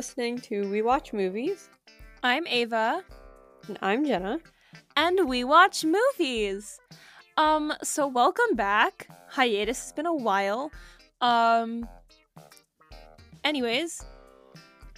listening 0.00 0.38
to 0.38 0.66
We 0.70 0.80
Watch 0.80 1.12
Movies. 1.12 1.68
I'm 2.22 2.46
Ava. 2.46 3.04
And 3.68 3.78
I'm 3.82 4.06
Jenna. 4.06 4.38
And 4.96 5.28
we 5.28 5.44
watch 5.44 5.84
movies. 5.84 6.80
Um, 7.36 7.74
so 7.82 8.06
welcome 8.06 8.56
back. 8.56 9.08
Hiatus 9.28 9.78
has 9.78 9.92
been 9.92 10.06
a 10.06 10.14
while. 10.14 10.72
Um 11.20 11.86
anyways, 13.44 14.02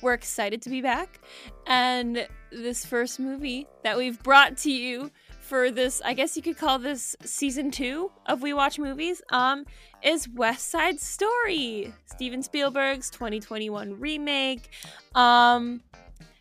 we're 0.03 0.15
excited 0.15 0.63
to 0.63 0.71
be 0.71 0.81
back. 0.81 1.19
And 1.67 2.29
this 2.53 2.87
first 2.87 3.19
movie 3.19 3.67
that 3.83 3.99
we've 3.99 4.23
brought 4.23 4.57
to 4.59 4.71
you 4.71 5.11
for 5.53 5.71
this, 5.71 6.01
I 6.03 6.15
guess 6.15 6.35
you 6.35 6.43
could 6.43 6.57
call 6.57 6.79
this 6.79 7.15
season 7.25 7.71
two 7.71 8.11
of 8.25 8.41
We 8.41 8.55
Watch 8.55 8.79
Movies, 8.79 9.21
um, 9.29 9.67
is 10.03 10.27
West 10.27 10.71
Side 10.71 10.99
Story, 10.99 11.93
Steven 12.07 12.43
Spielberg's 12.43 13.11
2021 13.11 14.01
remake. 14.01 14.71
Um, 15.15 15.83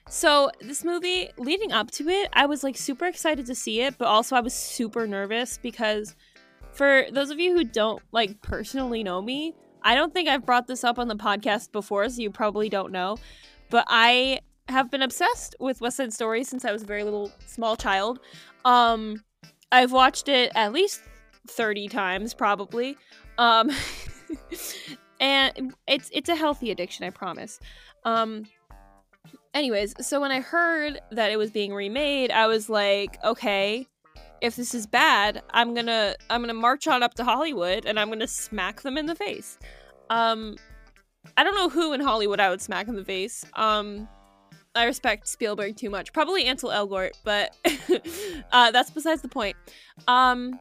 so 0.07 0.49
this 0.61 0.85
movie, 0.85 1.29
leading 1.37 1.73
up 1.73 1.91
to 1.91 2.07
it, 2.07 2.29
I 2.31 2.45
was 2.45 2.63
like 2.63 2.77
super 2.77 3.05
excited 3.05 3.45
to 3.47 3.53
see 3.53 3.81
it, 3.81 3.97
but 3.97 4.05
also 4.05 4.37
I 4.37 4.39
was 4.39 4.53
super 4.53 5.05
nervous 5.05 5.59
because 5.62 6.15
for 6.71 7.03
those 7.12 7.31
of 7.31 7.37
you 7.37 7.53
who 7.53 7.65
don't 7.65 8.01
like 8.13 8.41
personally 8.41 9.03
know 9.03 9.21
me, 9.21 9.53
I 9.84 9.93
don't 9.93 10.13
think 10.13 10.29
I've 10.29 10.45
brought 10.45 10.67
this 10.67 10.85
up 10.85 10.98
on 10.98 11.09
the 11.09 11.17
podcast 11.17 11.73
before, 11.73 12.07
so 12.07 12.21
you 12.21 12.31
probably 12.31 12.70
don't 12.70 12.93
know. 12.93 13.17
But 13.70 13.84
I 13.89 14.39
have 14.70 14.89
been 14.89 15.01
obsessed 15.01 15.55
with 15.59 15.81
West 15.81 15.98
Side 15.98 16.13
Story 16.13 16.43
since 16.43 16.65
I 16.65 16.71
was 16.71 16.84
a 16.84 16.85
very 16.85 17.03
little 17.03 17.31
small 17.45 17.75
child. 17.75 18.20
Um, 18.65 19.23
I've 19.71 19.91
watched 19.91 20.27
it 20.27 20.51
at 20.55 20.73
least 20.73 21.01
30 21.48 21.87
times 21.87 22.34
probably. 22.34 22.98
Um, 23.37 23.71
and 25.20 25.73
it's 25.87 26.09
it's 26.13 26.29
a 26.29 26.35
healthy 26.35 26.71
addiction, 26.71 27.05
I 27.05 27.09
promise. 27.09 27.59
Um, 28.03 28.45
anyways, 29.53 29.93
so 30.05 30.20
when 30.21 30.31
I 30.31 30.41
heard 30.41 30.99
that 31.12 31.31
it 31.31 31.37
was 31.37 31.51
being 31.51 31.73
remade, 31.73 32.31
I 32.31 32.48
was 32.48 32.70
like, 32.70 33.18
okay, 33.23 33.87
if 34.41 34.55
this 34.55 34.73
is 34.73 34.87
bad, 34.87 35.43
I'm 35.51 35.73
gonna 35.73 36.15
I'm 36.29 36.41
gonna 36.41 36.53
march 36.53 36.87
on 36.87 37.03
up 37.03 37.13
to 37.15 37.23
Hollywood 37.23 37.85
and 37.85 37.99
I'm 37.99 38.09
gonna 38.09 38.27
smack 38.27 38.81
them 38.81 38.98
in 38.98 39.05
the 39.05 39.15
face. 39.15 39.57
Um, 40.09 40.57
I 41.37 41.43
don't 41.43 41.55
know 41.55 41.70
who 41.70 41.93
in 41.93 42.01
Hollywood 42.01 42.40
I 42.40 42.49
would 42.49 42.62
smack 42.62 42.87
in 42.87 42.96
the 42.96 43.05
face. 43.05 43.46
Um, 43.53 44.09
I 44.74 44.86
respect 44.86 45.27
Spielberg 45.27 45.76
too 45.76 45.90
much. 45.90 46.14
Probably 46.14 46.46
Ansel 46.46 46.70
Elgort, 46.70 47.12
but 47.24 47.55
uh, 48.52 48.72
that's 48.72 48.90
besides 48.90 49.22
the 49.22 49.27
point. 49.27 49.58
Um, 50.08 50.60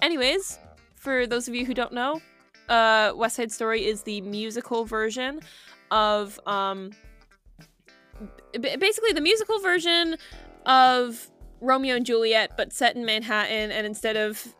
anyways, 0.00 0.58
for 0.96 1.26
those 1.26 1.46
of 1.46 1.54
you 1.54 1.66
who 1.66 1.74
don't 1.74 1.92
know, 1.92 2.20
uh, 2.68 3.12
West 3.14 3.36
Side 3.36 3.52
Story 3.52 3.84
is 3.84 4.02
the 4.02 4.20
musical 4.22 4.84
version 4.84 5.40
of 5.90 6.40
um, 6.46 6.90
b- 8.58 8.76
basically 8.76 9.12
the 9.12 9.20
musical 9.20 9.58
version 9.60 10.16
of 10.64 11.30
Romeo 11.60 11.96
and 11.96 12.06
Juliet, 12.06 12.52
but 12.56 12.72
set 12.72 12.96
in 12.96 13.04
Manhattan, 13.04 13.70
and 13.70 13.86
instead 13.86 14.16
of 14.16 14.54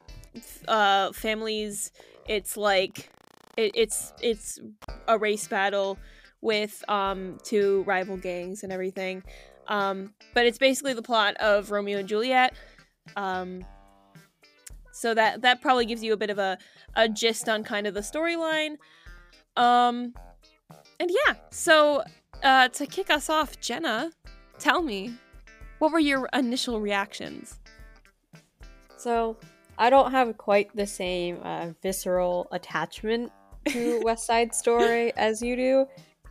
uh, 0.69 1.13
families, 1.13 1.93
it's 2.29 2.57
like 2.57 3.11
it, 3.57 3.73
it's 3.75 4.13
it's 4.21 4.61
a 5.09 5.17
race 5.17 5.49
battle 5.49 5.99
with 6.43 6.83
um 6.89 7.39
two 7.43 7.83
rival 7.87 8.17
gangs 8.17 8.63
and 8.63 8.73
everything. 8.73 9.23
Um, 9.69 10.15
but 10.35 10.47
it's 10.47 10.59
basically 10.59 10.95
the 10.95 11.03
plot 11.03 11.37
of 11.37 11.71
Romeo 11.71 11.99
and 11.99 12.09
Juliet. 12.09 12.55
Um, 13.17 13.65
so 14.93 15.15
that 15.15 15.43
that 15.43 15.61
probably 15.63 15.87
gives 15.87 16.03
you 16.03 16.13
a 16.13 16.17
bit 16.17 16.31
of 16.31 16.39
a 16.39 16.59
a 16.95 17.09
gist 17.09 17.49
on 17.49 17.65
kind 17.65 17.87
of 17.87 17.95
the 17.95 18.01
storyline. 18.01 18.77
Um, 19.57 20.15
and 20.99 21.11
yeah, 21.11 21.35
so 21.51 22.03
uh, 22.43 22.69
to 22.69 22.87
kick 22.87 23.11
us 23.11 23.29
off, 23.29 23.61
Jenna, 23.61 24.11
tell 24.59 24.83
me, 24.83 25.15
what 25.79 25.93
were 25.93 25.99
your 25.99 26.29
initial 26.33 26.81
reactions? 26.81 27.59
So, 28.97 29.39
I 29.79 29.89
don't 29.89 30.11
have 30.11 30.37
quite 30.37 30.75
the 30.77 30.87
same 30.87 31.39
uh, 31.43 31.71
visceral 31.83 32.49
attachment 32.53 33.33
to 33.69 34.01
West 34.05 34.27
Side 34.27 34.55
Story 34.55 35.13
as 35.17 35.41
you 35.41 35.57
do. 35.57 35.87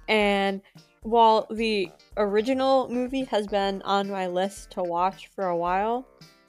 And 0.09 0.61
while 1.03 1.47
the 1.49 1.89
original 2.17 2.89
movie 2.89 3.23
has 3.25 3.47
been 3.47 3.81
on 3.83 4.09
my 4.09 4.27
list 4.27 4.71
to 4.71 4.83
watch 4.83 5.27
for 5.27 5.45
a 5.45 5.55
while, 5.55 6.05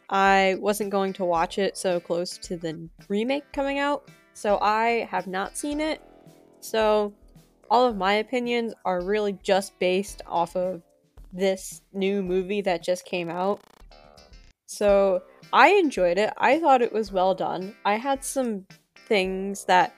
I 0.09 0.57
wasn't 0.59 0.91
going 0.91 1.13
to 1.15 1.25
watch 1.25 1.59
it 1.59 1.77
so 1.77 2.01
close 2.01 2.37
to 2.39 2.57
the 2.57 2.89
remake 3.09 3.53
coming 3.53 3.79
out. 3.79 4.09
So 4.35 4.59
I 4.61 5.07
have 5.11 5.27
not 5.27 5.57
seen 5.57 5.81
it. 5.81 6.03
So 6.61 7.13
all 7.71 7.87
of 7.87 7.97
my 7.97 8.15
opinions 8.15 8.75
are 8.85 9.03
really 9.03 9.39
just 9.43 9.79
based 9.79 10.23
off 10.27 10.57
of 10.57 10.83
this 11.33 11.83
new 11.93 12.23
movie 12.23 12.63
that 12.63 12.83
just 12.83 13.05
came 13.05 13.29
out. 13.29 13.61
So 14.67 15.23
I 15.53 15.69
enjoyed 15.69 16.19
it. 16.19 16.33
I 16.39 16.59
thought 16.59 16.83
it 16.83 16.93
was 16.93 17.13
well 17.13 17.35
done. 17.35 17.75
I 17.85 17.97
had 17.97 18.25
some 18.25 18.67
things 19.07 19.65
that 19.67 19.95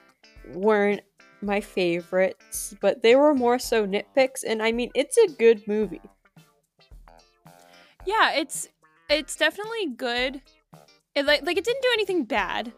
weren't 0.53 1.01
my 1.43 1.61
favorites, 1.61 2.75
but 2.81 3.01
they 3.01 3.15
were 3.15 3.33
more 3.33 3.59
so 3.59 3.85
nitpicks 3.85 4.43
and 4.45 4.61
I 4.61 4.71
mean 4.71 4.91
it's 4.95 5.17
a 5.17 5.27
good 5.27 5.67
movie. 5.67 6.01
Yeah, 8.05 8.33
it's 8.33 8.69
it's 9.09 9.35
definitely 9.35 9.87
good. 9.95 10.41
It 11.15 11.25
like 11.25 11.45
like 11.45 11.57
it 11.57 11.63
didn't 11.63 11.83
do 11.83 11.89
anything 11.93 12.25
bad. 12.25 12.73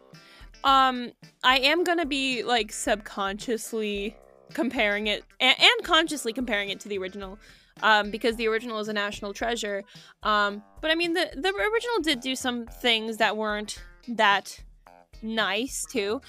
Um 0.64 1.12
I 1.44 1.60
am 1.60 1.84
to 1.86 2.06
be 2.06 2.44
like 2.44 2.72
subconsciously 2.72 4.16
comparing 4.54 5.08
it 5.08 5.24
and, 5.40 5.56
and 5.60 5.84
consciously 5.84 6.34
comparing 6.34 6.70
it 6.70 6.80
to 6.82 6.90
the 6.90 6.98
original 6.98 7.38
um, 7.82 8.10
because 8.10 8.36
the 8.38 8.48
original 8.48 8.80
is 8.80 8.88
a 8.88 8.94
national 8.94 9.34
treasure. 9.34 9.84
Um, 10.24 10.64
but 10.82 10.92
I 10.92 10.96
mean, 10.96 11.14
the 11.14 11.30
the 11.36 11.50
original 11.50 12.00
did 12.02 12.20
do 12.22 12.36
some 12.36 12.66
things 12.66 13.18
that 13.18 13.36
weren't 13.36 13.84
that 14.08 14.62
nice 15.22 15.86
too. 15.86 16.22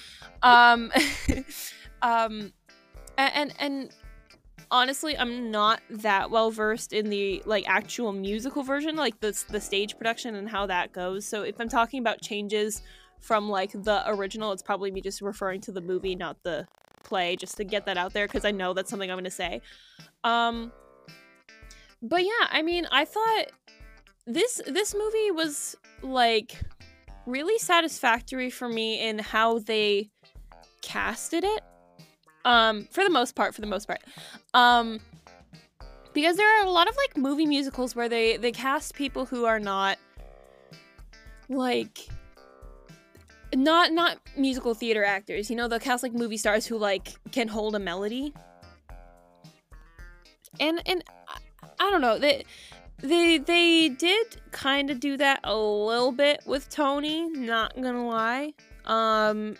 Um, 0.43 0.91
um, 2.01 2.53
and 3.17 3.53
and 3.59 3.91
honestly, 4.71 5.17
I'm 5.17 5.51
not 5.51 5.81
that 5.89 6.29
well 6.29 6.51
versed 6.51 6.93
in 6.93 7.09
the 7.09 7.41
like 7.45 7.67
actual 7.67 8.11
musical 8.11 8.63
version, 8.63 8.95
like 8.95 9.19
the 9.19 9.37
the 9.49 9.61
stage 9.61 9.97
production 9.97 10.35
and 10.35 10.49
how 10.49 10.65
that 10.67 10.91
goes. 10.91 11.25
So 11.25 11.43
if 11.43 11.59
I'm 11.59 11.69
talking 11.69 11.99
about 11.99 12.21
changes 12.21 12.81
from 13.19 13.49
like 13.49 13.71
the 13.71 14.03
original, 14.07 14.51
it's 14.51 14.63
probably 14.63 14.91
me 14.91 15.01
just 15.01 15.21
referring 15.21 15.61
to 15.61 15.71
the 15.71 15.81
movie, 15.81 16.15
not 16.15 16.37
the 16.43 16.67
play, 17.03 17.35
just 17.35 17.57
to 17.57 17.63
get 17.63 17.85
that 17.85 17.97
out 17.97 18.13
there 18.13 18.27
because 18.27 18.45
I 18.45 18.51
know 18.51 18.73
that's 18.73 18.89
something 18.89 19.09
I'm 19.09 19.23
to 19.23 19.31
say. 19.31 19.61
Um, 20.23 20.71
but 22.01 22.23
yeah, 22.23 22.47
I 22.49 22.61
mean, 22.61 22.87
I 22.91 23.05
thought 23.05 23.45
this 24.25 24.61
this 24.67 24.93
movie 24.93 25.31
was 25.31 25.75
like 26.03 26.61
really 27.25 27.57
satisfactory 27.57 28.49
for 28.49 28.69
me 28.69 29.07
in 29.07 29.19
how 29.19 29.59
they 29.59 30.09
casted 30.81 31.43
it 31.43 31.61
um, 32.47 32.87
for 32.91 33.03
the 33.03 33.09
most 33.09 33.35
part, 33.35 33.53
for 33.53 33.59
the 33.59 33.67
most 33.67 33.87
part. 33.87 33.99
Um, 34.53 35.01
because 36.13 36.37
there 36.37 36.47
are 36.47 36.65
a 36.65 36.69
lot 36.69 36.87
of 36.89 36.95
like 36.95 37.17
movie 37.17 37.45
musicals 37.45 37.93
where 37.95 38.07
they 38.07 38.37
they 38.37 38.51
cast 38.51 38.95
people 38.95 39.25
who 39.25 39.45
are 39.45 39.59
not 39.59 39.99
like 41.49 42.07
not 43.53 43.91
not 43.91 44.17
musical 44.37 44.73
theater 44.73 45.03
actors. 45.03 45.49
You 45.49 45.57
know, 45.57 45.67
they'll 45.67 45.79
cast 45.79 46.03
like 46.03 46.13
movie 46.13 46.37
stars 46.37 46.65
who 46.65 46.77
like 46.77 47.09
can 47.33 47.49
hold 47.49 47.75
a 47.75 47.79
melody. 47.79 48.33
And 50.59 50.81
and 50.85 51.03
I, 51.79 51.91
don't 51.91 52.01
know, 52.01 52.17
they 52.17 52.45
they 52.99 53.39
they 53.39 53.89
did 53.89 54.37
kind 54.51 54.89
of 54.89 55.01
do 55.01 55.17
that 55.17 55.41
a 55.43 55.55
little 55.55 56.13
bit 56.13 56.39
with 56.45 56.69
Tony, 56.69 57.27
not 57.27 57.75
gonna 57.75 58.07
lie. 58.07 58.53
Um 58.85 59.57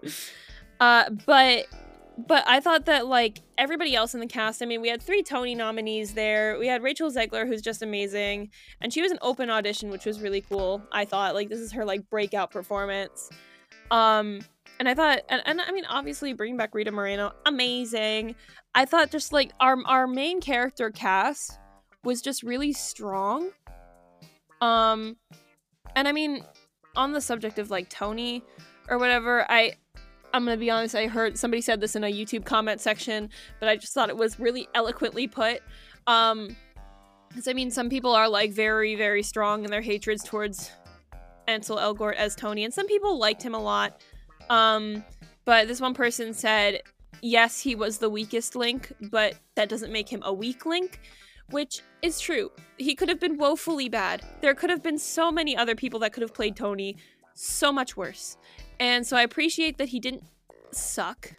uh 0.80 1.08
but 1.24 1.66
but 2.26 2.44
I 2.46 2.60
thought 2.60 2.86
that 2.86 3.06
like 3.06 3.40
everybody 3.58 3.94
else 3.94 4.14
in 4.14 4.20
the 4.20 4.26
cast, 4.26 4.62
I 4.62 4.66
mean, 4.66 4.80
we 4.80 4.88
had 4.88 5.02
three 5.02 5.22
Tony 5.22 5.54
nominees 5.54 6.14
there. 6.14 6.58
We 6.58 6.66
had 6.66 6.82
Rachel 6.82 7.10
Zegler, 7.10 7.46
who's 7.46 7.62
just 7.62 7.82
amazing, 7.82 8.50
and 8.80 8.92
she 8.92 9.02
was 9.02 9.12
an 9.12 9.18
open 9.22 9.50
audition, 9.50 9.90
which 9.90 10.04
was 10.04 10.20
really 10.20 10.40
cool. 10.40 10.82
I 10.92 11.04
thought 11.04 11.34
like 11.34 11.48
this 11.48 11.60
is 11.60 11.72
her 11.72 11.84
like 11.84 12.08
breakout 12.10 12.50
performance. 12.50 13.30
Um, 13.90 14.40
and 14.78 14.88
I 14.88 14.94
thought, 14.94 15.20
and, 15.28 15.42
and 15.44 15.60
I 15.60 15.72
mean, 15.72 15.84
obviously 15.84 16.32
bringing 16.32 16.56
back 16.56 16.74
Rita 16.74 16.90
Moreno, 16.90 17.32
amazing. 17.46 18.34
I 18.74 18.84
thought 18.84 19.10
just 19.10 19.32
like 19.32 19.52
our 19.60 19.76
our 19.86 20.06
main 20.06 20.40
character 20.40 20.90
cast 20.90 21.58
was 22.04 22.22
just 22.22 22.42
really 22.42 22.72
strong. 22.72 23.50
Um, 24.60 25.16
and 25.94 26.08
I 26.08 26.12
mean, 26.12 26.44
on 26.96 27.12
the 27.12 27.20
subject 27.20 27.58
of 27.58 27.70
like 27.70 27.88
Tony 27.88 28.42
or 28.88 28.98
whatever, 28.98 29.44
I 29.50 29.74
I'm 30.32 30.44
gonna 30.44 30.56
be 30.56 30.70
honest, 30.70 30.94
I 30.94 31.06
heard 31.06 31.38
somebody 31.38 31.60
said 31.60 31.80
this 31.80 31.96
in 31.96 32.04
a 32.04 32.12
YouTube 32.12 32.44
comment 32.44 32.80
section, 32.80 33.30
but 33.58 33.68
I 33.68 33.76
just 33.76 33.92
thought 33.92 34.08
it 34.08 34.16
was 34.16 34.38
really 34.38 34.68
eloquently 34.74 35.26
put. 35.26 35.60
Um, 36.06 36.56
because 37.28 37.46
I 37.46 37.52
mean, 37.52 37.70
some 37.70 37.88
people 37.88 38.12
are 38.12 38.28
like 38.28 38.52
very, 38.52 38.96
very 38.96 39.22
strong 39.22 39.64
in 39.64 39.70
their 39.70 39.80
hatreds 39.80 40.24
towards 40.24 40.70
Ansel 41.46 41.78
Elgort 41.78 42.14
as 42.14 42.34
Tony, 42.34 42.64
and 42.64 42.74
some 42.74 42.86
people 42.86 43.18
liked 43.18 43.42
him 43.42 43.54
a 43.54 43.60
lot. 43.60 44.00
Um, 44.48 45.04
but 45.44 45.68
this 45.68 45.80
one 45.80 45.94
person 45.94 46.34
said 46.34 46.82
yes, 47.22 47.60
he 47.60 47.74
was 47.74 47.98
the 47.98 48.10
weakest 48.10 48.56
link, 48.56 48.92
but 49.10 49.34
that 49.54 49.68
doesn't 49.68 49.92
make 49.92 50.08
him 50.08 50.22
a 50.24 50.32
weak 50.32 50.66
link, 50.66 51.00
which 51.50 51.82
is 52.02 52.20
true. 52.20 52.50
He 52.78 52.94
could 52.94 53.08
have 53.08 53.20
been 53.20 53.36
woefully 53.36 53.88
bad. 53.88 54.22
There 54.40 54.54
could 54.54 54.70
have 54.70 54.82
been 54.82 54.98
so 54.98 55.30
many 55.30 55.56
other 55.56 55.74
people 55.74 56.00
that 56.00 56.12
could 56.12 56.22
have 56.22 56.34
played 56.34 56.56
Tony 56.56 56.96
so 57.34 57.72
much 57.72 57.96
worse. 57.96 58.36
And 58.80 59.06
so 59.06 59.16
I 59.16 59.22
appreciate 59.22 59.78
that 59.78 59.90
he 59.90 60.00
didn't 60.00 60.24
suck. 60.72 61.34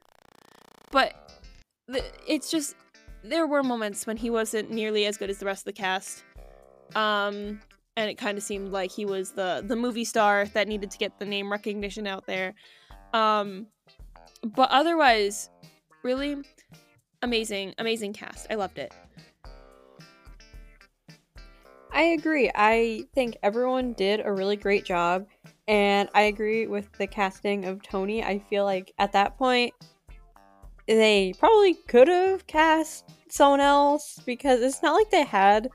But 0.92 1.16
it's 2.28 2.50
just 2.50 2.76
there 3.24 3.48
were 3.48 3.64
moments 3.64 4.08
when 4.08 4.18
he 4.18 4.30
wasn't 4.30 4.72
nearly 4.72 5.06
as 5.06 5.18
good 5.18 5.30
as 5.30 5.40
the 5.40 5.46
rest 5.46 5.62
of 5.62 5.66
the 5.66 5.74
cast. 5.74 6.24
Um 6.96 7.60
and 7.98 8.10
it 8.10 8.18
kind 8.18 8.38
of 8.38 8.44
seemed 8.44 8.72
like 8.72 8.92
he 8.92 9.06
was 9.06 9.32
the 9.32 9.64
the 9.66 9.76
movie 9.76 10.06
star 10.06 10.46
that 10.54 10.68
needed 10.68 10.92
to 10.92 10.98
get 10.98 11.20
the 11.20 11.26
name 11.26 11.52
recognition 11.52 12.08
out 12.08 12.26
there. 12.28 12.54
Um 13.14 13.68
but 14.44 14.70
otherwise 14.70 15.50
really 16.04 16.38
amazing 17.22 17.74
amazing 17.80 18.14
cast. 18.14 18.48
I 18.50 18.56
loved 18.56 18.78
it. 18.78 18.94
I 21.94 22.04
agree. 22.04 22.50
I 22.56 23.06
think 23.14 23.38
everyone 23.44 23.94
did 23.94 24.22
a 24.26 24.32
really 24.32 24.56
great 24.56 24.86
job. 24.86 25.28
And 25.68 26.10
I 26.14 26.24
agree 26.24 26.68
with 26.68 26.92
the 26.94 27.08
casting 27.08 27.66
of 27.66 27.82
Tony. 27.82 28.24
I 28.24 28.40
feel 28.50 28.66
like 28.66 28.94
at 28.98 29.12
that 29.14 29.38
point, 29.38 29.74
they 30.88 31.34
probably 31.40 31.76
could 31.88 32.08
have 32.08 32.48
cast 32.48 33.10
someone 33.30 33.60
else 33.60 34.20
because 34.26 34.62
it's 34.62 34.82
not 34.82 34.94
like 34.94 35.10
they 35.12 35.24
had 35.24 35.70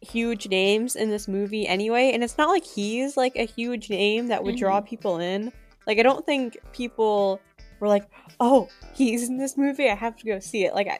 huge 0.00 0.48
names 0.48 0.96
in 0.96 1.10
this 1.10 1.28
movie 1.28 1.66
anyway. 1.66 2.10
And 2.12 2.24
it's 2.24 2.38
not 2.38 2.48
like 2.48 2.64
he's 2.64 3.16
like 3.16 3.36
a 3.36 3.44
huge 3.44 3.90
name 3.90 4.28
that 4.28 4.42
would 4.42 4.54
mm-hmm. 4.54 4.64
draw 4.64 4.80
people 4.80 5.18
in. 5.18 5.52
Like, 5.86 5.98
I 5.98 6.02
don't 6.02 6.24
think 6.24 6.56
people 6.72 7.40
were 7.80 7.88
like, 7.88 8.08
oh, 8.38 8.68
he's 8.94 9.28
in 9.28 9.38
this 9.38 9.56
movie. 9.56 9.88
I 9.88 9.94
have 9.94 10.16
to 10.16 10.26
go 10.26 10.38
see 10.38 10.64
it. 10.64 10.74
Like, 10.74 10.88
I 10.88 10.98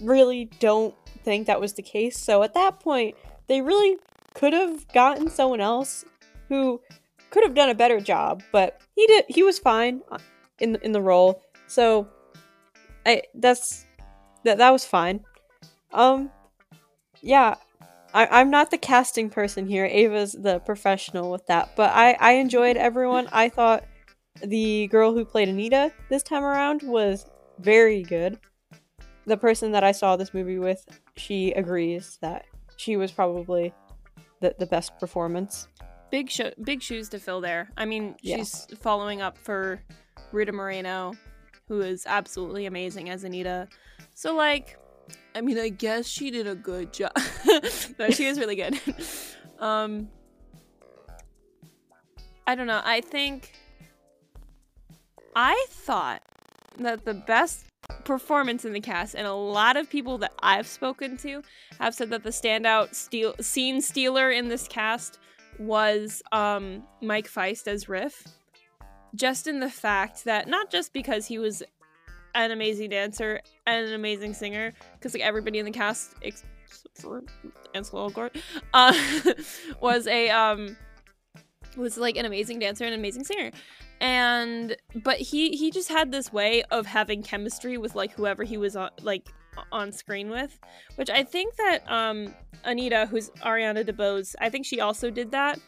really 0.00 0.50
don't 0.60 0.94
think 1.28 1.46
that 1.46 1.60
was 1.60 1.74
the 1.74 1.82
case. 1.82 2.18
So 2.18 2.42
at 2.42 2.54
that 2.54 2.80
point, 2.80 3.16
they 3.46 3.60
really 3.60 3.96
could 4.34 4.52
have 4.52 4.88
gotten 4.88 5.28
someone 5.28 5.60
else 5.60 6.04
who 6.48 6.80
could 7.30 7.44
have 7.44 7.54
done 7.54 7.68
a 7.68 7.74
better 7.74 8.00
job, 8.00 8.42
but 8.52 8.80
he 8.96 9.06
did. 9.06 9.24
He 9.28 9.42
was 9.42 9.58
fine 9.58 10.02
in 10.58 10.76
in 10.82 10.92
the 10.92 11.02
role. 11.02 11.42
So 11.66 12.08
I 13.04 13.22
that's 13.34 13.84
that 14.44 14.58
that 14.58 14.70
was 14.70 14.84
fine. 14.84 15.24
Um, 15.92 16.30
yeah, 17.20 17.56
I'm 18.14 18.50
not 18.50 18.70
the 18.70 18.78
casting 18.78 19.28
person 19.28 19.66
here. 19.66 19.84
Ava's 19.84 20.32
the 20.32 20.60
professional 20.60 21.30
with 21.30 21.46
that, 21.46 21.76
but 21.76 21.90
I 21.94 22.12
I 22.12 22.32
enjoyed 22.32 22.76
everyone. 22.76 23.28
I 23.32 23.48
thought 23.48 23.84
the 24.42 24.86
girl 24.88 25.12
who 25.12 25.24
played 25.24 25.48
Anita 25.48 25.92
this 26.08 26.22
time 26.22 26.44
around 26.44 26.82
was 26.82 27.26
very 27.58 28.02
good. 28.02 28.38
The 29.26 29.36
person 29.36 29.72
that 29.72 29.84
I 29.84 29.92
saw 29.92 30.16
this 30.16 30.32
movie 30.32 30.58
with, 30.58 30.86
she 31.18 31.52
agrees 31.52 32.18
that 32.22 32.44
she 32.76 32.96
was 32.96 33.10
probably 33.10 33.72
the, 34.40 34.54
the 34.58 34.66
best 34.66 34.98
performance. 34.98 35.68
Big 36.10 36.30
sho- 36.30 36.52
big 36.62 36.80
shoes 36.82 37.08
to 37.10 37.18
fill 37.18 37.40
there. 37.40 37.70
I 37.76 37.84
mean, 37.84 38.16
yeah. 38.22 38.36
she's 38.36 38.66
following 38.80 39.20
up 39.20 39.36
for 39.36 39.80
Rita 40.32 40.52
Moreno, 40.52 41.12
who 41.68 41.80
is 41.80 42.06
absolutely 42.06 42.66
amazing 42.66 43.10
as 43.10 43.24
Anita. 43.24 43.68
So 44.14 44.34
like, 44.34 44.78
I 45.34 45.40
mean, 45.40 45.58
I 45.58 45.68
guess 45.68 46.06
she 46.06 46.30
did 46.30 46.46
a 46.46 46.54
good 46.54 46.92
job. 46.94 47.12
no, 47.98 48.10
she 48.10 48.26
is 48.26 48.38
really 48.38 48.56
good. 48.56 48.80
um, 49.58 50.08
I 52.46 52.54
don't 52.54 52.66
know. 52.66 52.80
I 52.82 53.02
think 53.02 53.52
I 55.36 55.66
thought 55.68 56.22
that 56.78 57.04
the 57.04 57.14
best 57.14 57.66
performance 58.08 58.64
in 58.64 58.72
the 58.72 58.80
cast, 58.80 59.14
and 59.14 59.26
a 59.26 59.34
lot 59.34 59.76
of 59.76 59.90
people 59.90 60.16
that 60.16 60.32
I've 60.40 60.66
spoken 60.66 61.18
to 61.18 61.42
have 61.78 61.94
said 61.94 62.08
that 62.08 62.24
the 62.24 62.30
standout 62.30 62.94
steal- 62.94 63.34
scene 63.38 63.82
stealer 63.82 64.30
in 64.30 64.48
this 64.48 64.66
cast 64.66 65.18
was 65.58 66.22
um, 66.32 66.82
Mike 67.02 67.28
Faist 67.28 67.68
as 67.68 67.86
Riff. 67.86 68.26
Just 69.14 69.46
in 69.46 69.60
the 69.60 69.68
fact 69.68 70.24
that 70.24 70.48
not 70.48 70.70
just 70.70 70.94
because 70.94 71.26
he 71.26 71.38
was 71.38 71.62
an 72.34 72.50
amazing 72.50 72.88
dancer 72.88 73.42
and 73.66 73.86
an 73.86 73.92
amazing 73.92 74.32
singer, 74.32 74.72
because 74.94 75.12
like 75.12 75.22
everybody 75.22 75.58
in 75.58 75.66
the 75.66 75.70
cast 75.70 76.14
except 76.22 76.48
for 76.94 77.22
Ansel 77.74 78.10
Elgort 78.10 78.40
uh, 78.72 78.94
was 79.82 80.06
a 80.06 80.30
um 80.30 80.76
was 81.76 81.98
like 81.98 82.16
an 82.16 82.24
amazing 82.24 82.58
dancer 82.58 82.84
and 82.84 82.94
an 82.94 83.00
amazing 83.00 83.24
singer 83.24 83.50
and 84.00 84.76
but 85.02 85.18
he 85.18 85.56
he 85.56 85.70
just 85.70 85.88
had 85.88 86.12
this 86.12 86.32
way 86.32 86.62
of 86.70 86.86
having 86.86 87.22
chemistry 87.22 87.78
with 87.78 87.94
like 87.94 88.12
whoever 88.12 88.44
he 88.44 88.56
was 88.56 88.76
on 88.76 88.90
like 89.02 89.28
on 89.72 89.90
screen 89.90 90.30
with 90.30 90.58
which 90.94 91.10
i 91.10 91.22
think 91.22 91.54
that 91.56 91.80
um 91.90 92.32
anita 92.64 93.06
who's 93.06 93.30
ariana 93.42 93.84
debose 93.84 94.36
i 94.40 94.48
think 94.48 94.64
she 94.64 94.80
also 94.80 95.10
did 95.10 95.30
that. 95.30 95.58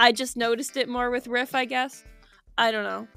I 0.00 0.12
just 0.12 0.36
noticed 0.36 0.76
it 0.76 0.88
more 0.88 1.10
with 1.10 1.26
riff 1.26 1.54
i 1.54 1.64
guess. 1.64 2.04
I 2.56 2.70
don't 2.70 2.84
know. 2.84 3.08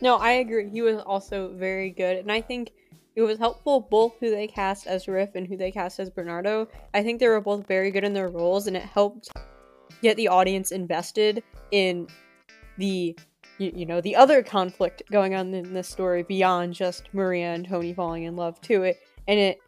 No 0.00 0.16
i 0.16 0.32
agree. 0.32 0.68
He 0.70 0.82
was 0.82 1.00
also 1.00 1.52
very 1.54 1.90
good 1.90 2.18
and 2.18 2.32
i 2.32 2.40
think 2.40 2.72
it 3.16 3.22
was 3.22 3.38
helpful 3.38 3.80
both 3.80 4.14
who 4.18 4.30
they 4.30 4.46
cast 4.46 4.86
as 4.86 5.06
riff 5.06 5.34
and 5.34 5.46
who 5.46 5.56
they 5.56 5.70
cast 5.70 6.00
as 6.00 6.10
bernardo. 6.10 6.68
I 6.94 7.02
think 7.02 7.20
they 7.20 7.28
were 7.28 7.40
both 7.40 7.66
very 7.66 7.90
good 7.90 8.04
in 8.04 8.12
their 8.12 8.28
roles 8.28 8.66
and 8.66 8.76
it 8.76 8.82
helped 8.82 9.30
get 10.02 10.16
the 10.16 10.28
audience 10.28 10.72
invested 10.72 11.42
in 11.70 12.08
the 12.78 13.16
you, 13.58 13.72
you 13.74 13.86
know 13.86 14.00
the 14.00 14.16
other 14.16 14.42
conflict 14.42 15.02
going 15.10 15.34
on 15.34 15.54
in 15.54 15.72
this 15.72 15.88
story 15.88 16.22
beyond 16.22 16.74
just 16.74 17.08
Maria 17.12 17.54
and 17.54 17.66
Tony 17.66 17.94
falling 17.94 18.24
in 18.24 18.36
love 18.36 18.60
to 18.62 18.82
it 18.82 18.98
and 19.28 19.38
it 19.38 19.58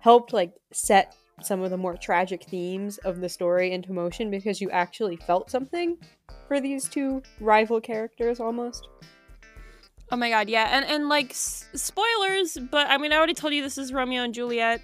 helped 0.00 0.32
like 0.32 0.52
set 0.72 1.14
some 1.40 1.62
of 1.62 1.70
the 1.70 1.76
more 1.76 1.96
tragic 1.96 2.44
themes 2.44 2.98
of 2.98 3.20
the 3.20 3.28
story 3.28 3.72
into 3.72 3.92
motion 3.92 4.30
because 4.30 4.60
you 4.60 4.70
actually 4.70 5.16
felt 5.16 5.50
something 5.50 5.96
for 6.46 6.60
these 6.60 6.88
two 6.88 7.22
rival 7.40 7.80
characters 7.80 8.40
almost. 8.40 8.88
Oh 10.10 10.16
my 10.16 10.28
god, 10.28 10.48
yeah. 10.48 10.68
And 10.70 10.84
and 10.84 11.08
like 11.08 11.30
s- 11.30 11.66
spoilers, 11.74 12.58
but 12.70 12.88
I 12.88 12.98
mean 12.98 13.12
I 13.12 13.16
already 13.16 13.34
told 13.34 13.54
you 13.54 13.62
this 13.62 13.78
is 13.78 13.92
Romeo 13.92 14.22
and 14.22 14.34
Juliet. 14.34 14.82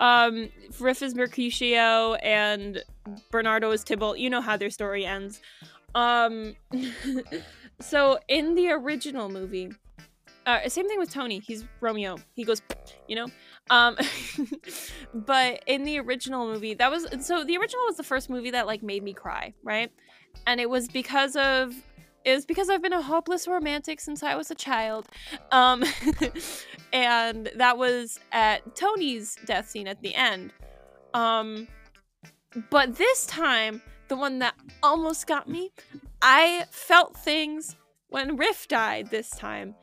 Um 0.00 0.48
Riff 0.80 1.02
is 1.02 1.14
Mercutio 1.14 2.14
and 2.14 2.82
Bernardo 3.30 3.70
is 3.70 3.84
Tybalt. 3.84 4.18
You 4.18 4.30
know 4.30 4.40
how 4.40 4.56
their 4.56 4.70
story 4.70 5.04
ends. 5.04 5.40
Um, 5.94 6.56
so 7.80 8.18
in 8.28 8.54
the 8.54 8.70
original 8.70 9.28
movie, 9.28 9.70
uh, 10.46 10.68
same 10.68 10.88
thing 10.88 10.98
with 10.98 11.10
Tony. 11.10 11.38
He's 11.38 11.64
Romeo. 11.80 12.16
He 12.34 12.44
goes, 12.44 12.60
you 13.08 13.16
know. 13.16 13.26
Um, 13.70 13.96
but 15.14 15.62
in 15.66 15.84
the 15.84 16.00
original 16.00 16.46
movie, 16.46 16.74
that 16.74 16.90
was 16.90 17.06
so 17.24 17.44
the 17.44 17.56
original 17.56 17.84
was 17.86 17.96
the 17.96 18.02
first 18.02 18.28
movie 18.28 18.50
that 18.50 18.66
like 18.66 18.82
made 18.82 19.02
me 19.02 19.12
cry, 19.12 19.54
right? 19.62 19.90
And 20.46 20.60
it 20.60 20.68
was 20.68 20.88
because 20.88 21.36
of 21.36 21.74
it 22.24 22.34
was 22.34 22.46
because 22.46 22.68
I've 22.68 22.82
been 22.82 22.92
a 22.92 23.02
hopeless 23.02 23.48
romantic 23.48 24.00
since 24.00 24.22
I 24.22 24.34
was 24.34 24.50
a 24.50 24.54
child. 24.54 25.06
Um, 25.50 25.84
and 26.92 27.50
that 27.56 27.78
was 27.78 28.18
at 28.32 28.76
Tony's 28.76 29.36
death 29.44 29.68
scene 29.68 29.88
at 29.88 30.00
the 30.02 30.14
end. 30.14 30.52
Um, 31.14 31.68
but 32.70 32.96
this 32.96 33.26
time 33.26 33.82
the 34.12 34.16
one 34.16 34.40
that 34.40 34.54
almost 34.82 35.26
got 35.26 35.48
me. 35.48 35.72
I 36.20 36.66
felt 36.70 37.16
things 37.16 37.76
when 38.10 38.36
Riff 38.36 38.68
died 38.68 39.08
this 39.08 39.30
time, 39.30 39.74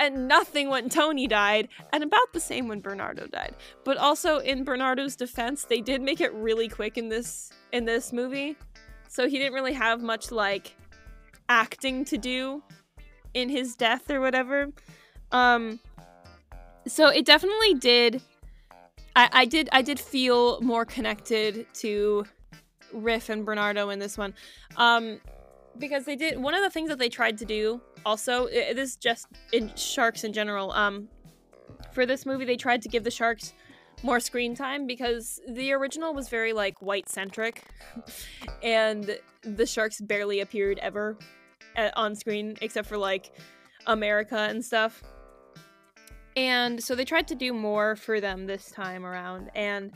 and 0.00 0.26
nothing 0.26 0.68
when 0.68 0.88
Tony 0.88 1.28
died, 1.28 1.68
and 1.92 2.02
about 2.02 2.32
the 2.32 2.40
same 2.40 2.66
when 2.66 2.80
Bernardo 2.80 3.28
died. 3.28 3.54
But 3.84 3.96
also 3.96 4.38
in 4.38 4.64
Bernardo's 4.64 5.14
defense, 5.14 5.66
they 5.66 5.80
did 5.80 6.02
make 6.02 6.20
it 6.20 6.34
really 6.34 6.68
quick 6.68 6.98
in 6.98 7.08
this 7.08 7.52
in 7.72 7.84
this 7.84 8.12
movie. 8.12 8.56
So 9.06 9.28
he 9.28 9.38
didn't 9.38 9.54
really 9.54 9.74
have 9.74 10.02
much 10.02 10.32
like 10.32 10.74
acting 11.48 12.04
to 12.06 12.18
do 12.18 12.64
in 13.34 13.48
his 13.48 13.76
death 13.76 14.10
or 14.10 14.20
whatever. 14.20 14.72
Um 15.30 15.78
so 16.88 17.06
it 17.06 17.24
definitely 17.24 17.74
did 17.74 18.20
I, 19.14 19.28
I 19.32 19.44
did 19.44 19.68
I 19.70 19.82
did 19.82 20.00
feel 20.00 20.60
more 20.60 20.84
connected 20.84 21.66
to 21.74 22.26
Riff 22.92 23.28
and 23.28 23.44
Bernardo 23.44 23.90
in 23.90 23.98
this 23.98 24.16
one. 24.16 24.34
Um, 24.76 25.20
because 25.78 26.04
they 26.04 26.16
did 26.16 26.38
one 26.38 26.54
of 26.54 26.62
the 26.62 26.70
things 26.70 26.88
that 26.88 26.98
they 26.98 27.08
tried 27.08 27.38
to 27.38 27.44
do 27.44 27.80
also 28.04 28.46
it, 28.46 28.74
this 28.76 28.90
is 28.90 28.96
just 28.96 29.26
in 29.52 29.74
sharks 29.76 30.24
in 30.24 30.32
general 30.32 30.72
um 30.72 31.08
for 31.92 32.06
this 32.06 32.26
movie 32.26 32.44
they 32.44 32.56
tried 32.56 32.82
to 32.82 32.88
give 32.88 33.04
the 33.04 33.10
sharks 33.10 33.52
more 34.02 34.20
screen 34.20 34.54
time 34.54 34.86
because 34.86 35.40
the 35.48 35.72
original 35.72 36.12
was 36.12 36.28
very 36.28 36.52
like 36.52 36.80
white 36.82 37.08
centric 37.08 37.64
and 38.62 39.18
the 39.42 39.66
sharks 39.66 40.00
barely 40.00 40.40
appeared 40.40 40.78
ever 40.80 41.16
at, 41.76 41.96
on 41.96 42.14
screen 42.14 42.56
except 42.60 42.88
for 42.88 42.98
like 42.98 43.32
america 43.86 44.36
and 44.36 44.64
stuff 44.64 45.02
and 46.36 46.82
so 46.82 46.94
they 46.94 47.04
tried 47.04 47.26
to 47.26 47.34
do 47.34 47.54
more 47.54 47.96
for 47.96 48.20
them 48.20 48.46
this 48.46 48.70
time 48.70 49.04
around 49.06 49.50
and 49.54 49.92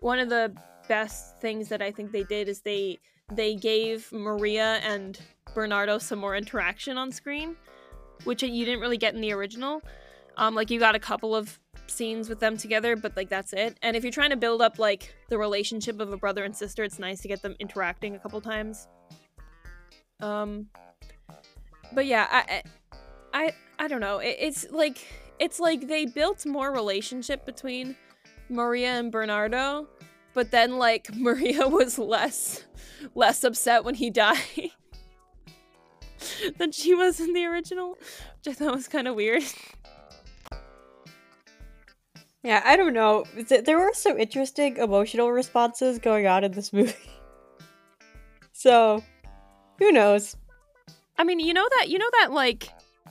one 0.00 0.18
of 0.18 0.28
the 0.28 0.54
best 0.90 1.40
things 1.40 1.68
that 1.68 1.80
I 1.80 1.92
think 1.92 2.10
they 2.10 2.24
did 2.24 2.48
is 2.48 2.62
they 2.62 2.98
they 3.32 3.54
gave 3.54 4.10
Maria 4.10 4.80
and 4.82 5.16
Bernardo 5.54 5.98
some 5.98 6.18
more 6.18 6.34
interaction 6.34 6.98
on 6.98 7.12
screen. 7.12 7.56
which 8.24 8.42
you 8.42 8.64
didn't 8.64 8.80
really 8.80 8.98
get 8.98 9.14
in 9.14 9.20
the 9.20 9.32
original. 9.32 9.82
Um, 10.36 10.54
like 10.54 10.70
you 10.70 10.78
got 10.78 10.94
a 10.94 10.98
couple 10.98 11.34
of 11.34 11.58
scenes 11.86 12.28
with 12.28 12.40
them 12.40 12.56
together, 12.56 12.96
but 12.96 13.16
like 13.16 13.28
that's 13.28 13.52
it. 13.52 13.78
And 13.82 13.96
if 13.96 14.04
you're 14.04 14.12
trying 14.12 14.30
to 14.30 14.36
build 14.36 14.62
up 14.62 14.78
like 14.78 15.14
the 15.28 15.38
relationship 15.38 16.00
of 16.00 16.12
a 16.12 16.16
brother 16.16 16.44
and 16.44 16.54
sister, 16.56 16.84
it's 16.84 16.98
nice 16.98 17.20
to 17.20 17.28
get 17.28 17.42
them 17.42 17.56
interacting 17.58 18.14
a 18.14 18.18
couple 18.18 18.40
times. 18.40 18.88
Um, 20.20 20.66
but 21.92 22.06
yeah, 22.06 22.26
I, 22.30 22.62
I, 23.32 23.52
I 23.78 23.88
don't 23.88 24.00
know. 24.00 24.18
It, 24.18 24.36
it's 24.38 24.70
like 24.70 24.98
it's 25.38 25.58
like 25.58 25.88
they 25.88 26.04
built 26.06 26.44
more 26.46 26.72
relationship 26.72 27.46
between 27.46 27.96
Maria 28.48 28.98
and 28.98 29.10
Bernardo, 29.10 29.88
but 30.34 30.50
then 30.50 30.78
like 30.78 31.08
Maria 31.14 31.68
was 31.68 31.98
less 31.98 32.64
less 33.14 33.44
upset 33.44 33.84
when 33.84 33.94
he 33.94 34.10
died 34.10 34.38
than 36.58 36.72
she 36.72 36.94
was 36.94 37.20
in 37.20 37.32
the 37.32 37.44
original, 37.46 37.90
which 37.90 38.48
I 38.48 38.52
thought 38.52 38.74
was 38.74 38.88
kind 38.88 39.08
of 39.08 39.14
weird. 39.14 39.42
Yeah, 42.42 42.62
I 42.64 42.76
don't 42.76 42.94
know. 42.94 43.24
There 43.48 43.78
were 43.78 43.92
some 43.92 44.18
interesting 44.18 44.78
emotional 44.78 45.30
responses 45.30 45.98
going 45.98 46.26
on 46.26 46.42
in 46.44 46.52
this 46.52 46.72
movie. 46.72 46.94
So, 48.52 49.02
who 49.78 49.92
knows? 49.92 50.36
I 51.18 51.24
mean, 51.24 51.40
you 51.40 51.52
know 51.52 51.68
that 51.78 51.88
you 51.88 51.98
know 51.98 52.10
that 52.20 52.32
like 52.32 52.70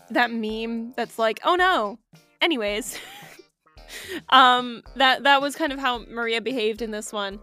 that 0.10 0.32
meme 0.32 0.94
that's 0.96 1.20
like, 1.20 1.40
"Oh 1.44 1.56
no." 1.56 2.00
Anyways, 2.42 2.98
um 4.30 4.82
that 4.96 5.24
that 5.24 5.42
was 5.42 5.56
kind 5.56 5.72
of 5.72 5.80
how 5.80 6.00
Maria 6.10 6.42
behaved 6.42 6.82
in 6.82 6.92
this 6.92 7.12
one 7.12 7.40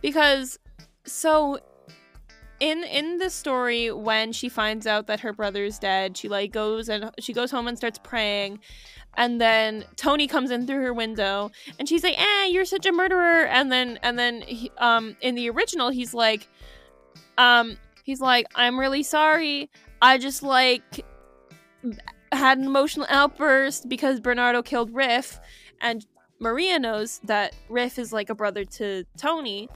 because 0.00 0.58
so 1.04 1.58
in 2.60 2.84
in 2.84 3.18
the 3.18 3.30
story 3.30 3.90
when 3.90 4.32
she 4.32 4.48
finds 4.48 4.86
out 4.86 5.06
that 5.06 5.20
her 5.20 5.32
brother's 5.32 5.78
dead, 5.78 6.16
she 6.16 6.28
like 6.28 6.52
goes 6.52 6.88
and 6.88 7.10
she 7.18 7.32
goes 7.32 7.50
home 7.50 7.66
and 7.66 7.76
starts 7.76 7.98
praying 7.98 8.60
and 9.16 9.40
then 9.40 9.84
Tony 9.96 10.26
comes 10.26 10.50
in 10.50 10.66
through 10.66 10.82
her 10.82 10.94
window 10.94 11.50
and 11.78 11.88
she's 11.88 12.04
like, 12.04 12.14
"Eh, 12.20 12.46
you're 12.46 12.64
such 12.64 12.86
a 12.86 12.92
murderer." 12.92 13.46
And 13.46 13.72
then 13.72 13.98
and 14.02 14.18
then 14.18 14.42
he, 14.42 14.70
um 14.78 15.16
in 15.20 15.34
the 15.34 15.50
original 15.50 15.88
he's 15.88 16.14
like 16.14 16.48
um 17.38 17.76
he's 18.04 18.20
like, 18.20 18.46
"I'm 18.54 18.78
really 18.78 19.02
sorry. 19.02 19.70
I 20.02 20.18
just 20.18 20.42
like 20.42 21.04
had 22.32 22.58
an 22.58 22.64
emotional 22.64 23.06
outburst 23.08 23.88
because 23.88 24.20
Bernardo 24.20 24.62
killed 24.62 24.94
Riff 24.94 25.40
and 25.80 26.06
Maria 26.40 26.78
knows 26.78 27.20
that 27.24 27.54
Riff 27.68 27.98
is 27.98 28.12
like 28.12 28.30
a 28.30 28.34
brother 28.34 28.64
to 28.64 29.04
Tony." 29.16 29.68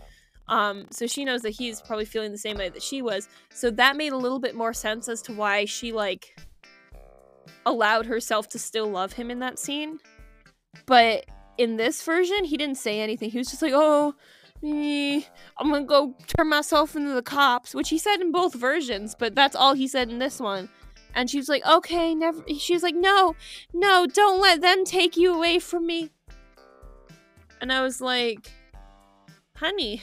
Um, 0.48 0.86
so 0.90 1.06
she 1.06 1.24
knows 1.24 1.42
that 1.42 1.50
he's 1.50 1.80
probably 1.80 2.04
feeling 2.04 2.32
the 2.32 2.38
same 2.38 2.58
way 2.58 2.68
that 2.68 2.82
she 2.82 3.00
was. 3.00 3.28
So 3.50 3.70
that 3.72 3.96
made 3.96 4.12
a 4.12 4.16
little 4.16 4.38
bit 4.38 4.54
more 4.54 4.72
sense 4.72 5.08
as 5.08 5.22
to 5.22 5.32
why 5.32 5.64
she 5.64 5.92
like 5.92 6.38
allowed 7.66 8.06
herself 8.06 8.48
to 8.50 8.58
still 8.58 8.88
love 8.88 9.14
him 9.14 9.30
in 9.30 9.38
that 9.38 9.58
scene. 9.58 10.00
But 10.86 11.26
in 11.56 11.76
this 11.76 12.02
version, 12.02 12.44
he 12.44 12.56
didn't 12.56 12.76
say 12.76 13.00
anything. 13.00 13.30
He 13.30 13.38
was 13.38 13.48
just 13.48 13.62
like, 13.62 13.72
"Oh, 13.74 14.14
eh, 14.62 15.22
I'm 15.56 15.70
gonna 15.70 15.84
go 15.84 16.14
turn 16.26 16.48
myself 16.48 16.96
into 16.96 17.12
the 17.12 17.22
cops," 17.22 17.74
which 17.74 17.88
he 17.88 17.98
said 17.98 18.20
in 18.20 18.32
both 18.32 18.54
versions, 18.54 19.14
but 19.14 19.34
that's 19.34 19.56
all 19.56 19.74
he 19.74 19.88
said 19.88 20.10
in 20.10 20.18
this 20.18 20.40
one. 20.40 20.68
And 21.14 21.30
she 21.30 21.38
was 21.38 21.48
like, 21.48 21.64
"Okay, 21.64 22.14
never." 22.14 22.42
She 22.58 22.74
was 22.74 22.82
like, 22.82 22.96
"No, 22.96 23.36
no, 23.72 24.06
don't 24.06 24.40
let 24.40 24.60
them 24.60 24.84
take 24.84 25.16
you 25.16 25.32
away 25.32 25.58
from 25.58 25.86
me." 25.86 26.10
And 27.64 27.72
I 27.72 27.80
was 27.80 27.98
like, 27.98 28.52
"Honey." 29.56 30.02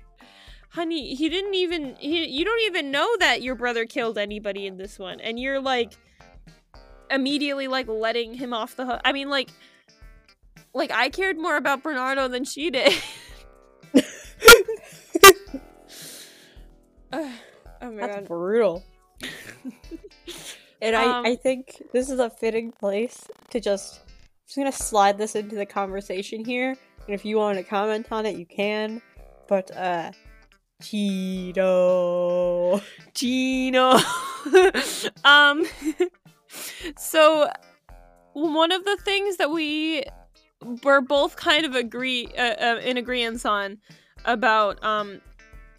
Honey, 0.68 1.14
he 1.14 1.30
didn't 1.30 1.54
even 1.54 1.96
he, 1.98 2.26
you 2.26 2.44
don't 2.44 2.60
even 2.60 2.90
know 2.90 3.08
that 3.18 3.40
your 3.40 3.54
brother 3.54 3.86
killed 3.86 4.18
anybody 4.18 4.66
in 4.66 4.76
this 4.76 4.98
one 4.98 5.18
and 5.20 5.40
you're 5.40 5.58
like 5.58 5.94
immediately 7.10 7.66
like 7.66 7.88
letting 7.88 8.34
him 8.34 8.52
off 8.52 8.76
the 8.76 8.84
hook. 8.84 9.00
I 9.06 9.12
mean, 9.12 9.30
like, 9.30 9.48
like 10.74 10.90
I 10.90 11.08
cared 11.08 11.38
more 11.38 11.56
about 11.56 11.82
Bernardo 11.82 12.28
than 12.28 12.44
she 12.44 12.70
did. 12.70 12.92
oh 13.94 14.02
my 17.80 17.90
That's 17.90 18.16
god, 18.16 18.28
brutal. 18.28 18.84
and 20.82 20.94
I, 20.94 21.04
um, 21.04 21.24
I 21.24 21.36
think 21.36 21.84
this 21.94 22.10
is 22.10 22.18
a 22.18 22.28
fitting 22.28 22.70
place 22.70 23.26
to 23.48 23.60
just. 23.60 24.02
Just 24.52 24.58
gonna 24.58 24.70
slide 24.70 25.16
this 25.16 25.34
into 25.34 25.56
the 25.56 25.64
conversation 25.64 26.44
here, 26.44 26.76
and 27.06 27.14
if 27.14 27.24
you 27.24 27.38
want 27.38 27.56
to 27.56 27.64
comment 27.64 28.08
on 28.12 28.26
it, 28.26 28.36
you 28.36 28.44
can. 28.44 29.00
But 29.48 29.74
uh, 29.74 30.12
Cheeto, 30.82 32.82
Chino. 33.14 33.92
um 35.24 35.64
so 36.98 37.50
one 38.34 38.72
of 38.72 38.84
the 38.84 38.98
things 38.98 39.38
that 39.38 39.50
we 39.50 40.02
were 40.84 41.00
both 41.00 41.36
kind 41.36 41.64
of 41.64 41.74
agree 41.74 42.28
uh, 42.36 42.42
uh, 42.42 42.80
in 42.84 42.98
agreement 42.98 43.46
on 43.46 43.78
about 44.26 44.84
um, 44.84 45.22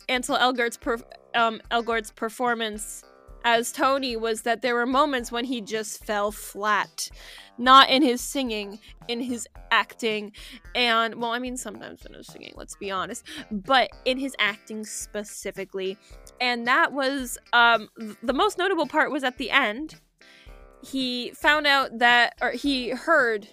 Ansel 0.09 0.37
Elgort's 0.37 0.77
per- 0.77 0.97
um, 1.35 1.61
Elgort's 1.69 2.09
performance 2.09 3.03
as 3.43 3.71
Tony 3.71 4.15
was 4.15 4.41
that 4.43 4.62
there 4.62 4.75
were 4.75 4.85
moments 4.85 5.31
when 5.31 5.45
he 5.45 5.62
just 5.62 6.03
fell 6.05 6.31
flat, 6.31 7.09
not 7.57 7.89
in 7.89 8.01
his 8.01 8.21
singing, 8.21 8.79
in 9.07 9.19
his 9.19 9.47
acting, 9.71 10.31
and 10.75 11.15
well, 11.15 11.31
I 11.31 11.39
mean 11.39 11.57
sometimes 11.57 12.05
in 12.05 12.13
his 12.13 12.27
singing, 12.27 12.53
let's 12.55 12.75
be 12.75 12.91
honest, 12.91 13.25
but 13.51 13.89
in 14.05 14.17
his 14.17 14.35
acting 14.39 14.85
specifically, 14.85 15.97
and 16.39 16.67
that 16.67 16.93
was 16.93 17.38
um, 17.51 17.89
the 18.21 18.33
most 18.33 18.57
notable 18.57 18.88
part 18.88 19.12
was 19.12 19.23
at 19.23 19.38
the 19.38 19.51
end. 19.51 19.95
He 20.81 21.31
found 21.31 21.65
out 21.65 22.00
that, 22.00 22.35
or 22.41 22.51
he 22.51 22.89
heard, 22.89 23.47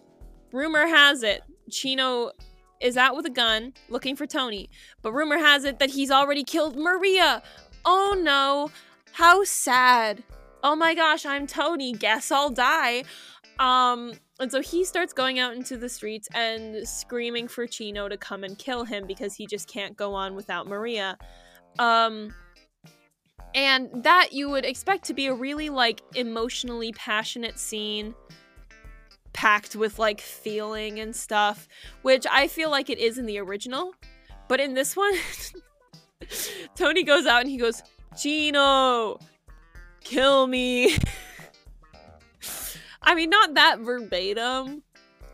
rumor 0.52 0.86
has 0.86 1.22
it, 1.22 1.42
Chino 1.70 2.32
is 2.80 2.96
out 2.96 3.14
with 3.14 3.26
a 3.26 3.30
gun 3.30 3.72
looking 3.88 4.16
for 4.16 4.26
Tony, 4.26 4.70
but 5.02 5.12
rumor 5.12 5.38
has 5.38 5.64
it 5.64 5.78
that 5.78 5.90
he's 5.90 6.10
already 6.10 6.42
killed 6.42 6.76
Maria. 6.76 7.42
Oh 7.84 8.18
no, 8.20 8.70
how 9.12 9.44
sad. 9.44 10.22
Oh 10.62 10.76
my 10.76 10.94
gosh, 10.94 11.24
I'm 11.24 11.46
Tony. 11.46 11.92
Guess 11.92 12.30
I'll 12.30 12.50
die. 12.50 13.04
Um, 13.58 14.12
and 14.40 14.50
so 14.50 14.60
he 14.60 14.84
starts 14.84 15.12
going 15.12 15.38
out 15.38 15.54
into 15.54 15.76
the 15.76 15.88
streets 15.88 16.28
and 16.34 16.88
screaming 16.88 17.46
for 17.46 17.66
Chino 17.66 18.08
to 18.08 18.16
come 18.16 18.42
and 18.42 18.58
kill 18.58 18.84
him 18.84 19.06
because 19.06 19.34
he 19.34 19.46
just 19.46 19.68
can't 19.68 19.96
go 19.96 20.14
on 20.14 20.34
without 20.34 20.66
Maria. 20.66 21.18
Um, 21.78 22.34
and 23.54 23.90
that 24.02 24.32
you 24.32 24.48
would 24.48 24.64
expect 24.64 25.04
to 25.04 25.14
be 25.14 25.26
a 25.26 25.34
really 25.34 25.68
like 25.68 26.02
emotionally 26.14 26.92
passionate 26.92 27.58
scene 27.58 28.14
packed 29.32 29.76
with 29.76 29.98
like 29.98 30.20
feeling 30.20 31.00
and 31.00 31.14
stuff, 31.14 31.68
which 32.02 32.26
I 32.30 32.46
feel 32.46 32.70
like 32.70 32.90
it 32.90 32.98
is 32.98 33.18
in 33.18 33.26
the 33.26 33.38
original. 33.38 33.92
But 34.48 34.60
in 34.60 34.74
this 34.74 34.96
one, 34.96 35.12
Tony 36.74 37.02
goes 37.02 37.26
out 37.26 37.42
and 37.42 37.50
he 37.50 37.56
goes, 37.56 37.82
Chino, 38.16 39.18
kill 40.02 40.46
me. 40.46 40.96
I 43.02 43.14
mean, 43.14 43.30
not 43.30 43.54
that 43.54 43.80
verbatim, 43.80 44.82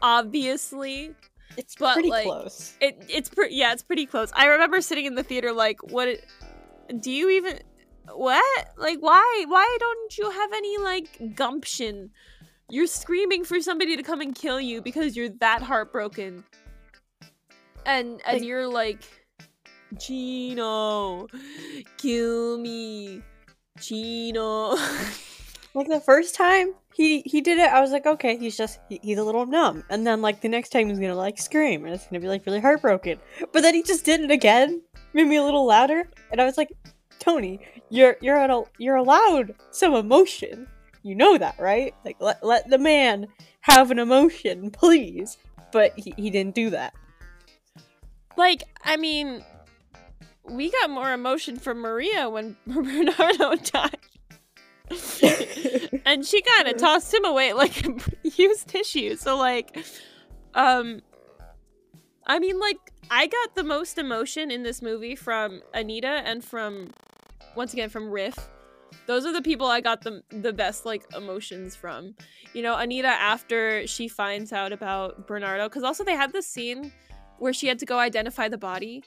obviously. 0.03 1.15
It's 1.57 1.75
but 1.75 1.95
pretty 1.95 2.11
like, 2.11 2.25
close. 2.25 2.75
It 2.81 3.05
it's 3.09 3.29
pretty 3.29 3.55
yeah, 3.55 3.73
it's 3.73 3.83
pretty 3.83 4.07
close. 4.07 4.31
I 4.35 4.47
remember 4.47 4.81
sitting 4.81 5.07
in 5.07 5.15
the 5.15 5.23
theater 5.23 5.53
like, 5.53 5.83
what? 5.91 6.09
It, 6.09 6.25
do 7.01 7.11
you 7.11 7.31
even 7.31 7.59
what? 8.13 8.69
Like 8.77 8.99
why 9.01 9.45
why 9.49 9.77
don't 9.81 10.19
you 10.19 10.31
have 10.31 10.53
any 10.53 10.79
like 10.79 11.35
gumption? 11.35 12.11
You're 12.69 12.87
screaming 12.87 13.45
for 13.45 13.61
somebody 13.61 13.97
to 13.97 14.03
come 14.03 14.21
and 14.21 14.35
kill 14.35 14.61
you 14.61 14.83
because 14.83 15.17
you're 15.17 15.31
that 15.41 15.63
heartbroken. 15.63 16.45
And 17.87 18.21
and 18.27 18.41
like, 18.41 18.45
you're 18.45 18.69
like 18.69 19.26
Chino, 19.99 21.29
kill 21.97 22.59
me. 22.59 23.23
Chino. 23.81 24.71
like 25.75 25.89
the 25.89 26.01
first 26.01 26.35
time 26.35 26.75
he 26.95 27.21
he 27.23 27.41
did 27.41 27.59
it, 27.59 27.71
I 27.71 27.81
was 27.81 27.91
like, 27.91 28.07
okay, 28.07 28.37
he's 28.37 28.57
just 28.57 28.81
he, 28.89 28.99
he's 29.03 29.19
a 29.19 29.25
little 29.25 29.47
numb. 29.47 29.85
And 29.91 30.07
then 30.07 30.23
like 30.23 30.41
the 30.41 30.49
next 30.49 30.71
time 30.71 30.89
he's 30.89 30.99
gonna 30.99 31.15
like 31.15 31.39
scream 31.39 31.85
and 31.85 31.95
it's 31.95 32.07
gonna 32.07 32.21
be 32.21 32.29
like 32.29 32.47
really 32.47 32.61
heartbroken. 32.61 33.19
But 33.53 33.63
then 33.63 33.75
he 33.75 33.83
just 33.83 34.05
did 34.05 34.21
it 34.21 34.31
again, 34.31 34.83
made 35.13 35.27
me 35.27 35.37
a 35.37 35.45
little 35.45 35.67
louder, 35.67 36.09
and 36.33 36.41
I 36.41 36.45
was 36.45 36.57
like, 36.57 36.73
Tony, 37.19 37.61
you're 37.91 38.17
you're 38.21 38.37
at 38.39 38.51
a, 38.51 38.63
you're 38.79 38.97
allowed 38.97 39.55
some 39.71 39.95
emotion. 39.95 40.67
You 41.03 41.15
know 41.15 41.39
that, 41.39 41.59
right? 41.59 41.95
Like 42.05 42.17
let 42.21 42.45
let 42.45 42.69
the 42.69 42.79
man 42.79 43.29
have 43.61 43.91
an 43.91 43.99
emotion, 43.99 44.71
please. 44.71 45.39
But 45.73 45.93
he, 45.99 46.15
he 46.17 46.31
didn't 46.31 46.55
do 46.55 46.71
that. 46.71 46.95
Like, 48.37 48.63
I 48.85 48.97
mean, 48.97 49.43
we 50.51 50.71
got 50.71 50.91
more 50.91 51.13
emotion 51.13 51.57
from 51.57 51.79
Maria 51.81 52.29
when 52.29 52.57
Bernardo 52.67 53.57
died. 53.57 53.99
and 56.05 56.25
she 56.25 56.41
kind 56.43 56.69
of 56.69 56.77
tossed 56.79 57.13
him 57.13 57.25
away 57.25 57.53
like 57.53 57.85
used 58.39 58.69
tissue. 58.69 59.17
So 59.17 59.37
like 59.37 59.77
um 60.55 61.01
I 62.27 62.39
mean 62.39 62.59
like 62.61 62.79
I 63.11 63.27
got 63.27 63.55
the 63.55 63.65
most 63.65 63.99
emotion 63.99 64.51
in 64.51 64.63
this 64.63 64.83
movie 64.83 65.17
from 65.17 65.63
Anita 65.75 66.23
and 66.25 66.45
from 66.45 66.91
once 67.57 67.73
again 67.73 67.89
from 67.89 68.11
Riff. 68.11 68.37
those 69.07 69.25
are 69.27 69.33
the 69.33 69.43
people 69.43 69.67
I 69.67 69.81
got 69.81 70.03
the 70.03 70.23
the 70.31 70.53
best 70.53 70.87
like 70.87 71.05
emotions 71.17 71.75
from. 71.75 72.15
You 72.53 72.63
know, 72.63 72.77
Anita 72.77 73.09
after 73.09 73.87
she 73.87 74.09
finds 74.09 74.53
out 74.53 74.73
about 74.73 75.27
Bernardo, 75.27 75.69
because 75.69 75.83
also 75.83 76.05
they 76.05 76.15
had 76.17 76.33
this 76.33 76.47
scene 76.47 76.91
where 77.39 77.53
she 77.53 77.67
had 77.67 77.79
to 77.81 77.87
go 77.87 77.99
identify 77.99 78.49
the 78.49 78.57
body, 78.57 79.03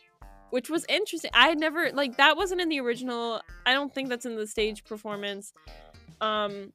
which 0.50 0.70
was 0.70 0.86
interesting. 0.89 1.32
I 1.34 1.48
had 1.48 1.60
never 1.60 1.91
like 1.91 2.18
that 2.18 2.38
wasn't 2.38 2.62
in 2.62 2.70
the 2.70 2.79
original. 2.79 3.41
I 3.65 3.74
don't 3.74 3.94
think 3.94 4.10
that's 4.10 4.25
in 4.25 4.36
the 4.36 4.48
stage 4.48 4.84
performance. 4.84 5.53
Um, 6.22 6.74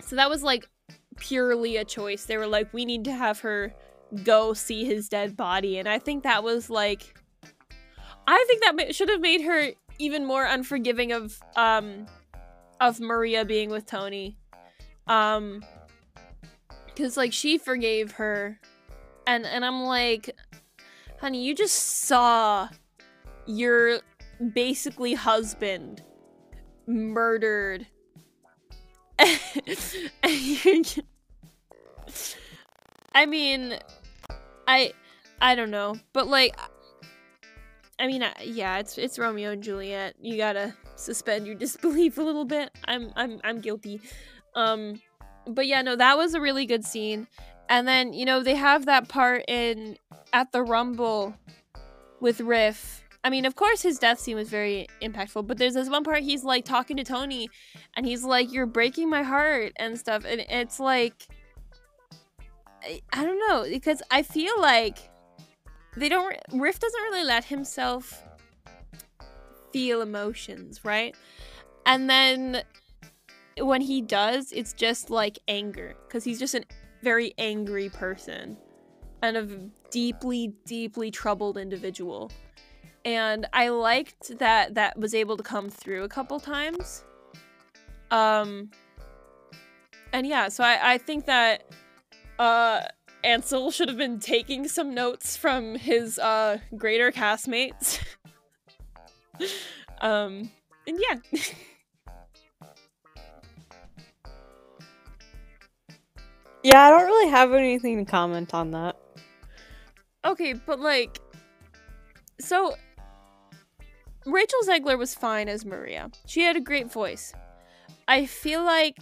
so 0.00 0.16
that 0.16 0.30
was 0.30 0.42
like 0.42 0.68
purely 1.16 1.76
a 1.76 1.84
choice. 1.84 2.24
They 2.24 2.36
were 2.36 2.46
like, 2.46 2.72
we 2.72 2.84
need 2.84 3.04
to 3.04 3.12
have 3.12 3.40
her 3.40 3.74
go 4.24 4.54
see 4.54 4.84
his 4.84 5.08
dead 5.08 5.36
body, 5.36 5.78
and 5.78 5.88
I 5.88 5.98
think 5.98 6.22
that 6.24 6.42
was 6.42 6.70
like, 6.70 7.18
I 8.26 8.44
think 8.46 8.62
that 8.62 8.94
should 8.94 9.08
have 9.08 9.20
made 9.20 9.42
her 9.42 9.70
even 9.98 10.26
more 10.26 10.44
unforgiving 10.44 11.12
of 11.12 11.40
um 11.56 12.06
of 12.80 13.00
Maria 13.00 13.44
being 13.44 13.70
with 13.70 13.86
Tony. 13.86 14.36
Um 15.06 15.64
cuz 16.96 17.16
like 17.16 17.32
she 17.32 17.58
forgave 17.58 18.12
her 18.12 18.60
and 19.26 19.46
and 19.46 19.64
I'm 19.64 19.82
like 19.82 20.34
honey, 21.20 21.44
you 21.44 21.54
just 21.54 21.74
saw 21.74 22.68
your 23.48 24.00
basically 24.54 25.14
husband 25.14 26.04
murdered. 26.86 27.86
I 33.14 33.26
mean, 33.26 33.78
I 34.68 34.92
I 35.40 35.54
don't 35.54 35.70
know, 35.70 35.96
but 36.12 36.28
like 36.28 36.56
I 37.98 38.06
mean, 38.06 38.24
yeah, 38.44 38.78
it's 38.78 38.96
it's 38.96 39.18
Romeo 39.18 39.50
and 39.50 39.62
Juliet. 39.62 40.14
You 40.20 40.36
gotta 40.36 40.74
suspend 40.94 41.46
your 41.46 41.56
disbelief 41.58 42.18
a 42.18 42.22
little 42.22 42.44
bit. 42.44 42.70
I'm 42.84 43.12
I'm 43.16 43.40
I'm 43.42 43.60
guilty. 43.60 44.00
Um, 44.54 45.00
but 45.46 45.66
yeah, 45.66 45.82
no, 45.82 45.96
that 45.96 46.16
was 46.16 46.34
a 46.34 46.40
really 46.40 46.66
good 46.66 46.84
scene. 46.84 47.26
And 47.68 47.88
then 47.88 48.12
you 48.12 48.24
know 48.24 48.42
they 48.42 48.54
have 48.54 48.86
that 48.86 49.08
part 49.08 49.44
in 49.48 49.96
at 50.32 50.52
the 50.52 50.62
Rumble 50.62 51.34
with 52.20 52.40
Riff. 52.40 53.02
I 53.24 53.30
mean, 53.30 53.44
of 53.44 53.56
course, 53.56 53.82
his 53.82 53.98
death 53.98 54.20
scene 54.20 54.36
was 54.36 54.48
very 54.48 54.86
impactful, 55.02 55.46
but 55.46 55.58
there's 55.58 55.74
this 55.74 55.88
one 55.88 56.04
part 56.04 56.22
he's 56.22 56.44
like 56.44 56.64
talking 56.64 56.96
to 56.98 57.04
Tony, 57.04 57.50
and 57.96 58.06
he's 58.06 58.24
like, 58.24 58.52
"You're 58.52 58.66
breaking 58.66 59.10
my 59.10 59.22
heart" 59.22 59.72
and 59.76 59.98
stuff, 59.98 60.24
and 60.24 60.40
it's 60.48 60.78
like, 60.78 61.26
I, 62.82 63.00
I 63.12 63.24
don't 63.24 63.40
know, 63.48 63.66
because 63.68 64.02
I 64.10 64.22
feel 64.22 64.60
like 64.60 64.98
they 65.96 66.08
don't 66.08 66.36
Riff 66.52 66.78
doesn't 66.78 67.02
really 67.02 67.24
let 67.24 67.44
himself 67.44 68.22
feel 69.72 70.00
emotions, 70.00 70.84
right? 70.84 71.14
And 71.86 72.08
then 72.08 72.62
when 73.58 73.80
he 73.80 74.00
does, 74.00 74.52
it's 74.52 74.72
just 74.72 75.10
like 75.10 75.38
anger 75.48 75.96
because 76.06 76.24
he's 76.24 76.38
just 76.38 76.54
a 76.54 76.62
very 77.02 77.34
angry 77.38 77.88
person 77.88 78.56
and 79.22 79.36
a 79.36 79.46
deeply 79.90 80.54
deeply 80.64 81.10
troubled 81.10 81.58
individual. 81.58 82.30
And 83.08 83.46
I 83.54 83.70
liked 83.70 84.38
that 84.38 84.74
that 84.74 84.98
was 84.98 85.14
able 85.14 85.38
to 85.38 85.42
come 85.42 85.70
through 85.70 86.04
a 86.04 86.08
couple 86.08 86.38
times. 86.38 87.04
Um 88.10 88.70
and 90.12 90.26
yeah, 90.26 90.48
so 90.50 90.62
I 90.62 90.92
I 90.92 90.98
think 90.98 91.24
that 91.24 91.64
uh 92.38 92.82
Ansel 93.24 93.70
should 93.74 93.88
have 93.88 93.96
been 93.96 94.20
taking 94.20 94.68
some 94.68 94.92
notes 94.92 95.38
from 95.38 95.74
his 95.74 96.18
uh, 96.18 96.58
greater 96.76 97.10
castmates. 97.10 97.98
um, 100.00 100.50
and 100.86 101.00
yeah. 101.00 101.16
yeah, 106.62 106.82
I 106.82 106.90
don't 106.90 107.06
really 107.06 107.30
have 107.30 107.54
anything 107.54 108.04
to 108.04 108.10
comment 108.10 108.52
on 108.54 108.70
that. 108.72 108.96
Okay, 110.24 110.52
but 110.52 110.78
like, 110.78 111.18
so 112.40 112.76
Rachel 114.28 114.60
Zegler 114.66 114.98
was 114.98 115.14
fine 115.14 115.48
as 115.48 115.64
Maria. 115.64 116.10
She 116.26 116.42
had 116.42 116.56
a 116.56 116.60
great 116.60 116.92
voice. 116.92 117.32
I 118.06 118.26
feel 118.26 118.62
like 118.62 118.98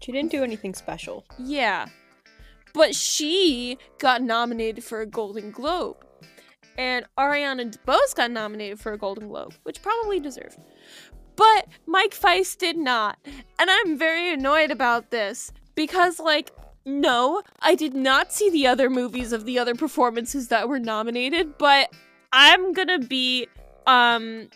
she 0.00 0.12
didn't 0.12 0.30
do 0.30 0.44
anything 0.44 0.74
special. 0.74 1.24
Yeah. 1.38 1.86
But 2.74 2.94
she 2.94 3.78
got 3.98 4.22
nominated 4.22 4.84
for 4.84 5.00
a 5.00 5.06
Golden 5.06 5.50
Globe. 5.50 6.04
And 6.76 7.06
Ariana 7.18 7.76
DeBose 7.76 8.14
got 8.14 8.30
nominated 8.30 8.78
for 8.78 8.92
a 8.92 8.98
Golden 8.98 9.28
Globe, 9.28 9.54
which 9.64 9.82
probably 9.82 10.20
deserved. 10.20 10.58
But 11.34 11.66
Mike 11.86 12.14
Faist 12.14 12.58
did 12.58 12.76
not. 12.76 13.18
And 13.58 13.70
I'm 13.70 13.98
very 13.98 14.32
annoyed 14.32 14.70
about 14.70 15.10
this 15.10 15.50
because, 15.74 16.20
like, 16.20 16.50
no, 16.84 17.42
I 17.60 17.74
did 17.74 17.94
not 17.94 18.32
see 18.32 18.50
the 18.50 18.66
other 18.66 18.90
movies 18.90 19.32
of 19.32 19.44
the 19.44 19.58
other 19.58 19.74
performances 19.74 20.48
that 20.48 20.68
were 20.68 20.78
nominated, 20.78 21.58
but 21.58 21.92
I'm 22.32 22.72
gonna 22.72 22.98
be 22.98 23.48
um 23.88 24.48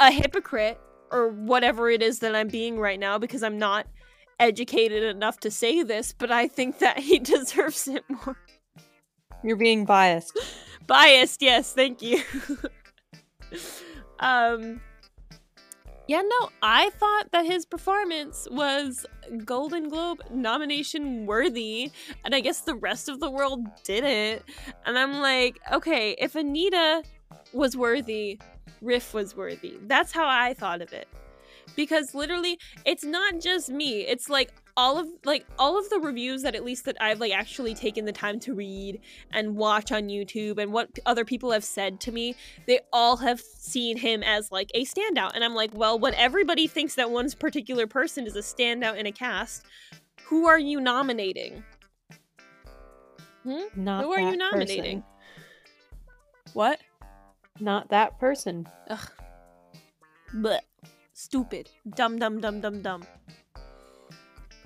a 0.00 0.10
hypocrite 0.10 0.80
or 1.12 1.28
whatever 1.28 1.90
it 1.90 2.02
is 2.02 2.20
that 2.20 2.34
I'm 2.34 2.48
being 2.48 2.78
right 2.78 2.98
now 2.98 3.18
because 3.18 3.42
I'm 3.42 3.58
not 3.58 3.86
educated 4.40 5.04
enough 5.04 5.38
to 5.40 5.50
say 5.50 5.82
this, 5.82 6.12
but 6.12 6.32
I 6.32 6.48
think 6.48 6.78
that 6.78 6.98
he 6.98 7.18
deserves 7.34 7.86
it 7.86 8.02
more. 8.08 8.36
You're 9.44 9.56
being 9.56 9.84
biased. 9.84 10.36
biased, 10.86 11.42
yes, 11.42 11.72
thank 11.72 12.02
you. 12.02 12.22
um 14.18 14.80
yeah, 16.08 16.22
no, 16.22 16.50
I 16.62 16.90
thought 16.90 17.30
that 17.30 17.46
his 17.46 17.64
performance 17.64 18.48
was 18.50 19.06
Golden 19.44 19.88
Globe 19.88 20.20
nomination 20.32 21.26
worthy, 21.26 21.92
and 22.24 22.34
I 22.34 22.40
guess 22.40 22.62
the 22.62 22.74
rest 22.74 23.08
of 23.08 23.20
the 23.20 23.30
world 23.30 23.60
didn't. 23.84 24.42
And 24.84 24.98
I'm 24.98 25.20
like, 25.20 25.60
okay, 25.72 26.16
if 26.18 26.34
Anita 26.34 27.04
was 27.52 27.76
worthy, 27.76 28.38
Riff 28.80 29.14
was 29.14 29.36
worthy. 29.36 29.78
That's 29.82 30.12
how 30.12 30.26
I 30.26 30.54
thought 30.54 30.82
of 30.82 30.92
it 30.92 31.08
because 31.76 32.12
literally 32.14 32.58
it's 32.84 33.04
not 33.04 33.38
just 33.40 33.70
me 33.70 34.00
it's 34.00 34.28
like 34.28 34.52
all 34.76 34.98
of 34.98 35.06
like 35.24 35.44
all 35.58 35.78
of 35.78 35.88
the 35.90 35.98
reviews 35.98 36.42
that 36.42 36.54
at 36.54 36.64
least 36.64 36.84
that 36.86 36.96
I've 37.00 37.20
like 37.20 37.32
actually 37.32 37.74
taken 37.74 38.04
the 38.04 38.12
time 38.12 38.40
to 38.40 38.54
read 38.54 39.00
and 39.32 39.56
watch 39.56 39.92
on 39.92 40.04
YouTube 40.04 40.58
and 40.58 40.72
what 40.72 40.98
other 41.04 41.24
people 41.24 41.50
have 41.50 41.64
said 41.64 42.00
to 42.00 42.12
me, 42.12 42.34
they 42.66 42.80
all 42.92 43.18
have 43.18 43.40
seen 43.40 43.98
him 43.98 44.22
as 44.22 44.50
like 44.50 44.70
a 44.74 44.84
standout. 44.84 45.32
And 45.34 45.44
I'm 45.44 45.54
like, 45.54 45.70
well, 45.74 45.98
when 45.98 46.14
everybody 46.14 46.66
thinks 46.66 46.94
that 46.94 47.10
one 47.10 47.30
particular 47.32 47.86
person 47.86 48.26
is 48.26 48.34
a 48.34 48.40
standout 48.40 48.96
in 48.96 49.06
a 49.06 49.12
cast, 49.12 49.64
who 50.24 50.46
are 50.46 50.58
you 50.58 50.80
nominating? 50.80 51.62
Hmm? 53.44 53.64
Not 53.76 54.04
who 54.04 54.12
are 54.12 54.20
you 54.20 54.36
nominating? 54.36 55.02
Person. 55.02 55.04
What? 56.54 56.80
Not 57.62 57.90
that 57.90 58.18
person. 58.18 58.68
Ugh. 58.90 59.10
But 60.34 60.64
Stupid. 61.12 61.70
Dumb, 61.94 62.18
dumb, 62.18 62.40
dumb, 62.40 62.60
dumb, 62.60 62.82
dumb. 62.82 63.04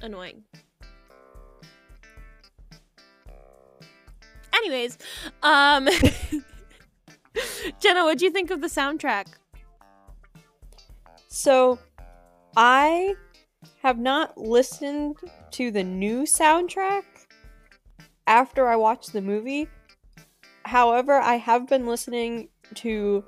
Annoying. 0.01 0.43
Anyways, 4.55 4.97
um 5.43 5.87
Jenna, 7.81 8.05
what 8.05 8.17
do 8.17 8.25
you 8.25 8.31
think 8.31 8.51
of 8.51 8.63
the 8.63 8.69
soundtrack? 8.69 9.27
So, 11.29 11.79
I 12.57 13.15
have 13.83 13.99
not 13.99 14.39
listened 14.39 15.17
to 15.51 15.71
the 15.71 15.85
new 15.85 16.23
soundtrack 16.23 17.05
after 18.27 18.67
I 18.67 18.77
watched 18.77 19.13
the 19.13 19.21
movie. 19.21 19.69
However, 20.65 21.21
I 21.21 21.35
have 21.35 21.69
been 21.69 21.87
listening 21.87 22.49
to 22.75 23.25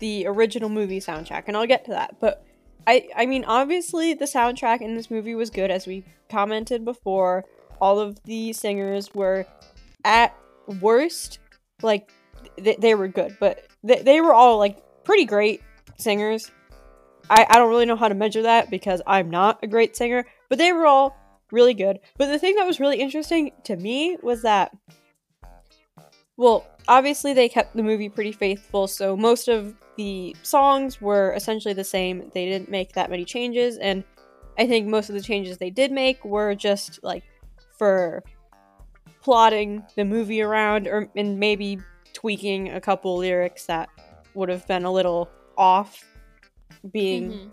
the 0.00 0.26
original 0.26 0.68
movie 0.68 1.00
soundtrack, 1.00 1.44
and 1.46 1.56
I'll 1.56 1.66
get 1.66 1.84
to 1.86 1.92
that. 1.92 2.16
But 2.20 2.44
I 2.86 3.08
I 3.16 3.26
mean 3.26 3.44
obviously 3.44 4.14
the 4.14 4.24
soundtrack 4.24 4.80
in 4.80 4.94
this 4.94 5.10
movie 5.10 5.34
was 5.34 5.50
good 5.50 5.70
as 5.70 5.86
we 5.86 6.04
commented 6.28 6.84
before. 6.84 7.44
All 7.80 7.98
of 7.98 8.22
the 8.24 8.52
singers 8.52 9.14
were 9.14 9.46
at 10.04 10.34
worst 10.80 11.38
like 11.82 12.10
th- 12.62 12.78
they 12.78 12.94
were 12.94 13.08
good, 13.08 13.36
but 13.40 13.66
th- 13.86 14.04
they 14.04 14.20
were 14.20 14.34
all 14.34 14.58
like 14.58 14.78
pretty 15.04 15.24
great 15.24 15.62
singers. 15.96 16.50
I 17.30 17.46
I 17.48 17.58
don't 17.58 17.70
really 17.70 17.86
know 17.86 17.96
how 17.96 18.08
to 18.08 18.14
measure 18.14 18.42
that 18.42 18.70
because 18.70 19.00
I'm 19.06 19.30
not 19.30 19.60
a 19.62 19.66
great 19.66 19.96
singer, 19.96 20.26
but 20.48 20.58
they 20.58 20.72
were 20.72 20.86
all 20.86 21.16
really 21.50 21.74
good. 21.74 22.00
But 22.18 22.26
the 22.26 22.38
thing 22.38 22.56
that 22.56 22.66
was 22.66 22.80
really 22.80 23.00
interesting 23.00 23.52
to 23.64 23.76
me 23.76 24.16
was 24.22 24.42
that 24.42 24.76
well, 26.36 26.66
obviously 26.88 27.32
they 27.32 27.48
kept 27.48 27.76
the 27.76 27.82
movie 27.82 28.08
pretty 28.08 28.32
faithful, 28.32 28.86
so 28.86 29.16
most 29.16 29.48
of 29.48 29.74
the 29.96 30.34
songs 30.42 31.00
were 31.00 31.32
essentially 31.34 31.74
the 31.74 31.84
same. 31.84 32.30
They 32.34 32.46
didn't 32.46 32.70
make 32.70 32.92
that 32.94 33.10
many 33.10 33.24
changes, 33.24 33.78
and 33.78 34.04
I 34.58 34.66
think 34.66 34.88
most 34.88 35.08
of 35.08 35.14
the 35.14 35.22
changes 35.22 35.58
they 35.58 35.70
did 35.70 35.92
make 35.92 36.24
were 36.24 36.54
just 36.54 37.00
like 37.02 37.24
for 37.78 38.22
plotting 39.22 39.84
the 39.96 40.04
movie 40.04 40.42
around, 40.42 40.86
or 40.86 41.08
and 41.16 41.38
maybe 41.38 41.78
tweaking 42.12 42.70
a 42.70 42.80
couple 42.80 43.16
lyrics 43.16 43.66
that 43.66 43.88
would 44.34 44.48
have 44.48 44.66
been 44.66 44.84
a 44.84 44.92
little 44.92 45.28
off, 45.56 46.04
being 46.92 47.30
mm-hmm. 47.30 47.48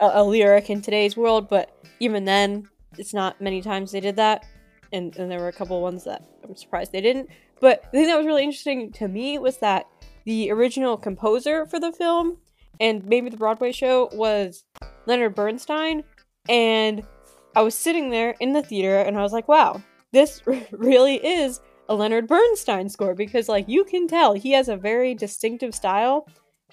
a, 0.00 0.10
a 0.14 0.24
lyric 0.24 0.70
in 0.70 0.82
today's 0.82 1.16
world, 1.16 1.48
but 1.48 1.76
even 2.00 2.24
then, 2.24 2.68
it's 2.98 3.14
not 3.14 3.40
many 3.40 3.62
times 3.62 3.92
they 3.92 4.00
did 4.00 4.16
that. 4.16 4.44
And, 4.92 5.16
and 5.16 5.30
there 5.30 5.38
were 5.38 5.48
a 5.48 5.52
couple 5.52 5.80
ones 5.80 6.04
that 6.04 6.24
I'm 6.42 6.56
surprised 6.56 6.92
they 6.92 7.00
didn't. 7.00 7.30
But 7.60 7.82
the 7.92 7.98
thing 7.98 8.06
that 8.06 8.16
was 8.16 8.26
really 8.26 8.44
interesting 8.44 8.92
to 8.92 9.08
me 9.08 9.38
was 9.38 9.58
that 9.58 9.86
the 10.24 10.50
original 10.50 10.96
composer 10.96 11.66
for 11.66 11.78
the 11.78 11.92
film 11.92 12.38
and 12.80 13.04
maybe 13.04 13.28
the 13.28 13.36
Broadway 13.36 13.72
show 13.72 14.08
was 14.12 14.64
Leonard 15.06 15.34
Bernstein. 15.34 16.02
And 16.48 17.06
I 17.54 17.62
was 17.62 17.74
sitting 17.74 18.10
there 18.10 18.34
in 18.40 18.52
the 18.52 18.62
theater 18.62 18.98
and 18.98 19.18
I 19.18 19.22
was 19.22 19.32
like, 19.32 19.48
wow, 19.48 19.82
this 20.12 20.42
really 20.72 21.16
is 21.16 21.60
a 21.88 21.94
Leonard 21.94 22.26
Bernstein 22.26 22.88
score 22.88 23.14
because, 23.14 23.48
like, 23.48 23.68
you 23.68 23.84
can 23.84 24.06
tell 24.08 24.32
he 24.32 24.52
has 24.52 24.68
a 24.68 24.76
very 24.76 25.14
distinctive 25.14 25.74
style. 25.74 26.26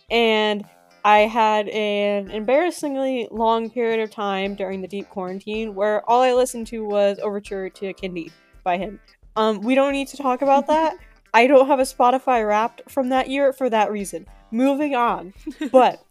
And 0.09 0.63
I 1.03 1.19
had 1.19 1.67
an 1.69 2.29
embarrassingly 2.31 3.27
long 3.31 3.69
period 3.69 3.99
of 3.99 4.11
time 4.11 4.55
during 4.55 4.81
the 4.81 4.87
deep 4.87 5.09
quarantine 5.09 5.73
where 5.73 6.07
all 6.09 6.21
I 6.21 6.33
listened 6.33 6.67
to 6.67 6.85
was 6.85 7.19
Overture 7.19 7.69
to 7.69 7.93
Candide 7.93 8.31
by 8.63 8.77
him. 8.77 8.99
Um, 9.37 9.61
we 9.61 9.75
don't 9.75 9.93
need 9.93 10.07
to 10.09 10.17
talk 10.17 10.41
about 10.41 10.67
that. 10.67 10.97
I 11.33 11.45
don't 11.45 11.67
have 11.67 11.79
a 11.79 11.83
Spotify 11.83 12.45
wrapped 12.45 12.89
from 12.89 13.09
that 13.09 13.29
year 13.29 13.53
for 13.53 13.69
that 13.69 13.91
reason. 13.91 14.25
Moving 14.51 14.95
on. 14.95 15.33
but 15.71 16.03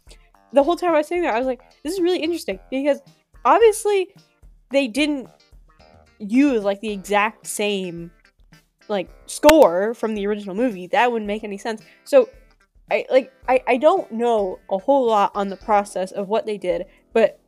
the 0.52 0.62
whole 0.62 0.76
time 0.76 0.94
I 0.94 0.98
was 0.98 1.08
sitting 1.08 1.24
there, 1.24 1.34
I 1.34 1.38
was 1.38 1.46
like, 1.46 1.60
this 1.82 1.92
is 1.92 2.00
really 2.00 2.20
interesting 2.20 2.60
because 2.70 3.00
obviously 3.44 4.14
they 4.70 4.86
didn't 4.86 5.28
use 6.18 6.62
like 6.62 6.80
the 6.80 6.92
exact 6.92 7.46
same 7.46 8.10
like 8.88 9.10
score 9.26 9.92
from 9.94 10.14
the 10.14 10.26
original 10.26 10.54
movie. 10.54 10.86
That 10.86 11.10
wouldn't 11.10 11.26
make 11.26 11.42
any 11.42 11.58
sense. 11.58 11.82
So 12.04 12.28
I 12.90 13.06
like 13.10 13.32
I, 13.48 13.60
I 13.66 13.76
don't 13.76 14.10
know 14.12 14.60
a 14.70 14.78
whole 14.78 15.06
lot 15.06 15.32
on 15.34 15.48
the 15.48 15.56
process 15.56 16.12
of 16.12 16.28
what 16.28 16.46
they 16.46 16.58
did, 16.58 16.84
but 17.12 17.40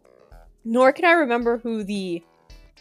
nor 0.65 0.93
can 0.93 1.05
I 1.05 1.13
remember 1.13 1.59
who 1.59 1.85
the 1.85 2.25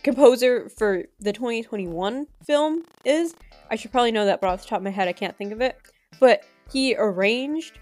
composer 0.03 0.69
for 0.69 1.03
the 1.19 1.33
2021 1.33 2.27
film 2.45 2.83
is. 3.05 3.35
I 3.69 3.75
should 3.75 3.91
probably 3.91 4.11
know 4.11 4.25
that, 4.25 4.39
but 4.39 4.49
off 4.49 4.61
the 4.61 4.67
top 4.67 4.77
of 4.77 4.83
my 4.83 4.89
head, 4.89 5.07
I 5.07 5.13
can't 5.13 5.37
think 5.37 5.51
of 5.51 5.61
it. 5.61 5.77
But 6.19 6.43
he 6.71 6.95
arranged 6.95 7.79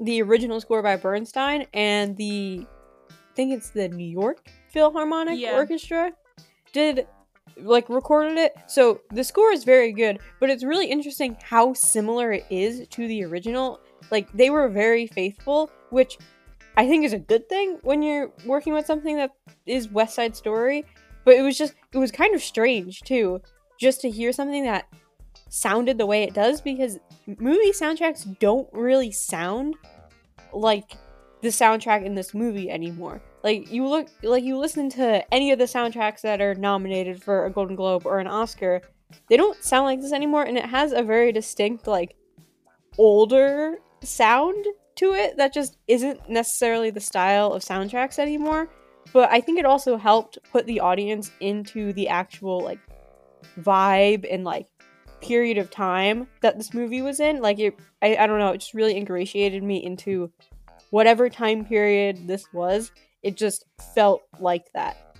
the 0.00 0.22
original 0.22 0.60
score 0.60 0.82
by 0.82 0.96
Bernstein 0.96 1.66
and 1.72 2.16
the 2.16 2.66
I 3.10 3.34
think 3.34 3.52
it's 3.52 3.70
the 3.70 3.88
New 3.88 4.08
York 4.08 4.46
Philharmonic 4.68 5.38
Yeah. 5.38 5.54
Orchestra 5.54 6.12
did 6.72 7.06
like 7.56 7.88
recorded 7.88 8.38
it. 8.38 8.54
So 8.66 9.00
the 9.12 9.24
score 9.24 9.52
is 9.52 9.64
very 9.64 9.92
good, 9.92 10.18
but 10.38 10.50
it's 10.50 10.64
really 10.64 10.86
interesting 10.86 11.36
how 11.42 11.72
similar 11.74 12.32
it 12.32 12.44
is 12.50 12.86
to 12.88 13.06
the 13.06 13.24
original. 13.24 13.80
Like 14.10 14.30
they 14.32 14.50
were 14.50 14.68
very 14.68 15.06
faithful, 15.06 15.70
which 15.90 16.18
I 16.76 16.86
think 16.86 17.04
is 17.04 17.12
a 17.12 17.18
good 17.18 17.48
thing 17.48 17.78
when 17.82 18.02
you're 18.02 18.32
working 18.46 18.72
with 18.72 18.86
something 18.86 19.16
that 19.16 19.32
is 19.66 19.88
West 19.90 20.14
Side 20.14 20.36
Story. 20.36 20.84
But 21.24 21.34
it 21.34 21.42
was 21.42 21.56
just 21.56 21.74
it 21.92 21.98
was 21.98 22.10
kind 22.10 22.34
of 22.34 22.42
strange 22.42 23.02
too, 23.02 23.40
just 23.78 24.00
to 24.02 24.10
hear 24.10 24.32
something 24.32 24.64
that 24.64 24.88
sounded 25.48 25.98
the 25.98 26.06
way 26.06 26.22
it 26.22 26.34
does 26.34 26.60
because 26.60 26.98
movie 27.38 27.72
soundtracks 27.72 28.38
don't 28.38 28.68
really 28.72 29.10
sound 29.10 29.74
like 30.52 30.96
the 31.42 31.48
soundtrack 31.48 32.04
in 32.04 32.14
this 32.14 32.34
movie 32.34 32.70
anymore. 32.70 33.20
Like 33.42 33.70
you 33.70 33.86
look 33.86 34.08
like 34.22 34.44
you 34.44 34.58
listen 34.58 34.88
to 34.90 35.34
any 35.34 35.52
of 35.52 35.58
the 35.58 35.64
soundtracks 35.64 36.20
that 36.22 36.40
are 36.40 36.54
nominated 36.54 37.22
for 37.22 37.46
a 37.46 37.50
Golden 37.50 37.76
Globe 37.76 38.06
or 38.06 38.18
an 38.18 38.26
Oscar, 38.26 38.82
they 39.28 39.36
don't 39.36 39.62
sound 39.62 39.86
like 39.86 40.00
this 40.00 40.12
anymore 40.12 40.44
and 40.44 40.58
it 40.58 40.66
has 40.66 40.92
a 40.92 41.02
very 41.02 41.32
distinct 41.32 41.86
like 41.86 42.14
older 42.98 43.78
sound 44.02 44.66
to 44.96 45.14
it 45.14 45.36
that 45.36 45.52
just 45.52 45.78
isn't 45.88 46.28
necessarily 46.28 46.90
the 46.90 47.00
style 47.00 47.52
of 47.52 47.62
soundtracks 47.62 48.18
anymore. 48.18 48.68
But 49.12 49.30
I 49.30 49.40
think 49.40 49.58
it 49.58 49.64
also 49.64 49.96
helped 49.96 50.38
put 50.52 50.66
the 50.66 50.80
audience 50.80 51.30
into 51.40 51.92
the 51.92 52.08
actual 52.08 52.60
like 52.60 52.78
vibe 53.60 54.26
and 54.30 54.44
like 54.44 54.66
period 55.20 55.58
of 55.58 55.70
time 55.70 56.26
that 56.40 56.56
this 56.56 56.72
movie 56.72 57.02
was 57.02 57.20
in. 57.20 57.40
Like 57.40 57.58
it 57.58 57.78
I, 58.02 58.16
I 58.16 58.26
don't 58.26 58.38
know, 58.38 58.50
it 58.52 58.58
just 58.58 58.74
really 58.74 58.96
ingratiated 58.96 59.62
me 59.62 59.84
into 59.84 60.30
whatever 60.90 61.28
time 61.28 61.64
period 61.64 62.26
this 62.26 62.52
was. 62.52 62.92
It 63.22 63.36
just 63.36 63.64
felt 63.94 64.22
like 64.38 64.72
that. 64.74 65.16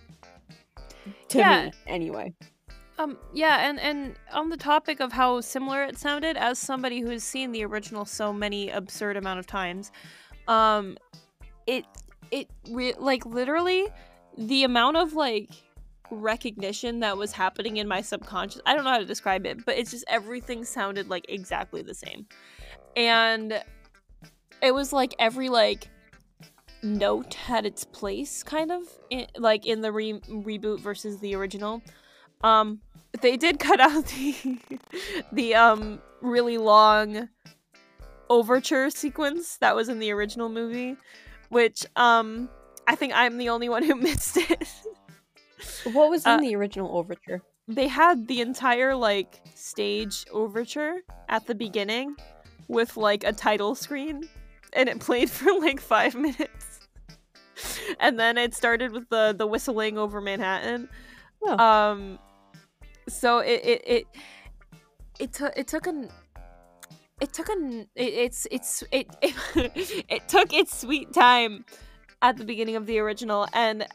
To 1.28 1.38
Yeah. 1.38 1.66
me, 1.66 1.72
anyway. 1.86 2.34
Um, 2.98 3.16
yeah, 3.32 3.68
and 3.68 3.80
and 3.80 4.14
on 4.32 4.50
the 4.50 4.56
topic 4.58 5.00
of 5.00 5.12
how 5.12 5.40
similar 5.40 5.84
it 5.84 5.96
sounded, 5.96 6.36
as 6.36 6.58
somebody 6.58 7.00
who 7.00 7.08
has 7.10 7.24
seen 7.24 7.50
the 7.52 7.64
original 7.64 8.04
so 8.04 8.30
many 8.32 8.68
absurd 8.68 9.16
amount 9.16 9.38
of 9.38 9.46
times, 9.46 9.90
um, 10.48 10.98
it 11.66 11.86
it 12.30 12.48
re- 12.70 12.94
like 12.98 13.26
literally 13.26 13.86
the 14.36 14.64
amount 14.64 14.96
of 14.96 15.14
like 15.14 15.50
recognition 16.10 17.00
that 17.00 17.16
was 17.16 17.32
happening 17.32 17.76
in 17.76 17.86
my 17.86 18.00
subconscious. 18.00 18.60
I 18.66 18.74
don't 18.74 18.84
know 18.84 18.90
how 18.90 18.98
to 18.98 19.04
describe 19.04 19.46
it, 19.46 19.64
but 19.64 19.76
it's 19.76 19.90
just 19.90 20.04
everything 20.08 20.64
sounded 20.64 21.08
like 21.08 21.26
exactly 21.28 21.82
the 21.82 21.94
same, 21.94 22.26
and 22.96 23.62
it 24.62 24.74
was 24.74 24.92
like 24.92 25.14
every 25.18 25.48
like 25.48 25.88
note 26.82 27.34
had 27.34 27.66
its 27.66 27.84
place, 27.84 28.42
kind 28.42 28.72
of 28.72 28.82
in, 29.10 29.26
like 29.36 29.66
in 29.66 29.80
the 29.80 29.92
re- 29.92 30.20
reboot 30.28 30.80
versus 30.80 31.18
the 31.20 31.34
original. 31.34 31.82
Um, 32.42 32.80
they 33.20 33.36
did 33.36 33.58
cut 33.58 33.80
out 33.80 34.06
the 34.06 34.58
the 35.32 35.54
um 35.54 36.00
really 36.20 36.58
long 36.58 37.28
overture 38.28 38.90
sequence 38.90 39.56
that 39.56 39.74
was 39.74 39.88
in 39.88 39.98
the 39.98 40.10
original 40.12 40.48
movie, 40.48 40.96
which 41.50 41.84
um 41.96 42.48
I 42.88 42.94
think 42.96 43.12
I'm 43.14 43.36
the 43.38 43.50
only 43.50 43.68
one 43.68 43.82
who 43.84 43.94
missed 44.08 44.36
it. 44.38 44.68
What 45.92 46.08
was 46.10 46.24
in 46.24 46.32
Uh, 46.32 46.40
the 46.40 46.56
original 46.56 46.96
overture? 46.96 47.42
they 47.68 47.86
had 47.86 48.26
the 48.26 48.40
entire 48.40 48.96
like 48.96 49.40
stage 49.54 50.24
overture 50.32 50.96
at 51.28 51.46
the 51.46 51.54
beginning 51.54 52.16
with 52.66 52.96
like 52.96 53.22
a 53.22 53.32
title 53.32 53.74
screen 53.76 54.28
and 54.72 54.88
it 54.88 54.98
played 54.98 55.30
for 55.38 55.52
like 55.60 55.80
5 55.80 56.14
minutes. 56.16 56.80
And 58.00 58.18
then 58.18 58.38
it 58.38 58.54
started 58.54 58.90
with 58.92 59.08
the 59.10 59.34
the 59.36 59.46
whistling 59.46 59.98
over 59.98 60.20
Manhattan. 60.20 60.88
Oh. 61.42 61.58
Um 61.58 62.18
so 63.08 63.38
it 63.40 63.60
it 63.64 63.82
it 63.86 64.06
it 65.18 65.32
took 65.32 65.52
it 65.56 65.66
took 65.68 65.86
an 65.86 66.08
it 67.20 67.32
took 67.32 67.48
an 67.48 67.86
it, 67.94 68.02
it's 68.02 68.46
it's 68.50 68.82
it, 68.90 69.06
it 69.22 69.34
it 70.08 70.28
took 70.28 70.52
its 70.52 70.78
sweet 70.80 71.12
time 71.12 71.64
at 72.22 72.36
the 72.36 72.44
beginning 72.44 72.76
of 72.76 72.86
the 72.86 72.98
original 72.98 73.46
and 73.52 73.86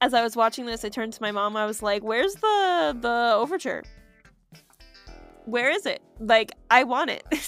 as 0.00 0.14
I 0.14 0.22
was 0.22 0.36
watching 0.36 0.66
this 0.66 0.84
I 0.84 0.88
turned 0.88 1.12
to 1.14 1.22
my 1.22 1.30
mom 1.32 1.56
I 1.56 1.66
was 1.66 1.82
like 1.82 2.02
where's 2.02 2.34
the 2.34 2.96
the 3.00 3.34
overture? 3.36 3.82
Where 5.44 5.70
is 5.70 5.86
it? 5.86 6.00
Like 6.20 6.52
I 6.70 6.84
want 6.84 7.10
it. 7.10 7.24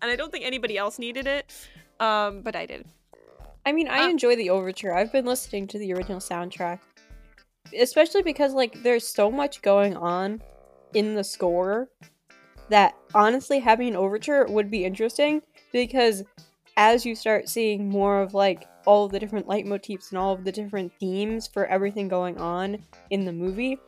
And 0.00 0.10
I 0.10 0.14
don't 0.14 0.30
think 0.30 0.44
anybody 0.44 0.78
else 0.78 0.98
needed 0.98 1.26
it 1.26 1.52
um 1.98 2.42
but 2.42 2.54
I 2.56 2.66
did. 2.66 2.86
I 3.66 3.72
mean, 3.72 3.88
I 3.88 4.04
Uh, 4.04 4.08
enjoy 4.08 4.36
the 4.36 4.48
overture. 4.50 4.94
I've 4.94 5.12
been 5.12 5.26
listening 5.26 5.66
to 5.68 5.78
the 5.78 5.92
original 5.92 6.18
soundtrack, 6.18 6.78
especially 7.78 8.22
because 8.22 8.54
like 8.54 8.82
there's 8.82 9.06
so 9.06 9.30
much 9.30 9.60
going 9.60 9.96
on 9.96 10.40
in 10.94 11.14
the 11.14 11.22
score 11.24 11.90
that 12.70 12.94
honestly 13.14 13.58
having 13.58 13.88
an 13.88 13.96
overture 13.96 14.46
would 14.48 14.70
be 14.70 14.84
interesting 14.84 15.42
because 15.72 16.22
as 16.76 17.04
you 17.04 17.14
start 17.14 17.48
seeing 17.48 17.88
more 17.88 18.22
of 18.22 18.32
like 18.32 18.66
all 18.86 19.04
of 19.04 19.12
the 19.12 19.18
different 19.18 19.46
leitmotifs 19.46 20.10
and 20.10 20.18
all 20.18 20.32
of 20.32 20.44
the 20.44 20.52
different 20.52 20.92
themes 20.98 21.46
for 21.46 21.66
everything 21.66 22.08
going 22.08 22.38
on 22.38 22.78
in 23.10 23.24
the 23.24 23.32
movie, 23.32 23.78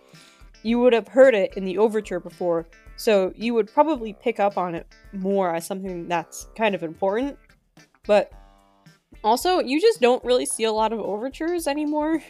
you 0.62 0.78
would 0.78 0.92
have 0.92 1.08
heard 1.08 1.34
it 1.34 1.54
in 1.56 1.64
the 1.64 1.78
overture 1.78 2.20
before, 2.20 2.68
so 2.96 3.32
you 3.34 3.54
would 3.54 3.72
probably 3.72 4.12
pick 4.12 4.38
up 4.38 4.58
on 4.58 4.74
it 4.74 4.86
more 5.12 5.54
as 5.54 5.66
something 5.66 6.06
that's 6.06 6.48
kind 6.56 6.74
of 6.74 6.82
important. 6.82 7.38
But 8.06 8.30
also, 9.24 9.60
you 9.60 9.80
just 9.80 10.00
don't 10.00 10.22
really 10.24 10.46
see 10.46 10.64
a 10.64 10.72
lot 10.72 10.92
of 10.92 11.00
overtures 11.00 11.66
anymore, 11.66 12.22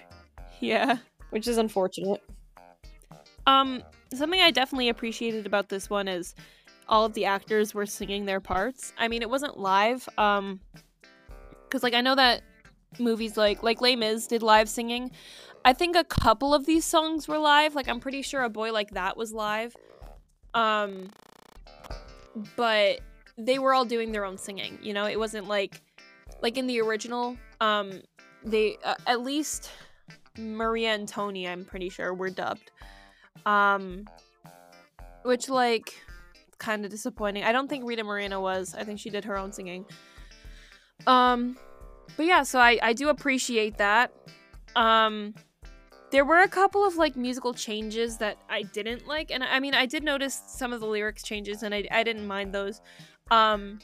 yeah 0.60 0.98
which 1.32 1.48
is 1.48 1.56
unfortunate. 1.56 2.22
Um, 3.46 3.82
something 4.18 4.40
I 4.40 4.50
definitely 4.50 4.88
appreciated 4.88 5.46
about 5.46 5.68
this 5.68 5.88
one 5.90 6.08
is 6.08 6.34
all 6.88 7.04
of 7.04 7.14
the 7.14 7.24
actors 7.24 7.74
were 7.74 7.86
singing 7.86 8.26
their 8.26 8.40
parts. 8.40 8.92
I 8.98 9.08
mean, 9.08 9.22
it 9.22 9.30
wasn't 9.30 9.58
live, 9.58 10.08
um, 10.18 10.60
because 11.64 11.82
like 11.82 11.94
I 11.94 12.00
know 12.00 12.14
that 12.14 12.42
movies 12.98 13.36
like 13.36 13.62
like 13.62 13.80
Les 13.80 13.96
Mis 13.96 14.26
did 14.26 14.42
live 14.42 14.68
singing. 14.68 15.10
I 15.64 15.72
think 15.72 15.96
a 15.96 16.04
couple 16.04 16.54
of 16.54 16.66
these 16.66 16.84
songs 16.84 17.28
were 17.28 17.38
live. 17.38 17.74
Like 17.74 17.88
I'm 17.88 18.00
pretty 18.00 18.22
sure 18.22 18.42
a 18.42 18.50
boy 18.50 18.72
like 18.72 18.90
that 18.90 19.16
was 19.16 19.32
live. 19.32 19.74
Um, 20.54 21.08
but 22.56 23.00
they 23.38 23.58
were 23.58 23.72
all 23.72 23.84
doing 23.84 24.12
their 24.12 24.24
own 24.24 24.36
singing. 24.36 24.78
You 24.82 24.92
know, 24.92 25.06
it 25.06 25.18
wasn't 25.18 25.48
like 25.48 25.80
like 26.42 26.58
in 26.58 26.66
the 26.66 26.80
original. 26.80 27.36
Um, 27.60 28.02
they 28.44 28.76
uh, 28.84 28.96
at 29.06 29.22
least 29.22 29.70
Maria 30.36 30.94
and 30.94 31.06
Tony, 31.06 31.48
I'm 31.48 31.64
pretty 31.64 31.88
sure, 31.88 32.12
were 32.12 32.30
dubbed. 32.30 32.70
Um, 33.46 34.06
which 35.22 35.48
like 35.48 35.94
kind 36.58 36.84
of 36.84 36.90
disappointing. 36.90 37.44
I 37.44 37.52
don't 37.52 37.68
think 37.68 37.84
Rita 37.84 38.04
Moreno 38.04 38.40
was. 38.40 38.74
I 38.74 38.84
think 38.84 38.98
she 38.98 39.10
did 39.10 39.24
her 39.24 39.36
own 39.36 39.52
singing. 39.52 39.84
Um, 41.06 41.56
but 42.16 42.26
yeah, 42.26 42.42
so 42.42 42.58
I 42.60 42.78
I 42.82 42.92
do 42.92 43.08
appreciate 43.08 43.78
that. 43.78 44.12
Um 44.76 45.34
there 46.10 46.24
were 46.26 46.40
a 46.40 46.48
couple 46.48 46.86
of 46.86 46.96
like 46.96 47.16
musical 47.16 47.54
changes 47.54 48.18
that 48.18 48.36
I 48.50 48.62
didn't 48.62 49.06
like 49.06 49.30
and 49.30 49.42
I 49.42 49.60
mean 49.60 49.74
I 49.74 49.86
did 49.86 50.04
notice 50.04 50.42
some 50.46 50.72
of 50.72 50.80
the 50.80 50.86
lyrics 50.86 51.22
changes 51.22 51.62
and 51.62 51.74
I 51.74 51.88
I 51.90 52.02
didn't 52.02 52.26
mind 52.26 52.54
those. 52.54 52.80
Um 53.30 53.78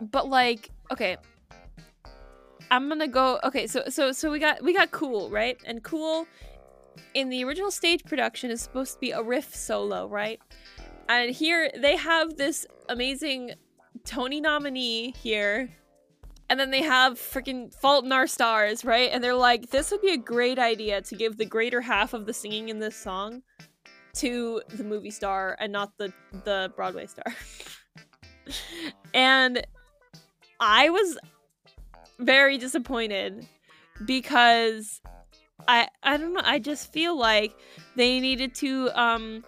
but 0.00 0.28
like 0.28 0.70
okay, 0.90 1.16
I'm 2.70 2.88
gonna 2.88 3.08
go. 3.08 3.38
Okay, 3.44 3.66
so 3.66 3.84
so 3.88 4.12
so 4.12 4.30
we 4.30 4.38
got 4.38 4.62
we 4.62 4.72
got 4.72 4.90
cool 4.90 5.30
right, 5.30 5.58
and 5.64 5.82
cool 5.82 6.26
in 7.14 7.28
the 7.28 7.44
original 7.44 7.70
stage 7.70 8.04
production 8.04 8.50
is 8.50 8.60
supposed 8.60 8.94
to 8.94 8.98
be 9.00 9.10
a 9.10 9.22
riff 9.22 9.54
solo, 9.54 10.08
right? 10.08 10.40
And 11.08 11.30
here 11.30 11.70
they 11.76 11.96
have 11.96 12.36
this 12.36 12.66
amazing 12.88 13.54
Tony 14.04 14.40
nominee 14.40 15.12
here, 15.22 15.68
and 16.48 16.58
then 16.58 16.70
they 16.70 16.82
have 16.82 17.14
freaking 17.14 17.74
Fault 17.74 18.04
in 18.04 18.12
Our 18.12 18.26
Stars, 18.26 18.84
right? 18.84 19.10
And 19.12 19.22
they're 19.22 19.34
like, 19.34 19.70
this 19.70 19.90
would 19.90 20.02
be 20.02 20.12
a 20.12 20.18
great 20.18 20.58
idea 20.58 21.02
to 21.02 21.16
give 21.16 21.36
the 21.36 21.44
greater 21.44 21.80
half 21.80 22.14
of 22.14 22.26
the 22.26 22.32
singing 22.32 22.68
in 22.68 22.78
this 22.78 22.96
song 22.96 23.42
to 24.14 24.62
the 24.68 24.84
movie 24.84 25.10
star 25.10 25.56
and 25.60 25.72
not 25.72 25.92
the 25.98 26.12
the 26.44 26.72
Broadway 26.74 27.06
star. 27.06 27.34
and 29.14 29.66
I 30.60 30.88
was 30.90 31.18
very 32.18 32.58
disappointed 32.58 33.46
because 34.04 35.00
I 35.68 35.88
I 36.02 36.16
don't 36.16 36.34
know, 36.34 36.42
I 36.44 36.58
just 36.58 36.92
feel 36.92 37.16
like 37.18 37.54
they 37.96 38.20
needed 38.20 38.54
to 38.56 38.90
um 39.00 39.44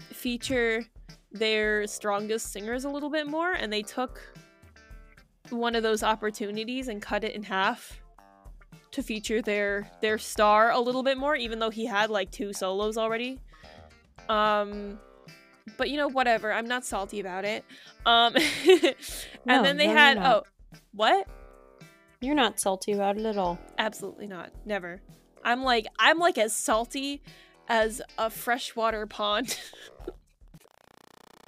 feature 0.00 0.84
their 1.32 1.86
strongest 1.86 2.52
singers 2.52 2.84
a 2.84 2.88
little 2.88 3.10
bit 3.10 3.26
more 3.26 3.52
and 3.52 3.72
they 3.72 3.82
took 3.82 4.20
one 5.50 5.74
of 5.74 5.82
those 5.82 6.02
opportunities 6.02 6.88
and 6.88 7.00
cut 7.00 7.24
it 7.24 7.34
in 7.34 7.42
half 7.42 8.00
to 8.92 9.02
feature 9.02 9.40
their 9.40 9.88
their 10.00 10.18
star 10.18 10.70
a 10.72 10.80
little 10.80 11.02
bit 11.02 11.16
more 11.18 11.36
even 11.36 11.58
though 11.58 11.70
he 11.70 11.86
had 11.86 12.10
like 12.10 12.30
two 12.30 12.52
solos 12.52 12.96
already. 12.96 13.38
Um 14.28 14.98
but 15.76 15.90
you 15.90 15.96
know 15.96 16.08
whatever, 16.08 16.52
I'm 16.52 16.66
not 16.66 16.84
salty 16.84 17.20
about 17.20 17.44
it. 17.44 17.64
Um 18.06 18.34
and 18.66 18.94
No, 19.46 19.62
then 19.62 19.76
they 19.76 19.86
no, 19.86 19.92
had 19.92 20.18
oh 20.18 20.42
what? 20.92 21.28
You're 22.20 22.34
not 22.34 22.58
salty 22.60 22.92
about 22.92 23.16
it 23.16 23.24
at 23.24 23.36
all. 23.36 23.58
Absolutely 23.78 24.26
not. 24.26 24.50
Never. 24.66 25.00
I'm 25.44 25.62
like 25.62 25.86
I'm 25.98 26.18
like 26.18 26.38
as 26.38 26.56
salty 26.56 27.22
as 27.68 28.02
a 28.18 28.30
freshwater 28.30 29.06
pond. 29.06 29.58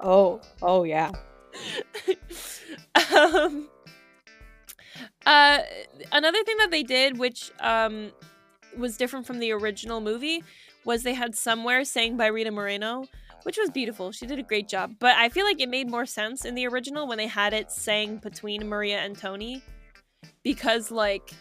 Oh, 0.05 0.41
oh 0.61 0.83
yeah. 0.83 1.13
um 3.15 3.69
uh 5.25 5.59
another 6.11 6.43
thing 6.43 6.57
that 6.57 6.73
they 6.73 6.83
did 6.83 7.19
which 7.19 7.53
um 7.61 8.11
was 8.77 8.97
different 8.97 9.27
from 9.29 9.39
the 9.39 9.53
original 9.53 10.01
movie 10.01 10.43
was 10.85 11.05
they 11.05 11.15
had 11.15 11.37
somewhere 11.37 11.85
sang 11.85 12.17
by 12.17 12.27
Rita 12.27 12.51
Moreno, 12.51 13.05
which 13.45 13.57
was 13.57 13.71
beautiful. 13.71 14.13
She 14.13 14.27
did 14.27 14.39
a 14.39 14.43
great 14.43 14.69
job. 14.69 14.97
But 14.99 15.17
I 15.17 15.29
feel 15.29 15.45
like 15.45 15.61
it 15.61 15.69
made 15.69 15.89
more 15.89 16.07
sense 16.07 16.45
in 16.45 16.55
the 16.55 16.67
original 16.67 17.07
when 17.07 17.19
they 17.19 17.27
had 17.27 17.53
it 17.53 17.71
sang 17.71 18.17
between 18.17 18.69
Maria 18.69 18.99
and 18.99 19.17
Tony 19.17 19.63
because 20.43 20.91
like 20.91 21.33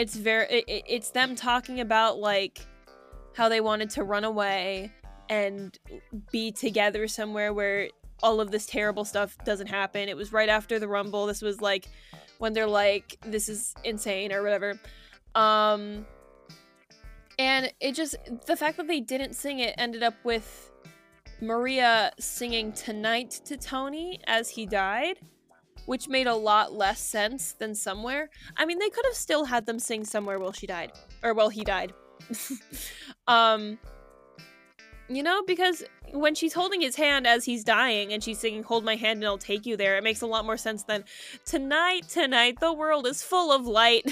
it's 0.00 0.16
very 0.16 0.46
it, 0.46 0.64
it- 0.68 0.84
it's 0.88 1.10
them 1.10 1.34
talking 1.36 1.80
about 1.80 2.18
like 2.18 2.66
how 3.36 3.48
they 3.48 3.60
wanted 3.60 3.90
to 3.90 4.04
run 4.04 4.24
away 4.24 4.92
and 5.28 5.78
be 6.30 6.52
together 6.52 7.08
somewhere 7.08 7.52
where 7.52 7.88
all 8.22 8.40
of 8.40 8.50
this 8.50 8.66
terrible 8.66 9.04
stuff 9.04 9.36
doesn't 9.44 9.66
happen. 9.66 10.08
It 10.08 10.16
was 10.16 10.32
right 10.32 10.48
after 10.48 10.78
the 10.78 10.86
rumble. 10.88 11.26
This 11.26 11.42
was 11.42 11.60
like 11.60 11.86
when 12.38 12.52
they're 12.52 12.66
like 12.66 13.16
this 13.26 13.48
is 13.48 13.74
insane 13.84 14.32
or 14.32 14.42
whatever. 14.42 14.78
Um 15.34 16.06
and 17.38 17.72
it 17.80 17.92
just 17.92 18.16
the 18.46 18.56
fact 18.56 18.76
that 18.76 18.86
they 18.86 19.00
didn't 19.00 19.34
sing 19.34 19.58
it 19.60 19.74
ended 19.78 20.02
up 20.02 20.14
with 20.24 20.70
Maria 21.40 22.12
singing 22.18 22.72
tonight 22.72 23.40
to 23.46 23.56
Tony 23.56 24.20
as 24.26 24.48
he 24.48 24.66
died, 24.66 25.18
which 25.86 26.08
made 26.08 26.26
a 26.26 26.34
lot 26.34 26.72
less 26.72 27.00
sense 27.00 27.52
than 27.52 27.74
somewhere. 27.74 28.30
I 28.56 28.64
mean, 28.64 28.78
they 28.78 28.90
could 28.90 29.04
have 29.06 29.14
still 29.14 29.44
had 29.44 29.66
them 29.66 29.78
sing 29.78 30.04
somewhere 30.04 30.38
while 30.38 30.52
she 30.52 30.66
died 30.66 30.92
or 31.22 31.34
while 31.34 31.48
he 31.48 31.64
died. 31.64 31.92
um 33.28 33.78
you 35.08 35.22
know, 35.22 35.42
because 35.46 35.84
when 36.12 36.34
she's 36.34 36.54
holding 36.54 36.80
his 36.80 36.96
hand 36.96 37.26
as 37.26 37.44
he's 37.44 37.62
dying 37.62 38.12
and 38.14 38.22
she's 38.24 38.38
singing 38.38 38.62
Hold 38.62 38.84
My 38.84 38.96
Hand 38.96 39.18
and 39.18 39.26
I'll 39.26 39.36
Take 39.36 39.66
You 39.66 39.76
There, 39.76 39.98
it 39.98 40.02
makes 40.02 40.22
a 40.22 40.26
lot 40.26 40.46
more 40.46 40.56
sense 40.56 40.84
than 40.84 41.04
Tonight, 41.44 42.08
tonight, 42.08 42.58
the 42.60 42.72
world 42.72 43.06
is 43.06 43.22
full 43.22 43.52
of 43.52 43.66
light. 43.66 44.06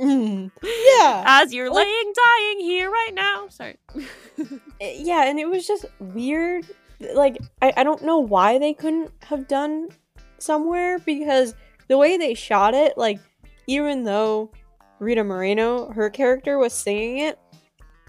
Mm. 0.00 0.52
Yeah. 0.62 1.24
as 1.42 1.52
you're 1.52 1.68
Like- 1.68 1.84
laying 1.86 2.12
dying 2.14 2.60
here 2.60 2.90
right 2.90 3.10
now. 3.12 3.48
Sorry. 3.48 3.76
Eh, 4.80 4.96
yeah, 4.98 5.26
and 5.26 5.38
it 5.38 5.48
was 5.48 5.64
just 5.66 5.84
weird. 6.00 6.64
Like, 7.14 7.36
I, 7.60 7.72
I 7.76 7.84
don't 7.84 8.02
know 8.02 8.18
why 8.18 8.58
they 8.58 8.74
couldn't 8.74 9.10
have 9.24 9.46
done 9.46 9.88
somewhere 10.42 10.98
because 10.98 11.54
the 11.88 11.96
way 11.98 12.16
they 12.16 12.34
shot 12.34 12.74
it, 12.74 12.96
like, 12.98 13.18
even 13.66 14.04
though 14.04 14.50
Rita 14.98 15.24
Moreno, 15.24 15.90
her 15.92 16.10
character, 16.10 16.58
was 16.58 16.72
singing 16.72 17.18
it, 17.18 17.38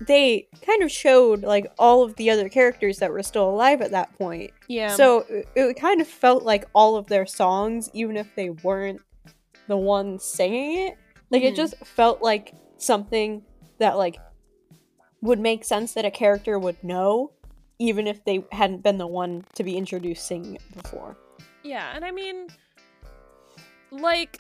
they 0.02 0.48
kind 0.62 0.84
of 0.84 0.91
showed, 0.91 1.43
like, 1.43 1.72
all 1.78 2.04
of 2.04 2.15
the 2.15 2.30
other 2.30 2.50
characters 2.50 2.98
that 3.00 3.12
were 3.12 3.24
still 3.24 3.50
alive 3.50 3.82
at 3.82 3.91
that 3.91 4.17
point. 4.17 4.52
Yeah. 4.67 4.96
So 4.96 5.19
it, 5.30 5.48
it 5.56 5.80
kind 5.80 6.02
of 6.02 6.08
felt 6.08 6.43
like 6.43 6.65
all 6.74 6.96
of 6.96 7.08
their 7.08 7.26
songs, 7.26 7.89
even 7.93 8.17
if 8.17 8.34
they 8.36 8.50
weren't 8.50 9.02
the 9.67 9.78
ones 9.78 10.24
singing 10.24 10.88
it. 10.88 10.98
Like 11.30 11.41
Mhm. 11.43 11.52
it 11.52 11.56
just 11.56 11.76
felt 11.86 12.22
like 12.22 12.54
something 12.78 13.43
that 13.80 13.98
like 13.98 14.17
would 15.22 15.39
make 15.39 15.63
sense 15.63 15.93
that 15.93 16.04
a 16.06 16.12
character 16.12 16.60
would 16.60 16.84
know, 16.84 17.32
even 17.80 18.08
if 18.08 18.24
they 18.26 18.43
hadn't 18.52 18.84
been 18.84 18.98
the 18.98 19.08
one 19.08 19.46
to 19.56 19.63
be 19.63 19.78
introduced 19.78 20.28
singing 20.28 20.56
it 20.56 20.62
before. 20.84 21.17
Yeah, 21.63 21.91
and 21.95 22.04
I 22.04 22.12
mean, 22.12 22.47
like, 23.91 24.39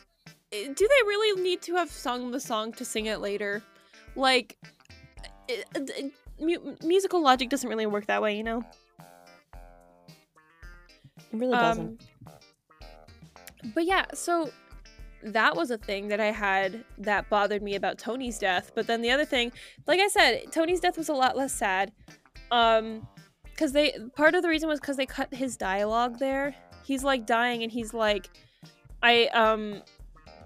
eh, 0.51 0.67
do 0.67 0.87
they 0.87 1.07
really 1.07 1.41
need 1.41 1.61
to 1.63 1.75
have 1.75 1.89
sung 1.89 2.31
the 2.31 2.39
song 2.39 2.73
to 2.73 2.85
sing 2.85 3.05
it 3.05 3.19
later? 3.19 3.63
Like, 4.15 4.57
it, 5.47 5.65
it, 5.75 6.11
mu- 6.39 6.75
musical 6.83 7.21
logic 7.21 7.49
doesn't 7.49 7.69
really 7.69 7.85
work 7.85 8.07
that 8.07 8.21
way, 8.21 8.35
you 8.35 8.43
know? 8.43 8.63
It 11.31 11.39
really 11.39 11.53
doesn't. 11.53 12.01
Um, 12.25 12.33
but 13.73 13.85
yeah, 13.85 14.05
so 14.13 14.51
that 15.23 15.55
was 15.55 15.71
a 15.71 15.77
thing 15.77 16.09
that 16.09 16.19
I 16.19 16.31
had 16.31 16.83
that 16.97 17.29
bothered 17.29 17.63
me 17.63 17.75
about 17.75 17.97
Tony's 17.97 18.37
death. 18.37 18.71
But 18.75 18.87
then 18.87 19.01
the 19.01 19.11
other 19.11 19.25
thing, 19.25 19.51
like 19.87 19.99
I 19.99 20.07
said, 20.07 20.51
Tony's 20.51 20.81
death 20.81 20.97
was 20.97 21.09
a 21.09 21.13
lot 21.13 21.37
less 21.37 21.53
sad. 21.53 21.91
Um, 22.51 23.07
because 23.45 23.71
they 23.71 23.95
part 24.15 24.35
of 24.35 24.41
the 24.41 24.49
reason 24.49 24.67
was 24.67 24.79
because 24.79 24.97
they 24.97 25.05
cut 25.05 25.33
his 25.33 25.55
dialogue 25.55 26.19
there. 26.19 26.55
He's 26.83 27.03
like 27.03 27.25
dying, 27.25 27.63
and 27.63 27.71
he's 27.71 27.93
like, 27.93 28.29
I 29.01 29.27
um. 29.27 29.81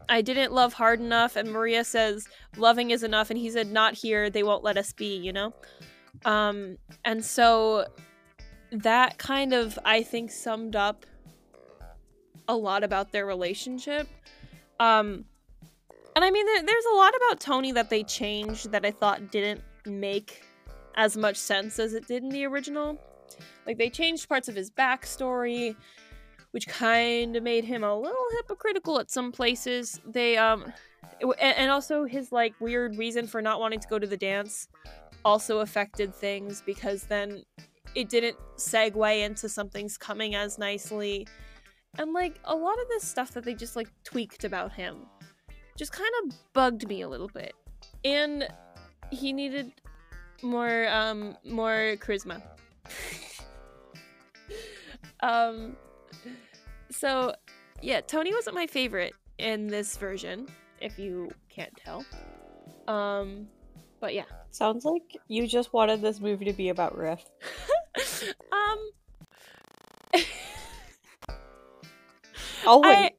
I 0.09 0.21
didn't 0.21 0.53
love 0.53 0.71
hard 0.71 1.01
enough, 1.01 1.35
and 1.35 1.51
Maria 1.51 1.83
says 1.83 2.29
loving 2.55 2.91
is 2.91 3.03
enough, 3.03 3.29
and 3.29 3.37
he 3.37 3.49
said 3.49 3.69
not 3.69 3.93
here. 3.93 4.29
They 4.29 4.41
won't 4.41 4.63
let 4.63 4.77
us 4.77 4.93
be, 4.93 5.17
you 5.17 5.33
know. 5.33 5.53
Um, 6.23 6.77
and 7.03 7.25
so 7.25 7.87
that 8.71 9.17
kind 9.17 9.53
of 9.53 9.77
I 9.85 10.03
think 10.03 10.31
summed 10.31 10.75
up 10.75 11.05
a 12.47 12.55
lot 12.55 12.83
about 12.83 13.11
their 13.11 13.25
relationship. 13.25 14.07
Um 14.79 15.25
and 16.15 16.25
I 16.25 16.31
mean 16.31 16.45
there, 16.45 16.63
there's 16.63 16.85
a 16.93 16.95
lot 16.95 17.13
about 17.15 17.39
Tony 17.39 17.71
that 17.73 17.89
they 17.89 18.03
changed 18.03 18.71
that 18.71 18.85
I 18.85 18.91
thought 18.91 19.31
didn't 19.31 19.61
make 19.85 20.43
as 20.95 21.15
much 21.15 21.37
sense 21.37 21.79
as 21.79 21.93
it 21.93 22.07
did 22.07 22.23
in 22.23 22.29
the 22.29 22.45
original. 22.45 22.97
Like 23.65 23.77
they 23.77 23.89
changed 23.89 24.27
parts 24.27 24.47
of 24.47 24.55
his 24.55 24.71
backstory 24.71 25.75
which 26.57 26.65
kind 26.65 27.35
of 27.35 27.43
made 27.43 27.63
him 27.63 27.83
a 27.83 27.95
little 27.95 28.25
hypocritical 28.35 28.99
at 28.99 29.11
some 29.11 29.31
places. 29.31 30.01
They 30.07 30.37
um 30.37 30.73
and, 31.39 31.69
also 31.69 32.03
his 32.05 32.31
like 32.31 32.55
weird 32.59 32.97
reason 32.97 33.27
for 33.27 33.43
not 33.43 33.59
wanting 33.59 33.79
to 33.79 33.87
go 33.87 33.99
to 33.99 34.07
the 34.07 34.17
dance 34.17 34.67
also 35.23 35.59
affected 35.59 36.15
things 36.15 36.63
because 36.65 37.03
then 37.03 37.43
it 37.93 38.09
didn't 38.09 38.37
segue 38.55 39.23
into 39.23 39.47
something's 39.47 39.99
coming 39.99 40.33
as 40.33 40.57
nicely. 40.57 41.27
And 41.99 42.11
like 42.11 42.39
a 42.45 42.55
lot 42.55 42.81
of 42.81 42.87
this 42.87 43.03
stuff 43.03 43.29
that 43.33 43.43
they 43.43 43.53
just 43.53 43.75
like 43.75 43.89
tweaked 44.03 44.43
about 44.43 44.73
him 44.73 45.05
just 45.77 45.91
kind 45.91 46.09
of 46.23 46.53
bugged 46.53 46.87
me 46.87 47.03
a 47.03 47.07
little 47.07 47.29
bit. 47.31 47.53
And 48.03 48.47
he 49.11 49.31
needed 49.31 49.73
more 50.41 50.87
um 50.87 51.37
more 51.45 51.97
charisma. 51.99 52.41
um 55.19 55.77
so 56.97 57.33
yeah, 57.81 58.01
Tony 58.01 58.33
wasn't 58.33 58.55
my 58.55 58.67
favorite 58.67 59.13
in 59.37 59.67
this 59.67 59.97
version, 59.97 60.47
if 60.81 60.97
you 60.97 61.31
can't 61.49 61.75
tell. 61.77 62.03
Um 62.87 63.47
but 63.99 64.13
yeah. 64.13 64.25
Sounds 64.51 64.85
like 64.85 65.17
you 65.27 65.47
just 65.47 65.73
wanted 65.73 66.01
this 66.01 66.19
movie 66.19 66.45
to 66.45 66.53
be 66.53 66.69
about 66.69 66.97
Riff. 66.97 67.23
um 68.51 68.89
I'll 72.65 72.81
wait. 72.81 73.13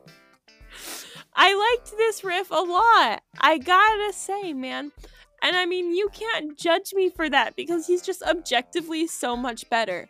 I 1.36 1.54
liked 1.54 1.96
this 1.96 2.22
riff 2.22 2.50
a 2.50 2.54
lot. 2.54 3.22
I 3.40 3.58
gotta 3.58 4.12
say, 4.12 4.52
man. 4.52 4.92
And 5.42 5.56
I 5.56 5.66
mean, 5.66 5.94
you 5.94 6.08
can't 6.08 6.56
judge 6.56 6.94
me 6.94 7.10
for 7.10 7.28
that 7.28 7.54
because 7.56 7.86
he's 7.86 8.02
just 8.02 8.22
objectively 8.22 9.06
so 9.06 9.36
much 9.36 9.68
better. 9.68 10.08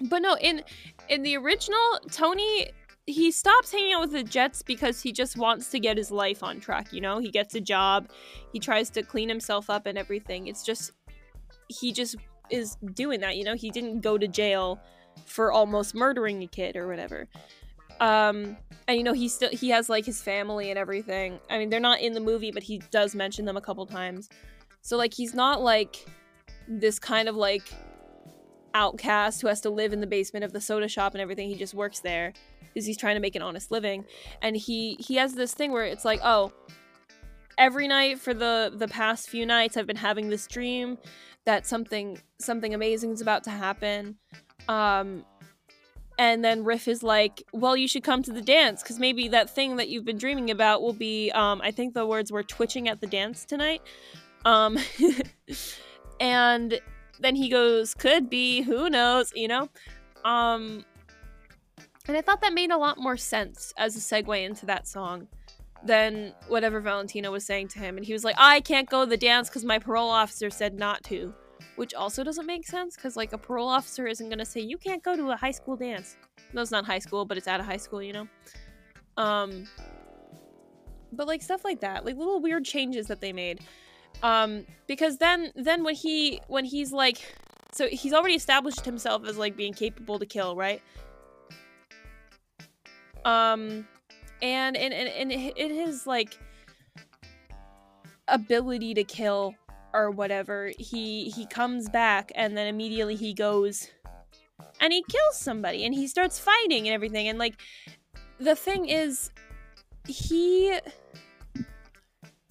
But 0.00 0.20
no, 0.20 0.36
in 0.36 0.62
in 1.08 1.22
the 1.22 1.36
original, 1.36 2.00
Tony 2.10 2.70
he 3.06 3.30
stops 3.30 3.70
hanging 3.70 3.92
out 3.92 4.00
with 4.00 4.12
the 4.12 4.24
Jets 4.24 4.62
because 4.62 5.00
he 5.00 5.12
just 5.12 5.36
wants 5.36 5.70
to 5.70 5.78
get 5.78 5.96
his 5.96 6.10
life 6.10 6.42
on 6.42 6.58
track, 6.58 6.92
you 6.92 7.00
know? 7.00 7.18
He 7.18 7.30
gets 7.30 7.54
a 7.54 7.60
job, 7.60 8.10
he 8.52 8.58
tries 8.58 8.90
to 8.90 9.02
clean 9.02 9.28
himself 9.28 9.70
up 9.70 9.86
and 9.86 9.96
everything. 9.96 10.48
It's 10.48 10.64
just 10.64 10.90
he 11.68 11.92
just 11.92 12.16
is 12.50 12.76
doing 12.94 13.20
that, 13.20 13.36
you 13.36 13.44
know? 13.44 13.54
He 13.54 13.70
didn't 13.70 14.00
go 14.00 14.18
to 14.18 14.26
jail 14.26 14.80
for 15.24 15.52
almost 15.52 15.94
murdering 15.94 16.42
a 16.42 16.46
kid 16.46 16.76
or 16.76 16.88
whatever. 16.88 17.28
Um 18.00 18.56
and 18.88 18.98
you 18.98 19.04
know 19.04 19.14
he 19.14 19.28
still 19.28 19.50
he 19.50 19.70
has 19.70 19.88
like 19.88 20.04
his 20.04 20.20
family 20.20 20.70
and 20.70 20.78
everything. 20.78 21.38
I 21.48 21.58
mean, 21.58 21.70
they're 21.70 21.80
not 21.80 22.00
in 22.00 22.12
the 22.12 22.20
movie, 22.20 22.50
but 22.50 22.62
he 22.62 22.78
does 22.90 23.14
mention 23.14 23.44
them 23.44 23.56
a 23.56 23.60
couple 23.60 23.86
times. 23.86 24.28
So 24.82 24.96
like 24.96 25.14
he's 25.14 25.32
not 25.32 25.62
like 25.62 26.04
this 26.68 26.98
kind 26.98 27.28
of 27.28 27.36
like 27.36 27.72
outcast 28.76 29.40
who 29.40 29.48
has 29.48 29.60
to 29.62 29.70
live 29.70 29.92
in 29.92 30.00
the 30.00 30.06
basement 30.06 30.44
of 30.44 30.52
the 30.52 30.60
soda 30.60 30.86
shop 30.86 31.14
and 31.14 31.20
everything. 31.20 31.48
He 31.48 31.56
just 31.56 31.74
works 31.74 32.00
there 32.00 32.34
because 32.60 32.86
he's 32.86 32.98
trying 32.98 33.16
to 33.16 33.20
make 33.20 33.34
an 33.34 33.42
honest 33.42 33.70
living. 33.70 34.04
And 34.42 34.56
he 34.56 34.96
he 35.00 35.16
has 35.16 35.34
this 35.34 35.54
thing 35.54 35.72
where 35.72 35.84
it's 35.84 36.04
like, 36.04 36.20
oh, 36.22 36.52
every 37.56 37.88
night 37.88 38.20
for 38.20 38.34
the 38.34 38.72
the 38.74 38.86
past 38.86 39.28
few 39.30 39.46
nights 39.46 39.76
I've 39.76 39.86
been 39.86 39.96
having 39.96 40.28
this 40.28 40.46
dream 40.46 40.98
that 41.46 41.66
something 41.66 42.18
something 42.38 42.74
amazing 42.74 43.12
is 43.12 43.20
about 43.20 43.44
to 43.44 43.50
happen. 43.50 44.16
Um 44.68 45.24
and 46.18 46.42
then 46.42 46.64
Riff 46.64 46.88
is 46.88 47.02
like, 47.02 47.42
"Well, 47.52 47.76
you 47.76 47.86
should 47.86 48.02
come 48.02 48.22
to 48.22 48.32
the 48.32 48.40
dance 48.40 48.82
because 48.82 48.98
maybe 48.98 49.28
that 49.28 49.50
thing 49.50 49.76
that 49.76 49.88
you've 49.88 50.06
been 50.06 50.16
dreaming 50.16 50.50
about 50.50 50.80
will 50.80 50.94
be." 50.94 51.30
Um, 51.32 51.60
I 51.62 51.70
think 51.70 51.92
the 51.92 52.06
words 52.06 52.32
were 52.32 52.42
"twitching 52.42 52.88
at 52.88 53.02
the 53.02 53.06
dance 53.06 53.44
tonight," 53.44 53.82
um, 54.46 54.78
and 56.20 56.80
then 57.20 57.36
he 57.36 57.48
goes, 57.48 57.94
"Could 57.94 58.28
be, 58.30 58.62
who 58.62 58.90
knows?" 58.90 59.32
You 59.34 59.48
know, 59.48 59.68
um, 60.24 60.84
and 62.08 62.16
I 62.16 62.20
thought 62.20 62.40
that 62.42 62.52
made 62.52 62.70
a 62.70 62.78
lot 62.78 62.98
more 62.98 63.16
sense 63.16 63.72
as 63.76 63.96
a 63.96 64.00
segue 64.00 64.44
into 64.44 64.66
that 64.66 64.86
song 64.86 65.28
than 65.84 66.32
whatever 66.48 66.80
Valentina 66.80 67.30
was 67.30 67.44
saying 67.44 67.68
to 67.68 67.78
him. 67.78 67.96
And 67.96 68.06
he 68.06 68.12
was 68.12 68.24
like, 68.24 68.36
"I 68.38 68.60
can't 68.60 68.88
go 68.88 69.04
to 69.04 69.10
the 69.10 69.16
dance 69.16 69.48
because 69.48 69.64
my 69.64 69.78
parole 69.78 70.10
officer 70.10 70.50
said 70.50 70.74
not 70.74 71.02
to." 71.04 71.34
which 71.76 71.94
also 71.94 72.24
doesn't 72.24 72.46
make 72.46 72.66
sense 72.66 72.96
because 72.96 73.16
like 73.16 73.32
a 73.32 73.38
parole 73.38 73.68
officer 73.68 74.06
isn't 74.06 74.28
gonna 74.28 74.44
say 74.44 74.60
you 74.60 74.78
can't 74.78 75.02
go 75.02 75.14
to 75.14 75.30
a 75.30 75.36
high 75.36 75.50
school 75.50 75.76
dance. 75.76 76.16
No, 76.52 76.62
it's 76.62 76.70
not 76.70 76.84
high 76.84 76.98
school, 76.98 77.24
but 77.24 77.36
it's 77.36 77.46
out 77.46 77.60
of 77.60 77.66
high 77.66 77.76
school, 77.76 78.02
you 78.02 78.12
know. 78.12 78.28
Um, 79.16 79.66
but 81.12 81.26
like 81.26 81.42
stuff 81.42 81.64
like 81.64 81.80
that, 81.80 82.04
like 82.04 82.16
little 82.16 82.40
weird 82.40 82.64
changes 82.64 83.06
that 83.06 83.20
they 83.20 83.32
made. 83.32 83.60
Um, 84.22 84.66
because 84.86 85.18
then 85.18 85.52
then 85.54 85.84
when 85.84 85.94
he 85.94 86.40
when 86.48 86.64
he's 86.64 86.92
like, 86.92 87.18
so 87.72 87.88
he's 87.88 88.12
already 88.12 88.34
established 88.34 88.84
himself 88.84 89.26
as 89.26 89.36
like 89.36 89.56
being 89.56 89.72
capable 89.72 90.18
to 90.18 90.26
kill, 90.26 90.56
right? 90.56 90.82
Um, 93.24 93.86
and 94.42 94.76
and, 94.76 94.92
and 94.92 95.32
in 95.32 95.74
his 95.74 96.06
like 96.06 96.38
ability 98.28 98.94
to 98.94 99.04
kill 99.04 99.54
or 99.92 100.10
whatever, 100.10 100.72
he 100.78 101.30
he 101.30 101.46
comes 101.46 101.88
back 101.88 102.32
and 102.34 102.56
then 102.56 102.66
immediately 102.66 103.16
he 103.16 103.34
goes 103.34 103.88
and 104.80 104.92
he 104.92 105.02
kills 105.08 105.38
somebody 105.38 105.84
and 105.84 105.94
he 105.94 106.06
starts 106.06 106.38
fighting 106.38 106.86
and 106.86 106.94
everything 106.94 107.28
and 107.28 107.38
like 107.38 107.54
the 108.38 108.54
thing 108.54 108.88
is 108.88 109.30
he 110.06 110.78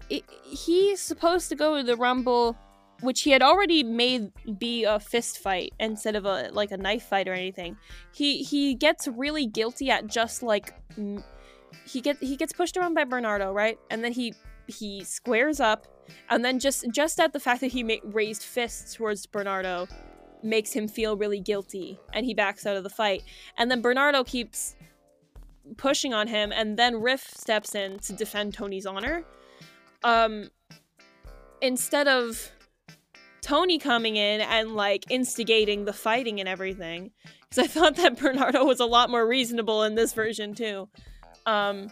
it, 0.10 0.24
he's 0.44 1.00
supposed 1.02 1.50
to 1.50 1.56
go 1.56 1.78
to 1.78 1.84
the 1.84 1.96
rumble 1.96 2.58
which 3.02 3.24
he 3.24 3.32
had 3.32 3.42
already 3.42 3.84
made 3.84 4.32
be 4.58 4.86
a 4.86 5.00
fist 5.00 5.40
fight 5.40 5.74
instead 5.80 6.16
of 6.16 6.26
a 6.26 6.50
like 6.54 6.72
a 6.72 6.78
knife 6.78 7.04
fight 7.04 7.28
or 7.28 7.34
anything. 7.34 7.78
He 8.14 8.44
he 8.44 8.74
gets 8.74 9.08
really 9.08 9.46
guilty 9.46 9.92
at 9.92 10.08
just 10.08 10.42
like 10.42 10.74
he 11.86 12.02
get 12.02 12.18
he 12.20 12.36
gets 12.36 12.54
pushed 12.54 12.78
around 12.78 12.94
by 12.94 13.04
bernardo 13.04 13.52
right? 13.52 13.78
And 13.90 14.04
then 14.04 14.14
he 14.14 14.34
he 14.68 15.04
squares 15.04 15.60
up 15.60 15.88
and 16.30 16.44
then 16.44 16.60
just 16.60 16.86
just 16.92 17.20
at 17.20 17.34
the 17.34 17.40
fact 17.40 17.62
that 17.62 17.72
he 17.72 17.84
ma- 17.84 17.96
raised 18.04 18.44
fists 18.44 18.96
towards 18.96 19.26
Bernardo 19.26 19.88
makes 20.44 20.72
him 20.72 20.88
feel 20.88 21.18
really 21.18 21.40
guilty 21.40 22.00
and 22.14 22.26
he 22.26 22.34
backs 22.34 22.66
out 22.66 22.78
of 22.78 22.84
the 22.84 22.90
fight. 22.90 23.24
And 23.58 23.70
then 23.70 23.82
Bernardo 23.82 24.24
keeps 24.24 24.76
pushing 25.78 26.14
on 26.14 26.28
him 26.28 26.52
and 26.52 26.78
then 26.78 27.02
Riff 27.02 27.28
steps 27.36 27.74
in 27.76 28.00
to 28.00 28.14
defend 28.14 28.54
Tony's 28.54 28.86
honor 28.86 29.26
um 30.06 30.50
instead 31.62 32.08
of 32.08 32.52
Tony 33.42 33.78
coming 33.78 34.16
in 34.16 34.40
and 34.40 34.76
like 34.76 35.06
instigating 35.10 35.84
the 35.84 35.94
fighting 35.94 36.40
and 36.40 36.48
everything 36.48 37.12
because 37.42 37.66
I 37.66 37.68
thought 37.68 37.98
that 37.98 38.18
Bernardo 38.22 38.64
was 38.64 38.80
a 38.80 38.86
lot 38.86 39.10
more 39.10 39.28
reasonable 39.28 39.84
in 39.84 39.96
this 39.96 40.14
version 40.14 40.56
too 40.56 40.88
um 41.46 41.92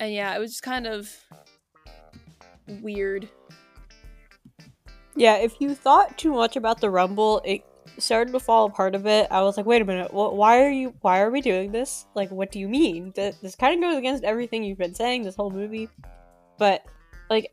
and 0.00 0.12
yeah 0.12 0.34
it 0.34 0.40
was 0.40 0.50
just 0.50 0.62
kind 0.62 0.86
of 0.86 1.08
weird. 2.82 3.28
Yeah, 5.16 5.36
if 5.36 5.60
you 5.60 5.74
thought 5.74 6.16
too 6.16 6.32
much 6.32 6.56
about 6.56 6.80
the 6.80 6.90
Rumble, 6.90 7.42
it 7.44 7.64
started 7.98 8.32
to 8.32 8.40
fall 8.40 8.66
apart 8.66 8.94
a 8.94 8.98
bit. 8.98 9.26
I 9.30 9.42
was 9.42 9.56
like, 9.56 9.66
wait 9.66 9.82
a 9.82 9.84
minute, 9.84 10.10
wh- 10.10 10.32
why 10.34 10.62
are 10.62 10.70
you? 10.70 10.94
Why 11.00 11.20
are 11.20 11.30
we 11.30 11.40
doing 11.40 11.72
this? 11.72 12.06
Like, 12.14 12.30
what 12.30 12.52
do 12.52 12.60
you 12.60 12.68
mean? 12.68 13.12
Th- 13.12 13.34
this 13.42 13.56
kind 13.56 13.82
of 13.82 13.90
goes 13.90 13.98
against 13.98 14.24
everything 14.24 14.62
you've 14.62 14.78
been 14.78 14.94
saying 14.94 15.24
this 15.24 15.34
whole 15.34 15.50
movie. 15.50 15.88
But 16.58 16.84
like, 17.30 17.52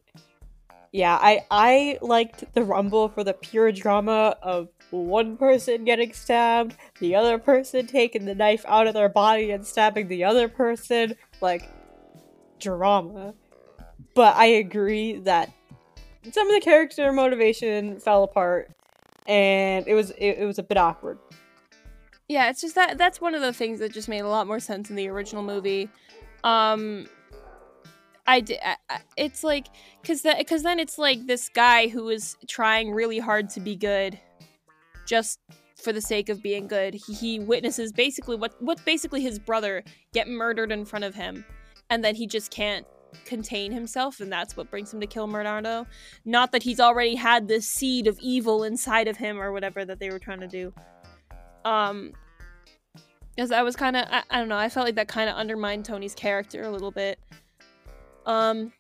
yeah, 0.91 1.17
I 1.21 1.45
I 1.51 1.99
liked 2.01 2.53
the 2.53 2.63
Rumble 2.63 3.09
for 3.09 3.23
the 3.23 3.33
pure 3.33 3.71
drama 3.71 4.35
of 4.41 4.69
one 4.91 5.37
person 5.37 5.83
getting 5.85 6.13
stabbed, 6.13 6.75
the 6.99 7.15
other 7.15 7.37
person 7.37 7.87
taking 7.87 8.25
the 8.25 8.35
knife 8.35 8.65
out 8.67 8.87
of 8.87 8.93
their 8.93 9.09
body 9.09 9.51
and 9.51 9.65
stabbing 9.65 10.07
the 10.07 10.23
other 10.23 10.47
person. 10.47 11.15
Like, 11.41 11.69
drama. 12.59 13.33
But 14.13 14.35
I 14.35 14.45
agree 14.45 15.19
that 15.19 15.51
some 16.31 16.47
of 16.47 16.53
the 16.53 16.61
character 16.61 17.11
motivation 17.11 17.99
fell 17.99 18.23
apart 18.23 18.71
and 19.27 19.87
it 19.87 19.93
was 19.93 20.11
it, 20.11 20.37
it 20.39 20.45
was 20.45 20.59
a 20.59 20.63
bit 20.63 20.77
awkward. 20.77 21.19
Yeah, 22.27 22.49
it's 22.49 22.61
just 22.61 22.75
that 22.75 22.97
that's 22.97 23.21
one 23.21 23.35
of 23.35 23.41
the 23.41 23.53
things 23.53 23.79
that 23.79 23.93
just 23.93 24.07
made 24.07 24.21
a 24.21 24.27
lot 24.27 24.47
more 24.47 24.59
sense 24.59 24.89
in 24.89 24.95
the 24.95 25.07
original 25.09 25.43
movie. 25.43 25.89
Um 26.43 27.07
I 28.27 28.41
did. 28.41 28.59
It's 29.17 29.43
like 29.43 29.67
because 30.01 30.21
because 30.23 30.63
then 30.63 30.79
it's 30.79 30.97
like 30.97 31.25
this 31.27 31.49
guy 31.49 31.87
who 31.87 32.09
is 32.09 32.37
trying 32.47 32.91
really 32.91 33.19
hard 33.19 33.49
to 33.51 33.59
be 33.59 33.75
good, 33.75 34.19
just 35.05 35.39
for 35.81 35.93
the 35.93 36.01
sake 36.01 36.29
of 36.29 36.41
being 36.41 36.67
good. 36.67 36.95
He, 36.95 37.13
he 37.13 37.39
witnesses 37.39 37.91
basically 37.91 38.35
what 38.35 38.55
what's 38.59 38.81
basically 38.81 39.21
his 39.21 39.37
brother 39.37 39.83
get 40.13 40.27
murdered 40.27 40.71
in 40.71 40.85
front 40.85 41.05
of 41.05 41.13
him, 41.13 41.45
and 41.89 42.03
then 42.03 42.15
he 42.15 42.25
just 42.25 42.51
can't 42.51 42.85
contain 43.23 43.71
himself 43.71 44.19
and 44.19 44.29
that's 44.29 44.57
what 44.57 44.69
brings 44.69 44.93
him 44.93 44.99
to 44.99 45.07
kill 45.07 45.27
Bernardo. 45.27 45.87
Not 46.25 46.51
that 46.51 46.63
he's 46.63 46.81
already 46.81 47.15
had 47.15 47.47
this 47.47 47.67
seed 47.67 48.07
of 48.07 48.19
evil 48.19 48.63
inside 48.63 49.07
of 49.07 49.15
him 49.15 49.39
or 49.39 49.53
whatever 49.53 49.85
that 49.85 49.99
they 49.99 50.09
were 50.09 50.19
trying 50.19 50.41
to 50.41 50.47
do. 50.47 50.73
Um 51.63 52.11
because 53.35 53.51
I 53.51 53.63
was 53.63 53.75
kind 53.75 53.95
of 53.95 54.05
I, 54.09 54.23
I, 54.29 54.39
don't 54.39 54.49
know, 54.49 54.57
I 54.57 54.69
felt 54.69 54.85
like 54.85 54.95
that 54.95 55.07
kind 55.07 55.29
of 55.29 55.35
undermined 55.35 55.85
Tony's 55.85 56.15
character 56.15 56.63
a 56.63 56.69
little 56.69 56.91
bit. 56.91 57.19
Um 58.25 58.71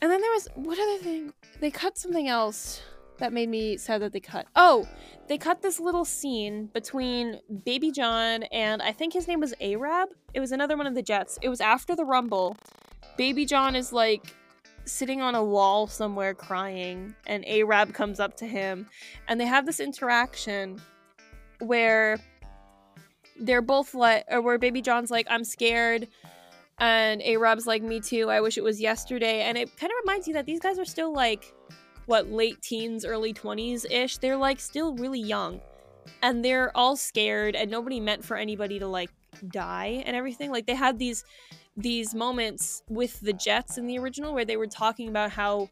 and 0.00 0.10
then 0.10 0.20
there 0.20 0.32
was 0.32 0.48
what 0.54 0.78
other 0.78 0.98
thing? 0.98 1.32
They 1.60 1.70
cut 1.70 1.98
something 1.98 2.28
else 2.28 2.82
that 3.18 3.32
made 3.32 3.48
me 3.48 3.76
sad 3.76 4.02
that 4.02 4.12
they 4.12 4.20
cut. 4.20 4.46
Oh, 4.54 4.86
they 5.26 5.38
cut 5.38 5.60
this 5.60 5.80
little 5.80 6.04
scene 6.04 6.66
between 6.72 7.40
Baby 7.64 7.90
John 7.90 8.44
and 8.44 8.80
I 8.80 8.92
think 8.92 9.12
his 9.12 9.26
name 9.26 9.40
was 9.40 9.54
A-Rab. 9.60 10.10
It 10.34 10.40
was 10.40 10.52
another 10.52 10.76
one 10.76 10.86
of 10.86 10.94
the 10.94 11.02
Jets. 11.02 11.38
It 11.42 11.48
was 11.48 11.60
after 11.60 11.96
the 11.96 12.04
Rumble, 12.04 12.56
Baby 13.16 13.44
John 13.44 13.74
is 13.74 13.92
like 13.92 14.34
sitting 14.84 15.20
on 15.20 15.34
a 15.34 15.44
wall 15.44 15.86
somewhere 15.86 16.34
crying, 16.34 17.14
and 17.26 17.44
A-Rab 17.46 17.92
comes 17.92 18.20
up 18.20 18.36
to 18.38 18.46
him, 18.46 18.86
and 19.28 19.40
they 19.40 19.44
have 19.44 19.66
this 19.66 19.80
interaction 19.80 20.80
where 21.60 22.18
they're 23.38 23.62
both 23.62 23.94
like, 23.94 24.24
or 24.28 24.40
where 24.40 24.58
Baby 24.58 24.80
John's 24.80 25.10
like, 25.10 25.26
I'm 25.28 25.44
scared. 25.44 26.08
And 26.80 27.20
A-Rab's 27.22 27.66
like, 27.66 27.82
me 27.82 28.00
too. 28.00 28.30
I 28.30 28.40
wish 28.40 28.56
it 28.56 28.64
was 28.64 28.80
yesterday. 28.80 29.42
And 29.42 29.58
it 29.58 29.76
kind 29.76 29.90
of 29.90 29.96
reminds 30.04 30.28
you 30.28 30.34
that 30.34 30.46
these 30.46 30.60
guys 30.60 30.78
are 30.78 30.84
still 30.84 31.12
like, 31.12 31.52
what, 32.06 32.30
late 32.30 32.60
teens, 32.62 33.04
early 33.04 33.34
20s 33.34 33.84
ish. 33.90 34.18
They're 34.18 34.36
like 34.36 34.60
still 34.60 34.94
really 34.94 35.20
young. 35.20 35.60
And 36.22 36.44
they're 36.44 36.74
all 36.74 36.96
scared, 36.96 37.54
and 37.54 37.70
nobody 37.70 38.00
meant 38.00 38.24
for 38.24 38.36
anybody 38.36 38.78
to 38.78 38.86
like 38.86 39.10
die 39.48 40.02
and 40.06 40.16
everything. 40.16 40.50
Like 40.50 40.66
they 40.66 40.74
had 40.74 40.98
these 40.98 41.24
these 41.76 42.14
moments 42.14 42.82
with 42.88 43.20
the 43.20 43.32
Jets 43.32 43.78
in 43.78 43.86
the 43.86 43.98
original 43.98 44.34
where 44.34 44.44
they 44.44 44.56
were 44.56 44.66
talking 44.66 45.08
about 45.08 45.30
how 45.30 45.68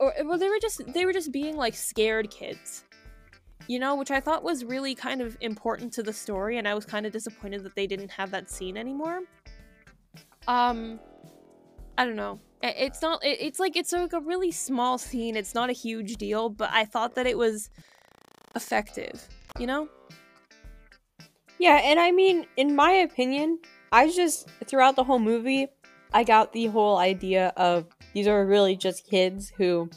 or 0.00 0.12
well 0.24 0.38
they 0.38 0.48
were 0.48 0.58
just 0.60 0.82
they 0.92 1.04
were 1.04 1.12
just 1.12 1.30
being 1.30 1.56
like 1.56 1.74
scared 1.74 2.30
kids. 2.30 2.84
You 3.66 3.78
know, 3.78 3.94
which 3.94 4.10
I 4.10 4.20
thought 4.20 4.42
was 4.42 4.64
really 4.64 4.94
kind 4.94 5.22
of 5.22 5.38
important 5.40 5.92
to 5.94 6.02
the 6.02 6.12
story 6.12 6.58
and 6.58 6.68
I 6.68 6.74
was 6.74 6.84
kind 6.84 7.06
of 7.06 7.12
disappointed 7.12 7.62
that 7.64 7.74
they 7.74 7.86
didn't 7.86 8.10
have 8.10 8.30
that 8.30 8.50
scene 8.50 8.76
anymore. 8.76 9.20
Um 10.48 11.00
I 11.96 12.04
don't 12.04 12.16
know. 12.16 12.40
It's 12.62 13.02
not 13.02 13.20
it's 13.22 13.60
like 13.60 13.76
it's 13.76 13.92
like 13.92 14.12
a 14.12 14.20
really 14.20 14.50
small 14.50 14.98
scene. 14.98 15.36
It's 15.36 15.54
not 15.54 15.70
a 15.70 15.74
huge 15.74 16.16
deal, 16.16 16.48
but 16.48 16.70
I 16.72 16.84
thought 16.84 17.14
that 17.16 17.26
it 17.26 17.36
was 17.36 17.70
effective, 18.56 19.28
you 19.58 19.66
know? 19.66 19.88
Yeah, 21.58 21.80
and 21.84 22.00
I 22.00 22.10
mean, 22.10 22.46
in 22.56 22.74
my 22.74 22.90
opinion, 22.90 23.58
I 23.92 24.10
just 24.10 24.48
throughout 24.66 24.96
the 24.96 25.04
whole 25.04 25.18
movie, 25.18 25.68
I 26.12 26.24
got 26.24 26.52
the 26.52 26.66
whole 26.66 26.96
idea 26.96 27.52
of 27.56 27.86
these 28.12 28.26
are 28.26 28.44
really 28.46 28.76
just 28.76 29.08
kids 29.08 29.52
who 29.56 29.90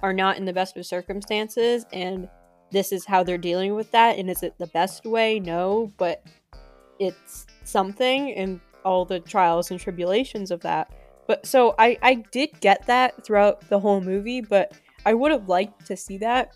are 0.00 0.12
not 0.12 0.36
in 0.36 0.44
the 0.44 0.52
best 0.52 0.76
of 0.76 0.86
circumstances 0.86 1.84
and 1.92 2.28
this 2.70 2.92
is 2.92 3.04
how 3.04 3.22
they're 3.22 3.38
dealing 3.38 3.74
with 3.74 3.90
that 3.92 4.18
and 4.18 4.28
is 4.28 4.42
it 4.42 4.54
the 4.58 4.66
best 4.68 5.04
way? 5.04 5.40
No, 5.40 5.92
but 5.96 6.24
it's 6.98 7.46
something 7.64 8.32
and 8.34 8.60
all 8.86 9.04
the 9.04 9.20
trials 9.20 9.70
and 9.70 9.80
tribulations 9.80 10.50
of 10.50 10.60
that. 10.60 10.90
But 11.26 11.44
so 11.44 11.74
I 11.78 11.98
I 12.02 12.14
did 12.30 12.58
get 12.60 12.86
that 12.86 13.24
throughout 13.24 13.68
the 13.68 13.80
whole 13.80 14.00
movie, 14.00 14.40
but 14.40 14.72
I 15.04 15.12
would 15.12 15.32
have 15.32 15.48
liked 15.48 15.86
to 15.86 15.96
see 15.96 16.18
that 16.18 16.52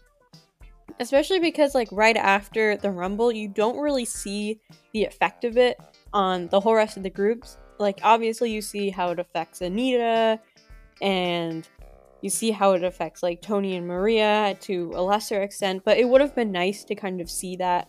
especially 1.00 1.40
because 1.40 1.74
like 1.74 1.88
right 1.90 2.16
after 2.16 2.76
the 2.76 2.90
rumble 2.90 3.32
you 3.32 3.48
don't 3.48 3.78
really 3.78 4.04
see 4.04 4.60
the 4.92 5.04
effect 5.04 5.44
of 5.44 5.56
it 5.56 5.78
on 6.12 6.46
the 6.48 6.60
whole 6.60 6.74
rest 6.74 6.96
of 6.96 7.02
the 7.02 7.10
groups 7.10 7.56
like 7.78 7.98
obviously 8.02 8.50
you 8.50 8.60
see 8.60 8.90
how 8.90 9.10
it 9.10 9.18
affects 9.18 9.62
anita 9.62 10.38
and 11.00 11.68
you 12.20 12.28
see 12.28 12.50
how 12.50 12.72
it 12.72 12.84
affects 12.84 13.22
like 13.22 13.40
tony 13.40 13.76
and 13.76 13.86
maria 13.86 14.56
to 14.60 14.92
a 14.94 15.02
lesser 15.02 15.42
extent 15.42 15.82
but 15.84 15.96
it 15.96 16.08
would 16.08 16.20
have 16.20 16.34
been 16.34 16.52
nice 16.52 16.84
to 16.84 16.94
kind 16.94 17.20
of 17.20 17.30
see 17.30 17.56
that 17.56 17.88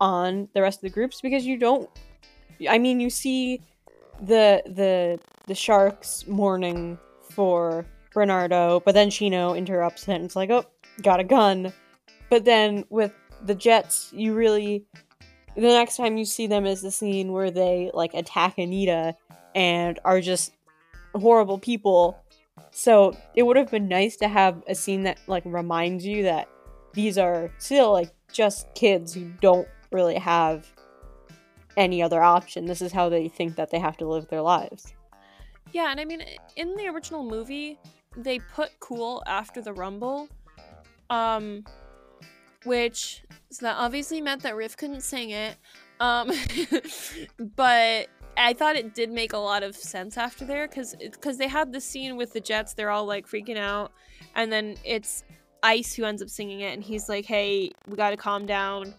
on 0.00 0.46
the 0.54 0.60
rest 0.60 0.78
of 0.78 0.82
the 0.82 0.90
groups 0.90 1.20
because 1.20 1.46
you 1.46 1.56
don't 1.56 1.88
i 2.68 2.78
mean 2.78 3.00
you 3.00 3.10
see 3.10 3.60
the 4.20 4.62
the 4.66 5.18
the 5.46 5.54
sharks 5.54 6.26
mourning 6.26 6.98
for 7.30 7.84
bernardo 8.12 8.80
but 8.80 8.94
then 8.94 9.10
chino 9.10 9.54
interrupts 9.54 10.08
it 10.08 10.14
and 10.14 10.24
it's 10.24 10.36
like 10.36 10.50
oh 10.50 10.64
got 11.02 11.20
a 11.20 11.24
gun 11.24 11.72
but 12.30 12.44
then 12.44 12.84
with 12.90 13.12
the 13.44 13.54
Jets, 13.54 14.10
you 14.12 14.34
really 14.34 14.84
the 15.54 15.60
next 15.60 15.96
time 15.96 16.16
you 16.16 16.24
see 16.24 16.48
them 16.48 16.66
is 16.66 16.82
the 16.82 16.90
scene 16.90 17.30
where 17.30 17.50
they 17.50 17.90
like 17.94 18.12
attack 18.14 18.58
Anita 18.58 19.14
and 19.54 20.00
are 20.04 20.20
just 20.20 20.52
horrible 21.14 21.58
people. 21.58 22.18
So 22.72 23.16
it 23.36 23.44
would 23.44 23.56
have 23.56 23.70
been 23.70 23.86
nice 23.86 24.16
to 24.16 24.28
have 24.28 24.62
a 24.66 24.74
scene 24.74 25.04
that 25.04 25.20
like 25.28 25.44
reminds 25.46 26.04
you 26.04 26.24
that 26.24 26.48
these 26.92 27.18
are 27.18 27.52
still 27.58 27.92
like 27.92 28.12
just 28.32 28.66
kids 28.74 29.14
who 29.14 29.30
don't 29.40 29.68
really 29.92 30.16
have 30.16 30.66
any 31.76 32.02
other 32.02 32.22
option. 32.22 32.66
This 32.66 32.82
is 32.82 32.92
how 32.92 33.08
they 33.08 33.28
think 33.28 33.56
that 33.56 33.70
they 33.70 33.78
have 33.78 33.96
to 33.98 34.06
live 34.06 34.28
their 34.28 34.42
lives. 34.42 34.94
Yeah, 35.72 35.90
and 35.90 36.00
I 36.00 36.04
mean 36.04 36.22
in 36.56 36.74
the 36.76 36.88
original 36.88 37.22
movie, 37.24 37.78
they 38.16 38.38
put 38.38 38.70
cool 38.80 39.22
after 39.26 39.60
the 39.60 39.72
rumble. 39.72 40.28
Um 41.10 41.64
which 42.64 43.22
so 43.50 43.66
that 43.66 43.76
obviously 43.76 44.20
meant 44.20 44.42
that 44.42 44.56
Riff 44.56 44.76
couldn't 44.76 45.02
sing 45.02 45.30
it. 45.30 45.56
Um, 46.00 46.32
but 47.56 48.08
I 48.36 48.52
thought 48.52 48.76
it 48.76 48.94
did 48.94 49.10
make 49.10 49.32
a 49.32 49.38
lot 49.38 49.62
of 49.62 49.76
sense 49.76 50.18
after 50.18 50.44
there 50.44 50.66
because 50.66 50.94
because 50.98 51.38
they 51.38 51.46
had 51.46 51.72
the 51.72 51.80
scene 51.80 52.16
with 52.16 52.32
the 52.32 52.40
Jets. 52.40 52.74
They're 52.74 52.90
all 52.90 53.06
like 53.06 53.28
freaking 53.28 53.56
out, 53.56 53.92
and 54.34 54.50
then 54.50 54.76
it's 54.84 55.24
Ice 55.62 55.94
who 55.94 56.04
ends 56.04 56.20
up 56.20 56.28
singing 56.28 56.60
it, 56.60 56.74
and 56.74 56.82
he's 56.82 57.08
like, 57.08 57.24
"Hey, 57.24 57.70
we 57.86 57.96
gotta 57.96 58.16
calm 58.16 58.44
down. 58.44 58.94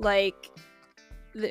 Like, 0.00 0.50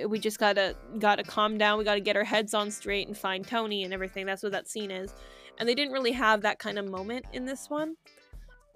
we 0.08 0.20
just 0.20 0.40
gotta 0.40 0.76
gotta 1.00 1.24
calm 1.24 1.58
down. 1.58 1.78
We 1.78 1.84
gotta 1.84 2.00
get 2.00 2.16
our 2.16 2.24
heads 2.24 2.54
on 2.54 2.72
straight 2.72 3.08
and 3.08 3.18
find 3.18 3.48
Tony 3.48 3.84
and 3.84 3.94
everything." 3.94 4.26
That's 4.26 4.44
what 4.44 4.52
that 4.54 4.70
scene 4.70 4.92
is, 4.92 5.14
and 5.58 5.68
they 5.68 5.76
didn't 5.76 5.94
really 5.94 6.14
have 6.14 6.42
that 6.42 6.60
kind 6.60 6.80
of 6.80 6.90
moment 6.90 7.26
in 7.34 7.46
this 7.46 7.70
one. 7.70 7.96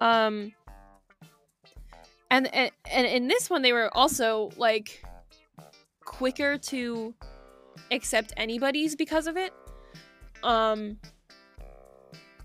Um, 0.00 0.52
and, 2.30 2.52
and 2.54 2.70
and 2.90 3.06
in 3.06 3.28
this 3.28 3.48
one 3.48 3.62
they 3.62 3.72
were 3.72 3.94
also 3.96 4.50
like 4.56 5.02
quicker 6.04 6.58
to 6.58 7.14
accept 7.90 8.34
Anybodys 8.36 8.96
because 8.96 9.26
of 9.26 9.36
it 9.36 9.52
um 10.42 10.98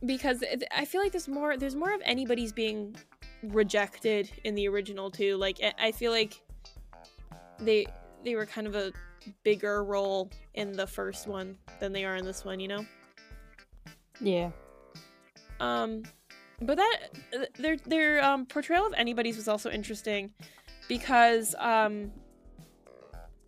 because 0.05 0.43
i 0.76 0.84
feel 0.86 1.01
like 1.01 1.11
there's 1.11 1.28
more 1.28 1.57
there's 1.57 1.76
more 1.76 1.93
of 1.93 2.01
Anybodys 2.01 2.53
being 2.53 2.95
rejected 3.43 4.30
in 4.43 4.55
the 4.55 4.68
original 4.68 5.11
too 5.11 5.36
like 5.38 5.59
i 5.80 5.91
feel 5.91 6.11
like 6.11 6.41
they 7.59 7.86
they 8.24 8.36
were 8.36 8.46
kind 8.46 8.68
of 8.68 8.76
a 8.76 8.92
bigger 9.44 9.84
role 9.84 10.30
in 10.54 10.72
the 10.74 10.88
first 10.88 11.28
one 11.28 11.58
than 11.80 11.94
they 11.94 12.06
are 12.06 12.16
in 12.16 12.26
this 12.26 12.44
one 12.44 12.60
you 12.60 12.68
know 12.68 12.86
yeah 14.20 14.52
um 15.60 16.04
but 16.66 16.78
that 16.78 17.00
their 17.58 17.78
their 17.78 18.24
um, 18.24 18.46
portrayal 18.46 18.86
of 18.86 18.94
Anybodys 18.94 19.36
was 19.36 19.48
also 19.48 19.70
interesting 19.70 20.32
because 20.88 21.56
um, 21.60 22.12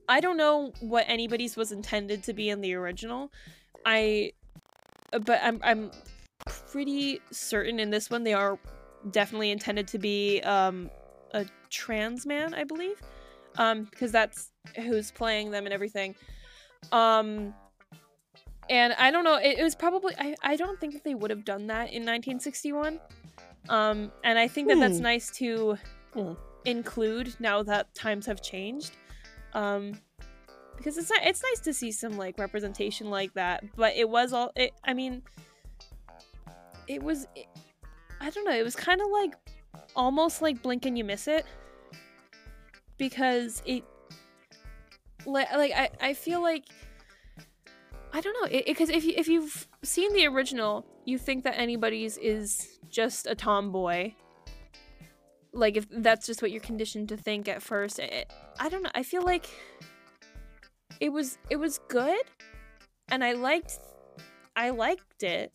I 0.09 0.19
don't 0.19 0.37
know 0.37 0.73
what 0.81 1.07
Anybodys 1.07 1.55
was 1.55 1.71
intended 1.71 2.23
to 2.23 2.33
be 2.33 2.49
in 2.49 2.61
the 2.61 2.73
original. 2.73 3.31
I 3.85 4.33
but 5.11 5.39
I'm 5.41 5.59
I'm 5.63 5.91
pretty 6.71 7.21
certain 7.31 7.79
in 7.79 7.89
this 7.89 8.09
one 8.09 8.23
they 8.23 8.33
are 8.33 8.59
definitely 9.11 9.51
intended 9.51 9.87
to 9.89 9.99
be 9.99 10.41
um, 10.41 10.89
a 11.33 11.45
trans 11.69 12.25
man, 12.25 12.53
I 12.53 12.63
believe. 12.63 13.01
Um, 13.57 13.85
because 13.85 14.11
that's 14.11 14.51
who's 14.75 15.11
playing 15.11 15.51
them 15.51 15.65
and 15.65 15.73
everything. 15.73 16.15
Um 16.91 17.53
and 18.69 18.93
I 18.93 19.11
don't 19.11 19.23
know, 19.23 19.35
it, 19.35 19.59
it, 19.59 19.63
was 19.63 19.75
probably 19.75 20.15
I, 20.17 20.35
I 20.41 20.55
don't 20.55 20.79
think 20.79 20.93
that 20.93 21.03
they 21.03 21.13
would 21.13 21.29
have 21.29 21.45
done 21.45 21.67
that 21.67 21.91
in 21.91 22.01
1961. 22.01 22.99
Um, 23.69 24.11
and 24.23 24.39
I 24.39 24.47
think 24.47 24.67
that 24.69 24.75
hmm. 24.75 24.81
that's 24.81 24.99
nice 24.99 25.29
to 25.37 25.77
hmm. 26.13 26.33
include 26.65 27.35
now 27.39 27.61
that 27.63 27.93
times 27.93 28.25
have 28.25 28.41
changed. 28.41 28.91
Um, 29.53 29.93
because 30.75 30.97
it's 30.97 31.09
not, 31.09 31.19
it's 31.23 31.41
nice 31.41 31.59
to 31.61 31.73
see 31.73 31.91
some 31.91 32.17
like 32.17 32.37
representation 32.37 33.09
like 33.09 33.33
that, 33.33 33.63
but 33.75 33.95
it 33.95 34.09
was 34.09 34.33
all 34.33 34.51
it 34.55 34.73
I 34.83 34.93
mean 34.93 35.21
it 36.87 37.01
was 37.01 37.27
it, 37.35 37.47
I 38.19 38.29
don't 38.29 38.45
know, 38.45 38.55
it 38.55 38.63
was 38.63 38.75
kind 38.75 39.01
of 39.01 39.07
like 39.09 39.35
almost 39.95 40.41
like 40.41 40.61
blink 40.61 40.85
and 40.85 40.97
you 40.97 41.03
miss 41.03 41.27
it 41.27 41.45
because 42.97 43.61
it 43.65 43.83
like 45.25 45.51
like 45.51 45.71
I 45.73 45.89
I 46.01 46.13
feel 46.13 46.41
like 46.41 46.65
I 48.13 48.21
don't 48.21 48.33
know 48.41 48.61
because 48.65 48.89
if 48.89 49.03
you 49.03 49.13
if 49.17 49.27
you've 49.27 49.67
seen 49.83 50.13
the 50.13 50.25
original, 50.27 50.85
you 51.03 51.17
think 51.17 51.43
that 51.43 51.55
Anybodys 51.55 52.17
is 52.17 52.79
just 52.89 53.27
a 53.27 53.35
tomboy. 53.35 54.13
Like 55.51 55.77
if 55.77 55.87
that's 55.89 56.25
just 56.25 56.41
what 56.41 56.51
you're 56.51 56.61
conditioned 56.61 57.09
to 57.09 57.17
think 57.17 57.47
at 57.47 57.61
first. 57.61 57.99
It, 57.99 58.31
I 58.59 58.69
don't 58.69 58.83
know. 58.83 58.91
I 58.95 59.03
feel 59.03 59.21
like 59.21 59.49
it 60.99 61.09
was 61.09 61.37
it 61.49 61.57
was 61.57 61.79
good, 61.89 62.23
and 63.09 63.23
I 63.23 63.33
liked 63.33 63.79
I 64.55 64.69
liked 64.69 65.23
it, 65.23 65.53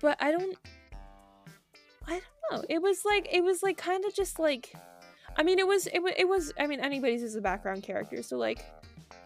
but 0.00 0.16
I 0.20 0.30
don't 0.30 0.56
I 2.06 2.20
don't 2.20 2.22
know. 2.52 2.64
It 2.68 2.82
was 2.82 3.04
like 3.04 3.28
it 3.32 3.42
was 3.42 3.62
like 3.62 3.76
kind 3.76 4.04
of 4.04 4.14
just 4.14 4.38
like 4.38 4.72
I 5.38 5.42
mean 5.42 5.58
it 5.58 5.66
was 5.66 5.86
it, 5.86 6.02
it 6.16 6.28
was 6.28 6.52
I 6.58 6.66
mean 6.66 6.80
Anybodys 6.80 7.22
is 7.22 7.36
a 7.36 7.40
background 7.40 7.82
character, 7.82 8.22
so 8.22 8.36
like 8.36 8.64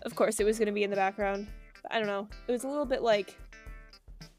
of 0.02 0.14
course 0.14 0.38
it 0.38 0.44
was 0.44 0.58
going 0.58 0.66
to 0.66 0.72
be 0.72 0.84
in 0.84 0.90
the 0.90 0.96
background 0.96 1.46
I 1.90 1.98
don't 1.98 2.06
know. 2.06 2.28
It 2.46 2.52
was 2.52 2.64
a 2.64 2.68
little 2.68 2.84
bit 2.84 3.02
like 3.02 3.36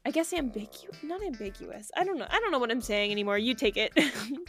I 0.06 0.10
guess 0.10 0.32
ambiguous, 0.32 1.02
not 1.02 1.22
ambiguous. 1.22 1.90
I 1.96 2.04
don't 2.04 2.18
know. 2.18 2.26
I 2.30 2.40
don't 2.40 2.52
know 2.52 2.58
what 2.58 2.70
I'm 2.70 2.80
saying 2.80 3.10
anymore. 3.10 3.38
You 3.38 3.54
take 3.54 3.76
it. 3.76 3.92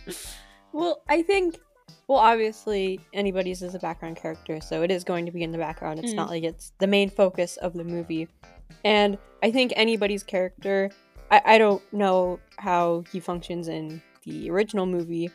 well, 0.74 1.02
I 1.10 1.22
think 1.22 1.60
well, 2.08 2.20
obviously 2.20 3.00
Anybodys 3.14 3.64
is 3.64 3.74
a 3.74 3.80
background 3.80 4.18
character, 4.18 4.62
so 4.62 4.84
it 4.84 4.92
is 4.92 5.04
going 5.04 5.26
to 5.26 5.32
be 5.32 5.44
in 5.44 5.52
the 5.52 5.58
background. 5.58 6.00
It's 6.00 6.12
mm. 6.12 6.16
not 6.16 6.30
like 6.30 6.44
it's 6.44 6.74
the 6.80 6.88
main 6.88 7.10
focus 7.10 7.58
of 7.58 7.74
the 7.74 7.84
movie. 7.84 8.28
And 8.84 9.18
I 9.44 9.52
think 9.52 9.74
Anybodys 9.74 10.26
character 10.26 10.92
I, 11.32 11.42
I 11.46 11.58
don't 11.58 11.82
know 11.94 12.40
how 12.58 13.04
he 13.12 13.20
functions 13.20 13.68
in 13.68 14.02
the 14.24 14.50
original 14.50 14.86
movie 14.86 15.30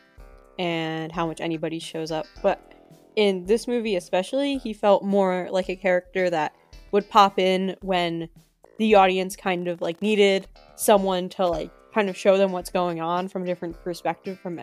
and 0.61 1.11
how 1.11 1.25
much 1.25 1.41
anybody 1.41 1.79
shows 1.79 2.11
up, 2.11 2.27
but 2.43 2.75
in 3.15 3.45
this 3.45 3.67
movie 3.67 3.95
especially, 3.95 4.59
he 4.59 4.73
felt 4.73 5.03
more 5.03 5.47
like 5.49 5.69
a 5.69 5.75
character 5.75 6.29
that 6.29 6.53
would 6.91 7.09
pop 7.09 7.39
in 7.39 7.75
when 7.81 8.29
the 8.77 8.93
audience 8.93 9.35
kind 9.35 9.67
of 9.67 9.81
like 9.81 10.03
needed 10.03 10.47
someone 10.75 11.29
to 11.29 11.47
like 11.47 11.71
kind 11.95 12.09
of 12.09 12.15
show 12.15 12.37
them 12.37 12.51
what's 12.51 12.69
going 12.69 13.01
on 13.01 13.27
from 13.27 13.41
a 13.41 13.45
different 13.47 13.81
perspective 13.83 14.39
from 14.39 14.59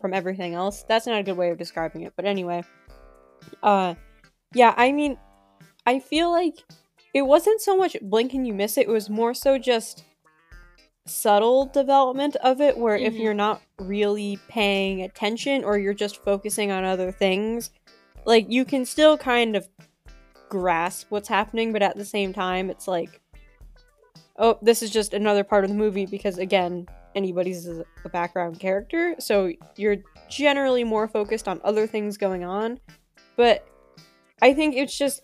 from 0.00 0.14
everything 0.14 0.54
else. 0.54 0.84
That's 0.84 1.08
not 1.08 1.18
a 1.18 1.24
good 1.24 1.36
way 1.36 1.50
of 1.50 1.58
describing 1.58 2.02
it, 2.02 2.12
but 2.14 2.24
anyway. 2.24 2.62
Uh 3.64 3.96
yeah, 4.54 4.74
I 4.76 4.92
mean 4.92 5.18
I 5.84 5.98
feel 5.98 6.30
like 6.30 6.54
it 7.14 7.22
wasn't 7.22 7.60
so 7.60 7.76
much 7.76 7.96
blink 8.00 8.32
and 8.32 8.46
you 8.46 8.54
miss 8.54 8.78
it, 8.78 8.82
it 8.82 8.88
was 8.88 9.10
more 9.10 9.34
so 9.34 9.58
just 9.58 10.04
subtle 11.06 11.66
development 11.66 12.36
of 12.36 12.60
it 12.60 12.76
where 12.76 12.96
mm-hmm. 12.96 13.06
if 13.06 13.14
you're 13.14 13.34
not 13.34 13.62
really 13.80 14.38
paying 14.48 15.02
attention 15.02 15.64
or 15.64 15.78
you're 15.78 15.94
just 15.94 16.22
focusing 16.22 16.70
on 16.70 16.84
other 16.84 17.10
things, 17.10 17.70
like 18.24 18.46
you 18.48 18.64
can 18.64 18.84
still 18.84 19.18
kind 19.18 19.56
of 19.56 19.68
grasp 20.48 21.06
what's 21.10 21.28
happening, 21.28 21.72
but 21.72 21.82
at 21.82 21.96
the 21.96 22.04
same 22.04 22.32
time, 22.32 22.70
it's 22.70 22.86
like, 22.86 23.20
oh, 24.36 24.58
this 24.62 24.82
is 24.82 24.90
just 24.90 25.14
another 25.14 25.44
part 25.44 25.64
of 25.64 25.70
the 25.70 25.76
movie 25.76 26.06
because, 26.06 26.38
again, 26.38 26.86
anybody's 27.14 27.66
a 27.66 27.84
background 28.12 28.60
character, 28.60 29.14
so 29.18 29.50
you're 29.76 29.96
generally 30.28 30.84
more 30.84 31.08
focused 31.08 31.48
on 31.48 31.60
other 31.64 31.86
things 31.86 32.16
going 32.16 32.44
on. 32.44 32.78
But 33.36 33.66
I 34.40 34.52
think 34.52 34.76
it's 34.76 34.96
just 34.96 35.22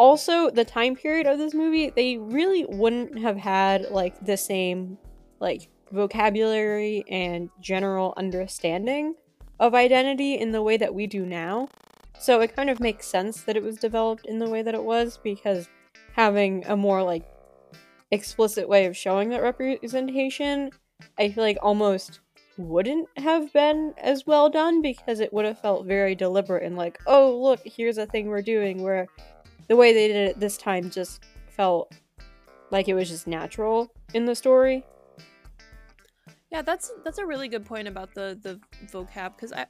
also 0.00 0.48
the 0.48 0.64
time 0.64 0.96
period 0.96 1.26
of 1.26 1.36
this 1.36 1.52
movie, 1.52 1.90
they 1.90 2.16
really 2.16 2.64
wouldn't 2.64 3.18
have 3.18 3.36
had 3.36 3.90
like 3.90 4.18
the 4.24 4.36
same 4.36 4.96
like 5.40 5.68
vocabulary 5.92 7.04
and 7.10 7.50
general 7.60 8.14
understanding 8.16 9.14
of 9.60 9.74
identity 9.74 10.38
in 10.38 10.52
the 10.52 10.62
way 10.62 10.78
that 10.78 10.94
we 10.94 11.06
do 11.06 11.26
now. 11.26 11.68
So 12.18 12.40
it 12.40 12.56
kind 12.56 12.70
of 12.70 12.80
makes 12.80 13.06
sense 13.06 13.42
that 13.42 13.58
it 13.58 13.62
was 13.62 13.76
developed 13.76 14.24
in 14.24 14.38
the 14.38 14.48
way 14.48 14.62
that 14.62 14.74
it 14.74 14.82
was 14.82 15.18
because 15.22 15.68
having 16.14 16.64
a 16.66 16.76
more 16.78 17.02
like 17.02 17.26
explicit 18.10 18.66
way 18.66 18.86
of 18.86 18.96
showing 18.96 19.28
that 19.28 19.42
representation, 19.42 20.70
I 21.18 21.28
feel 21.28 21.44
like 21.44 21.58
almost 21.60 22.20
wouldn't 22.56 23.06
have 23.18 23.52
been 23.52 23.92
as 23.98 24.26
well 24.26 24.48
done 24.48 24.80
because 24.80 25.20
it 25.20 25.32
would 25.32 25.44
have 25.44 25.60
felt 25.60 25.86
very 25.86 26.14
deliberate 26.14 26.62
and 26.62 26.76
like, 26.76 26.98
oh, 27.06 27.38
look, 27.38 27.60
here's 27.66 27.98
a 27.98 28.06
thing 28.06 28.28
we're 28.28 28.40
doing 28.40 28.82
where 28.82 29.06
the 29.70 29.76
way 29.76 29.94
they 29.94 30.08
did 30.08 30.30
it 30.30 30.40
this 30.40 30.58
time 30.58 30.90
just 30.90 31.24
felt 31.46 31.94
like 32.72 32.88
it 32.88 32.94
was 32.94 33.08
just 33.08 33.28
natural 33.28 33.88
in 34.14 34.24
the 34.24 34.34
story. 34.34 34.84
Yeah, 36.50 36.62
that's 36.62 36.90
that's 37.04 37.18
a 37.18 37.24
really 37.24 37.46
good 37.46 37.64
point 37.64 37.86
about 37.86 38.12
the 38.12 38.36
the 38.42 38.60
vocab 38.88 39.36
because 39.36 39.52
I 39.52 39.66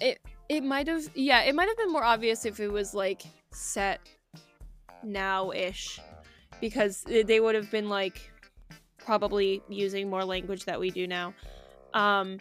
it 0.00 0.18
it 0.48 0.64
might 0.64 0.88
have 0.88 1.06
yeah 1.14 1.42
it 1.42 1.54
might 1.54 1.68
have 1.68 1.76
been 1.76 1.92
more 1.92 2.02
obvious 2.02 2.46
if 2.46 2.58
it 2.60 2.68
was 2.68 2.94
like 2.94 3.22
set 3.52 4.00
now 5.02 5.50
ish 5.52 6.00
because 6.62 7.02
they 7.02 7.40
would 7.40 7.54
have 7.54 7.70
been 7.70 7.90
like 7.90 8.32
probably 8.96 9.62
using 9.68 10.08
more 10.08 10.24
language 10.24 10.64
that 10.64 10.80
we 10.80 10.90
do 10.90 11.06
now. 11.06 11.34
Um, 11.92 12.38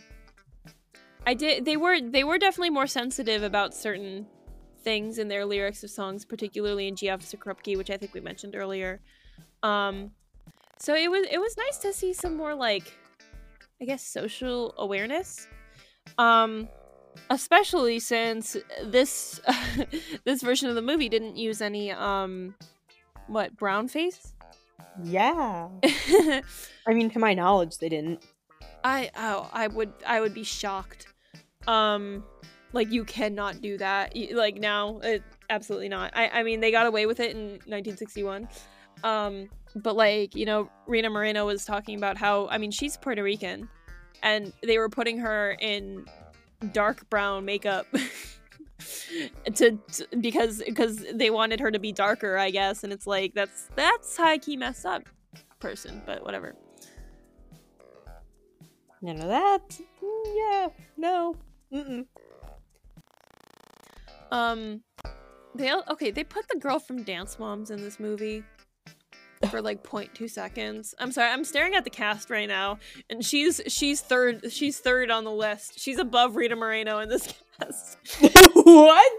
I 1.27 1.33
did 1.33 1.65
they 1.65 1.75
were 1.75 1.99
they 1.99 2.23
were 2.23 2.37
definitely 2.37 2.69
more 2.69 2.87
sensitive 2.87 3.43
about 3.43 3.73
certain 3.73 4.27
things 4.83 5.17
in 5.17 5.27
their 5.27 5.45
lyrics 5.45 5.83
of 5.83 5.89
songs, 5.89 6.25
particularly 6.25 6.87
in 6.87 6.95
G.F. 6.95 7.21
Krupke, 7.39 7.77
which 7.77 7.89
I 7.89 7.97
think 7.97 8.13
we 8.13 8.19
mentioned 8.19 8.55
earlier. 8.55 9.01
Um, 9.61 10.11
so 10.77 10.95
it 10.95 11.09
was 11.09 11.25
it 11.31 11.39
was 11.39 11.55
nice 11.57 11.77
to 11.79 11.93
see 11.93 12.13
some 12.13 12.35
more 12.35 12.53
like 12.53 12.93
I 13.81 13.85
guess 13.85 14.03
social 14.03 14.73
awareness. 14.77 15.47
Um 16.17 16.67
especially 17.29 17.99
since 17.99 18.57
this 18.83 19.39
this 20.25 20.41
version 20.41 20.69
of 20.69 20.75
the 20.75 20.81
movie 20.81 21.09
didn't 21.09 21.37
use 21.37 21.61
any 21.61 21.91
um 21.91 22.55
what 23.27 23.55
brown 23.55 23.87
face 23.87 24.33
yeah 25.03 25.67
i 26.87 26.93
mean 26.93 27.09
to 27.09 27.19
my 27.19 27.33
knowledge 27.33 27.77
they 27.77 27.89
didn't 27.89 28.25
i 28.83 29.09
oh 29.15 29.49
i 29.53 29.67
would 29.67 29.93
i 30.05 30.19
would 30.19 30.33
be 30.33 30.43
shocked 30.43 31.07
um 31.67 32.23
like 32.73 32.91
you 32.91 33.05
cannot 33.05 33.61
do 33.61 33.77
that. 33.77 34.13
Like 34.33 34.55
now 34.55 34.99
it, 34.99 35.23
absolutely 35.49 35.89
not. 35.89 36.11
I 36.15 36.29
i 36.29 36.43
mean 36.43 36.59
they 36.59 36.71
got 36.71 36.85
away 36.85 37.05
with 37.05 37.19
it 37.19 37.31
in 37.31 37.51
1961 37.67 38.47
um 39.03 39.49
but 39.75 39.95
like 39.95 40.35
you 40.35 40.45
know 40.45 40.69
rita 40.87 41.09
moreno 41.09 41.45
was 41.45 41.65
talking 41.65 41.97
about 41.97 42.15
how 42.15 42.47
i 42.49 42.57
mean 42.59 42.69
she's 42.69 42.95
puerto 42.95 43.23
rican 43.23 43.67
and 44.21 44.53
they 44.61 44.77
were 44.77 44.87
putting 44.87 45.17
her 45.17 45.57
in 45.59 46.05
dark 46.71 47.09
brown 47.09 47.43
makeup 47.43 47.87
to, 49.53 49.77
to, 49.91 50.07
because 50.19 50.61
because 50.65 51.03
they 51.13 51.29
wanted 51.29 51.59
her 51.59 51.71
to 51.71 51.79
be 51.79 51.91
darker 51.91 52.37
i 52.37 52.49
guess. 52.49 52.83
And 52.83 52.91
it's 52.93 53.07
like 53.07 53.33
that's 53.33 53.69
that's 53.75 54.15
high 54.17 54.37
key 54.37 54.57
messed 54.57 54.85
up 54.85 55.03
person 55.59 56.01
but 56.05 56.23
whatever. 56.23 56.55
None 59.01 59.19
of 59.19 59.27
that? 59.27 59.79
Mm, 60.03 60.35
yeah 60.35 60.67
no. 60.97 61.35
Mm-mm. 61.71 62.05
Um 64.33 64.81
they 65.55 65.71
okay 65.89 66.11
they 66.11 66.23
put 66.23 66.47
the 66.49 66.59
girl 66.59 66.79
from 66.79 67.03
dance 67.03 67.37
moms 67.37 67.69
in 67.69 67.81
this 67.81 67.99
movie 67.99 68.43
for 69.49 69.61
like 69.61 69.83
0.2 69.83 70.29
seconds. 70.29 70.95
I'm 70.99 71.11
sorry, 71.11 71.29
I'm 71.29 71.43
staring 71.43 71.75
at 71.75 71.83
the 71.83 71.89
cast 71.89 72.29
right 72.29 72.47
now, 72.47 72.79
and 73.09 73.23
she's 73.23 73.61
she's 73.67 74.01
third 74.01 74.51
she's 74.51 74.79
third 74.79 75.11
on 75.11 75.23
the 75.23 75.31
list. 75.31 75.79
She's 75.79 75.99
above 75.99 76.35
Rita 76.35 76.55
Moreno 76.55 76.99
in 76.99 77.09
this 77.09 77.33
cast. 77.59 77.97
what? 78.53 79.11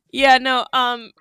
yeah, 0.12 0.38
no, 0.38 0.66
um 0.72 1.12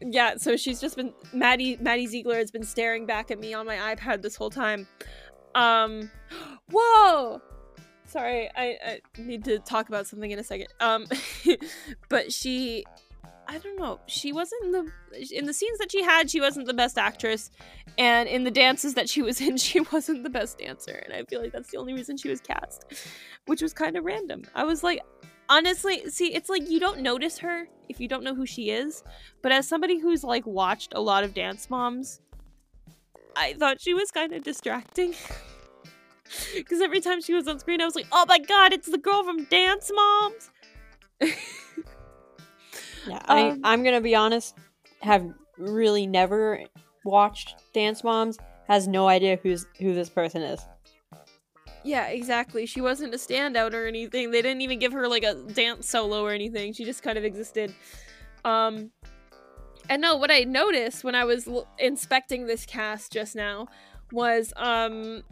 yeah, 0.00 0.36
so 0.36 0.56
she's 0.56 0.80
just 0.80 0.96
been 0.96 1.14
Maddie 1.32 1.78
Maddie 1.80 2.06
Ziegler 2.06 2.36
has 2.36 2.50
been 2.50 2.64
staring 2.64 3.06
back 3.06 3.30
at 3.30 3.38
me 3.38 3.54
on 3.54 3.64
my 3.64 3.76
iPad 3.94 4.22
this 4.22 4.36
whole 4.36 4.50
time. 4.50 4.86
Um 5.54 6.10
whoa! 6.70 7.40
Sorry, 8.12 8.50
I, 8.54 8.76
I 8.84 9.00
need 9.16 9.42
to 9.44 9.58
talk 9.58 9.88
about 9.88 10.06
something 10.06 10.30
in 10.30 10.38
a 10.38 10.44
second. 10.44 10.68
Um 10.80 11.06
but 12.10 12.30
she 12.30 12.84
I 13.48 13.58
don't 13.58 13.78
know. 13.78 14.00
She 14.06 14.32
wasn't 14.32 14.72
the 14.72 15.36
in 15.36 15.46
the 15.46 15.54
scenes 15.54 15.78
that 15.78 15.90
she 15.90 16.02
had. 16.02 16.30
She 16.30 16.40
wasn't 16.40 16.66
the 16.66 16.74
best 16.74 16.98
actress, 16.98 17.50
and 17.98 18.28
in 18.28 18.44
the 18.44 18.50
dances 18.50 18.94
that 18.94 19.08
she 19.08 19.22
was 19.22 19.40
in, 19.40 19.56
she 19.68 19.80
wasn't 19.80 20.24
the 20.24 20.30
best 20.30 20.58
dancer. 20.58 21.02
And 21.04 21.14
I 21.14 21.24
feel 21.24 21.40
like 21.40 21.52
that's 21.52 21.70
the 21.70 21.78
only 21.78 21.94
reason 21.94 22.16
she 22.16 22.28
was 22.28 22.40
cast, 22.40 22.84
which 23.46 23.62
was 23.62 23.72
kind 23.72 23.96
of 23.96 24.04
random. 24.04 24.44
I 24.54 24.64
was 24.64 24.82
like, 24.82 25.00
honestly, 25.48 26.08
see, 26.10 26.34
it's 26.34 26.48
like 26.48 26.68
you 26.68 26.80
don't 26.80 27.00
notice 27.00 27.38
her 27.38 27.66
if 27.88 27.98
you 27.98 28.08
don't 28.08 28.24
know 28.24 28.34
who 28.34 28.46
she 28.46 28.70
is. 28.70 29.02
But 29.42 29.52
as 29.52 29.66
somebody 29.66 29.98
who's 29.98 30.22
like 30.22 30.46
watched 30.46 30.92
a 30.94 31.00
lot 31.00 31.24
of 31.24 31.34
Dance 31.34 31.68
Moms, 31.70 32.20
I 33.34 33.54
thought 33.54 33.80
she 33.80 33.94
was 33.94 34.10
kind 34.10 34.32
of 34.32 34.42
distracting. 34.42 35.14
Because 36.54 36.80
every 36.80 37.00
time 37.00 37.20
she 37.20 37.34
was 37.34 37.46
on 37.48 37.58
screen, 37.58 37.80
I 37.80 37.84
was 37.84 37.94
like, 37.94 38.06
oh 38.12 38.24
my 38.28 38.38
god, 38.38 38.72
it's 38.72 38.90
the 38.90 38.98
girl 38.98 39.22
from 39.24 39.44
Dance 39.44 39.90
Moms. 39.94 40.50
Yeah, 43.06 43.16
um, 43.26 43.60
I, 43.64 43.72
I'm 43.72 43.82
gonna 43.82 44.00
be 44.00 44.14
honest. 44.14 44.56
Have 45.00 45.26
really 45.58 46.06
never 46.06 46.60
watched 47.04 47.56
Dance 47.72 48.04
Moms. 48.04 48.38
Has 48.68 48.86
no 48.86 49.08
idea 49.08 49.38
who's 49.42 49.66
who 49.80 49.92
this 49.94 50.08
person 50.08 50.42
is. 50.42 50.60
Yeah, 51.84 52.06
exactly. 52.06 52.64
She 52.66 52.80
wasn't 52.80 53.12
a 53.12 53.16
standout 53.16 53.74
or 53.74 53.86
anything. 53.86 54.30
They 54.30 54.40
didn't 54.40 54.60
even 54.60 54.78
give 54.78 54.92
her 54.92 55.08
like 55.08 55.24
a 55.24 55.34
dance 55.34 55.88
solo 55.88 56.24
or 56.24 56.30
anything. 56.30 56.72
She 56.72 56.84
just 56.84 57.02
kind 57.02 57.18
of 57.18 57.24
existed. 57.24 57.74
Um, 58.44 58.92
and 59.88 60.00
no, 60.00 60.16
what 60.16 60.30
I 60.30 60.44
noticed 60.44 61.02
when 61.02 61.16
I 61.16 61.24
was 61.24 61.48
l- 61.48 61.66
inspecting 61.78 62.46
this 62.46 62.64
cast 62.64 63.12
just 63.12 63.34
now 63.34 63.66
was 64.12 64.52
um, 64.56 65.24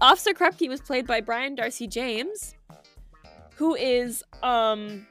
Officer 0.00 0.32
Krupke 0.32 0.68
was 0.68 0.80
played 0.80 1.06
by 1.06 1.20
Brian 1.20 1.54
Darcy 1.54 1.86
James, 1.86 2.54
who 3.56 3.74
is 3.74 4.22
um 4.42 5.06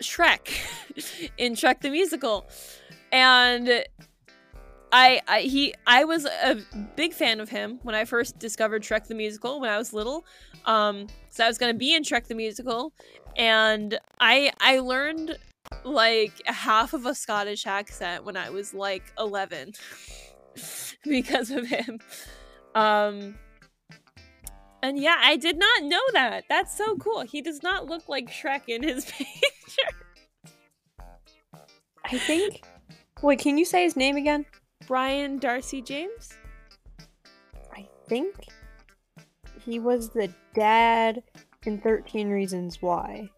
Shrek 0.00 0.50
in 1.38 1.54
Shrek 1.54 1.80
the 1.80 1.90
Musical. 1.90 2.46
And 3.12 3.84
I, 4.92 5.20
I 5.28 5.40
he 5.42 5.74
I 5.86 6.04
was 6.04 6.24
a 6.24 6.58
big 6.96 7.12
fan 7.12 7.40
of 7.40 7.48
him 7.48 7.78
when 7.82 7.94
I 7.94 8.04
first 8.04 8.38
discovered 8.38 8.82
Shrek 8.82 9.06
the 9.06 9.14
Musical 9.14 9.60
when 9.60 9.70
I 9.70 9.78
was 9.78 9.92
little. 9.92 10.24
Um 10.64 11.06
so 11.28 11.44
I 11.44 11.48
was 11.48 11.58
going 11.58 11.72
to 11.72 11.78
be 11.78 11.94
in 11.94 12.02
Shrek 12.02 12.26
the 12.26 12.34
Musical 12.34 12.92
and 13.36 13.98
I 14.20 14.52
I 14.60 14.78
learned 14.80 15.36
like 15.84 16.32
half 16.46 16.94
of 16.94 17.06
a 17.06 17.14
Scottish 17.14 17.66
accent 17.66 18.24
when 18.24 18.36
I 18.36 18.50
was 18.50 18.74
like 18.74 19.04
11 19.18 19.74
because 21.04 21.50
of 21.50 21.66
him. 21.66 22.00
Um 22.74 23.36
and 24.82 24.98
yeah, 24.98 25.16
I 25.18 25.36
did 25.36 25.58
not 25.58 25.84
know 25.84 26.00
that. 26.12 26.44
That's 26.48 26.76
so 26.76 26.96
cool. 26.96 27.22
He 27.22 27.42
does 27.42 27.62
not 27.62 27.86
look 27.86 28.08
like 28.08 28.30
Shrek 28.30 28.62
in 28.68 28.82
his 28.82 29.04
picture. 29.10 29.96
I 32.04 32.18
think. 32.18 32.62
Wait, 33.22 33.38
can 33.38 33.58
you 33.58 33.64
say 33.64 33.84
his 33.84 33.96
name 33.96 34.16
again? 34.16 34.46
Brian 34.86 35.38
Darcy 35.38 35.82
James? 35.82 36.30
I 37.72 37.86
think 38.08 38.34
he 39.64 39.78
was 39.78 40.08
the 40.08 40.32
dad 40.54 41.22
in 41.66 41.78
13 41.78 42.28
Reasons 42.28 42.80
Why. 42.80 43.30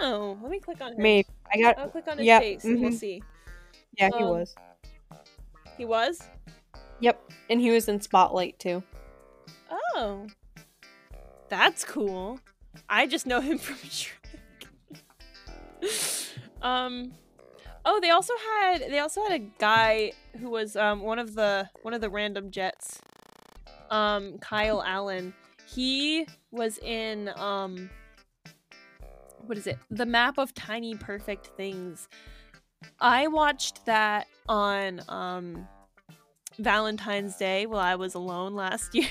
Oh, 0.00 0.38
let 0.42 0.50
me 0.50 0.60
click 0.60 0.80
on 0.80 0.92
him. 0.92 1.02
Maybe. 1.02 1.28
I 1.52 1.60
got. 1.60 1.78
I'll 1.78 1.88
click 1.88 2.08
on 2.08 2.18
his 2.18 2.26
yep, 2.26 2.42
face 2.42 2.60
mm-hmm. 2.60 2.68
and 2.68 2.80
we'll 2.80 2.90
mm-hmm. 2.90 2.98
see. 2.98 3.22
Yeah, 3.98 4.10
he 4.16 4.24
um, 4.24 4.30
was. 4.30 4.54
He 5.76 5.84
was? 5.84 6.22
Yep. 7.00 7.32
And 7.50 7.60
he 7.60 7.70
was 7.70 7.88
in 7.88 8.00
Spotlight 8.00 8.58
too. 8.58 8.82
Oh. 9.94 10.26
That's 11.52 11.84
cool. 11.84 12.40
I 12.88 13.06
just 13.06 13.26
know 13.26 13.42
him 13.42 13.58
from 13.66 13.76
Shrek. 13.76 14.08
um 16.62 17.12
Oh, 17.84 18.00
they 18.00 18.08
also 18.08 18.32
had 18.38 18.78
they 18.90 19.00
also 19.00 19.22
had 19.22 19.32
a 19.32 19.44
guy 19.58 20.12
who 20.40 20.48
was 20.48 20.76
um 20.76 21.02
one 21.02 21.18
of 21.18 21.34
the 21.34 21.68
one 21.82 21.92
of 21.92 22.00
the 22.00 22.08
random 22.08 22.50
jets. 22.50 23.02
Um 23.90 24.38
Kyle 24.38 24.82
Allen. 24.82 25.34
He 25.68 26.26
was 26.50 26.78
in 26.78 27.30
um 27.36 27.90
what 29.44 29.58
is 29.58 29.66
it? 29.66 29.78
The 29.90 30.06
map 30.06 30.38
of 30.38 30.54
tiny 30.54 30.94
perfect 30.94 31.50
things. 31.58 32.08
I 32.98 33.26
watched 33.26 33.84
that 33.84 34.26
on 34.48 35.02
um 35.06 35.68
Valentine's 36.58 37.36
Day 37.36 37.66
while 37.66 37.80
I 37.80 37.96
was 37.96 38.14
alone 38.14 38.54
last 38.54 38.94
year. 38.94 39.10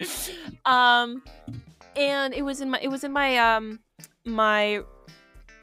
um 0.64 1.22
and 1.96 2.34
it 2.34 2.42
was 2.42 2.60
in 2.60 2.70
my 2.70 2.78
it 2.80 2.88
was 2.88 3.04
in 3.04 3.12
my 3.12 3.36
um 3.36 3.80
my 4.24 4.80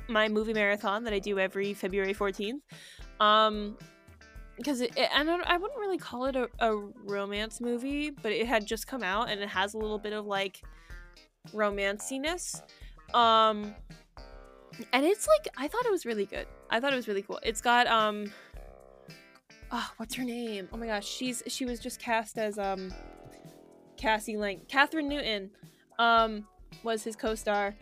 my 0.07 0.27
movie 0.27 0.53
marathon 0.53 1.03
that 1.03 1.13
I 1.13 1.19
do 1.19 1.39
every 1.39 1.73
February 1.73 2.13
14th. 2.13 2.59
Um 3.19 3.77
because 4.57 4.79
it, 4.79 4.95
it, 4.97 5.09
I 5.13 5.23
don't 5.23 5.43
I 5.43 5.57
wouldn't 5.57 5.79
really 5.79 5.97
call 5.97 6.25
it 6.25 6.35
a, 6.35 6.49
a 6.59 6.75
romance 7.03 7.59
movie, 7.59 8.09
but 8.09 8.31
it 8.31 8.47
had 8.47 8.65
just 8.65 8.87
come 8.87 9.03
out 9.03 9.29
and 9.29 9.41
it 9.41 9.49
has 9.49 9.73
a 9.73 9.77
little 9.77 9.99
bit 9.99 10.13
of 10.13 10.25
like 10.25 10.61
romanciness. 11.53 12.61
Um 13.13 13.75
and 14.91 15.05
it's 15.05 15.27
like 15.27 15.47
I 15.57 15.67
thought 15.67 15.85
it 15.85 15.91
was 15.91 16.05
really 16.05 16.25
good. 16.25 16.47
I 16.69 16.79
thought 16.79 16.93
it 16.93 16.97
was 16.97 17.07
really 17.07 17.21
cool. 17.21 17.39
It's 17.43 17.61
got 17.61 17.87
um 17.87 18.31
oh, 19.71 19.91
what's 19.97 20.15
her 20.15 20.23
name? 20.23 20.69
Oh 20.71 20.77
my 20.77 20.87
gosh, 20.87 21.07
she's 21.07 21.43
she 21.47 21.65
was 21.65 21.79
just 21.79 21.99
cast 21.99 22.37
as 22.37 22.57
um 22.57 22.93
Cassie 24.05 24.37
Lang. 24.37 24.61
Kathryn 24.67 25.07
Newton 25.07 25.49
um 25.97 26.45
was 26.83 27.03
his 27.03 27.15
co-star. 27.15 27.73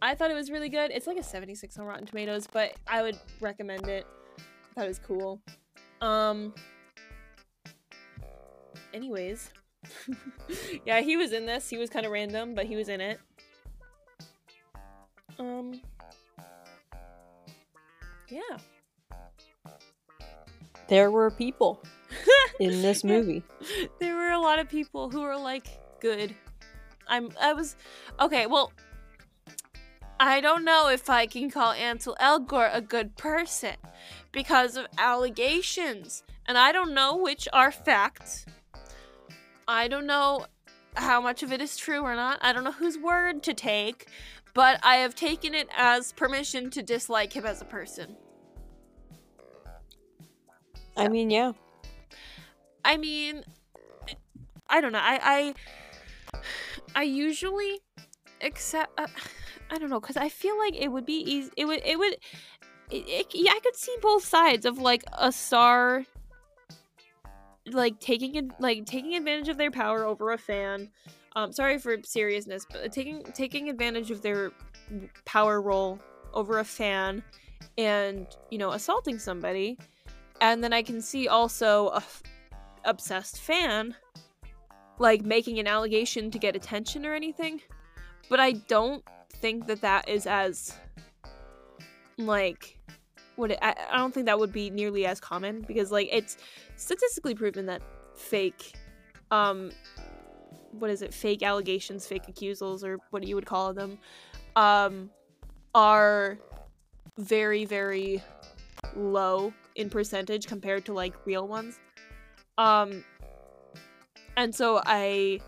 I 0.00 0.14
thought 0.14 0.30
it 0.30 0.34
was 0.34 0.48
really 0.48 0.68
good. 0.68 0.92
It's 0.92 1.08
like 1.08 1.16
a 1.16 1.24
76 1.24 1.76
on 1.76 1.84
Rotten 1.84 2.06
Tomatoes, 2.06 2.46
but 2.46 2.74
I 2.86 3.02
would 3.02 3.18
recommend 3.40 3.88
it. 3.88 4.06
I 4.38 4.74
thought 4.74 4.84
it 4.84 4.88
was 4.88 5.00
cool. 5.00 5.40
Um 6.00 6.54
anyways. 8.94 9.50
yeah, 10.86 11.00
he 11.00 11.16
was 11.16 11.32
in 11.32 11.46
this. 11.46 11.68
He 11.68 11.78
was 11.78 11.90
kind 11.90 12.06
of 12.06 12.12
random, 12.12 12.54
but 12.54 12.66
he 12.66 12.76
was 12.76 12.88
in 12.88 13.00
it. 13.00 13.18
Um 15.40 15.80
yeah. 18.28 18.58
There 20.86 21.10
were 21.10 21.32
people 21.32 21.82
in 22.60 22.82
this 22.82 23.04
movie. 23.04 23.42
there 23.98 24.14
were 24.14 24.30
a 24.30 24.40
lot 24.40 24.58
of 24.58 24.68
people 24.68 25.10
who 25.10 25.22
were 25.22 25.36
like 25.36 25.66
good. 26.00 26.34
I'm 27.08 27.30
I 27.40 27.52
was 27.52 27.76
okay, 28.20 28.46
well 28.46 28.72
I 30.20 30.40
don't 30.40 30.64
know 30.64 30.88
if 30.88 31.10
I 31.10 31.26
can 31.26 31.50
call 31.50 31.72
Ansel 31.72 32.16
Elgort 32.20 32.70
a 32.72 32.80
good 32.80 33.16
person 33.16 33.74
because 34.30 34.76
of 34.76 34.86
allegations. 34.96 36.22
And 36.46 36.56
I 36.56 36.70
don't 36.70 36.94
know 36.94 37.16
which 37.16 37.48
are 37.52 37.72
facts. 37.72 38.46
I 39.66 39.88
don't 39.88 40.06
know 40.06 40.46
how 40.94 41.20
much 41.20 41.42
of 41.42 41.52
it 41.52 41.60
is 41.60 41.76
true 41.76 42.02
or 42.02 42.14
not. 42.14 42.38
I 42.40 42.52
don't 42.52 42.64
know 42.64 42.72
whose 42.72 42.98
word 42.98 43.42
to 43.44 43.54
take, 43.54 44.06
but 44.54 44.78
I 44.84 44.96
have 44.96 45.14
taken 45.14 45.54
it 45.54 45.68
as 45.76 46.12
permission 46.12 46.70
to 46.70 46.82
dislike 46.82 47.32
him 47.32 47.46
as 47.46 47.60
a 47.60 47.64
person. 47.64 48.16
I 50.96 51.08
mean, 51.08 51.30
yeah. 51.30 51.52
I 52.84 52.96
mean, 52.96 53.44
I 54.68 54.80
don't 54.80 54.92
know. 54.92 55.00
I 55.00 55.54
I, 56.34 56.40
I 56.94 57.02
usually 57.02 57.80
accept. 58.40 58.98
Uh, 58.98 59.06
I 59.70 59.78
don't 59.78 59.90
know 59.90 60.00
because 60.00 60.16
I 60.16 60.28
feel 60.28 60.58
like 60.58 60.74
it 60.74 60.88
would 60.88 61.06
be 61.06 61.20
easy. 61.20 61.50
It 61.56 61.64
would. 61.66 61.82
It 61.84 61.98
would. 61.98 62.14
It, 62.90 63.04
it, 63.08 63.26
yeah, 63.34 63.52
I 63.52 63.60
could 63.60 63.76
see 63.76 63.94
both 64.02 64.24
sides 64.24 64.66
of 64.66 64.78
like 64.78 65.04
a 65.16 65.32
star, 65.32 66.04
like 67.70 67.98
taking 68.00 68.34
it, 68.34 68.44
like 68.60 68.84
taking 68.84 69.14
advantage 69.14 69.48
of 69.48 69.56
their 69.56 69.70
power 69.70 70.04
over 70.04 70.32
a 70.32 70.38
fan. 70.38 70.90
Um, 71.34 71.52
sorry 71.52 71.78
for 71.78 71.96
seriousness, 72.04 72.66
but 72.70 72.92
taking 72.92 73.22
taking 73.34 73.70
advantage 73.70 74.10
of 74.10 74.20
their 74.20 74.52
power 75.24 75.62
role 75.62 75.98
over 76.34 76.58
a 76.58 76.64
fan, 76.64 77.22
and 77.78 78.26
you 78.50 78.58
know 78.58 78.72
assaulting 78.72 79.18
somebody 79.18 79.78
and 80.42 80.62
then 80.62 80.72
I 80.72 80.82
can 80.82 81.00
see 81.00 81.28
also 81.28 81.88
a 81.88 82.02
obsessed 82.84 83.38
fan 83.40 83.94
like 84.98 85.22
making 85.22 85.58
an 85.58 85.66
allegation 85.66 86.30
to 86.30 86.38
get 86.38 86.54
attention 86.54 87.04
or 87.04 87.14
anything. 87.14 87.60
But 88.28 88.40
I 88.40 88.52
don't 88.52 89.04
think 89.32 89.66
that 89.66 89.80
that 89.80 90.08
is 90.08 90.26
as 90.26 90.76
like 92.18 92.78
what 93.36 93.50
I, 93.62 93.74
I 93.90 93.96
don't 93.96 94.12
think 94.12 94.26
that 94.26 94.38
would 94.38 94.52
be 94.52 94.70
nearly 94.70 95.06
as 95.06 95.18
common 95.18 95.62
because 95.62 95.90
like 95.90 96.08
it's 96.12 96.36
statistically 96.76 97.34
proven 97.34 97.66
that 97.66 97.82
fake 98.14 98.74
um 99.30 99.70
what 100.72 100.90
is 100.90 101.00
it 101.00 101.12
fake 101.12 101.42
allegations 101.42 102.06
fake 102.06 102.28
accusals 102.28 102.84
or 102.84 102.98
what 103.10 103.26
you 103.26 103.34
would 103.34 103.46
call 103.46 103.72
them 103.72 103.98
um 104.54 105.10
are 105.74 106.38
very 107.18 107.64
very 107.64 108.22
low 108.94 109.52
in 109.74 109.88
percentage 109.90 110.46
compared 110.46 110.84
to 110.86 110.92
like 110.92 111.14
real 111.24 111.46
ones. 111.46 111.78
Um 112.58 113.04
and 114.36 114.54
so 114.54 114.80
I 114.84 115.40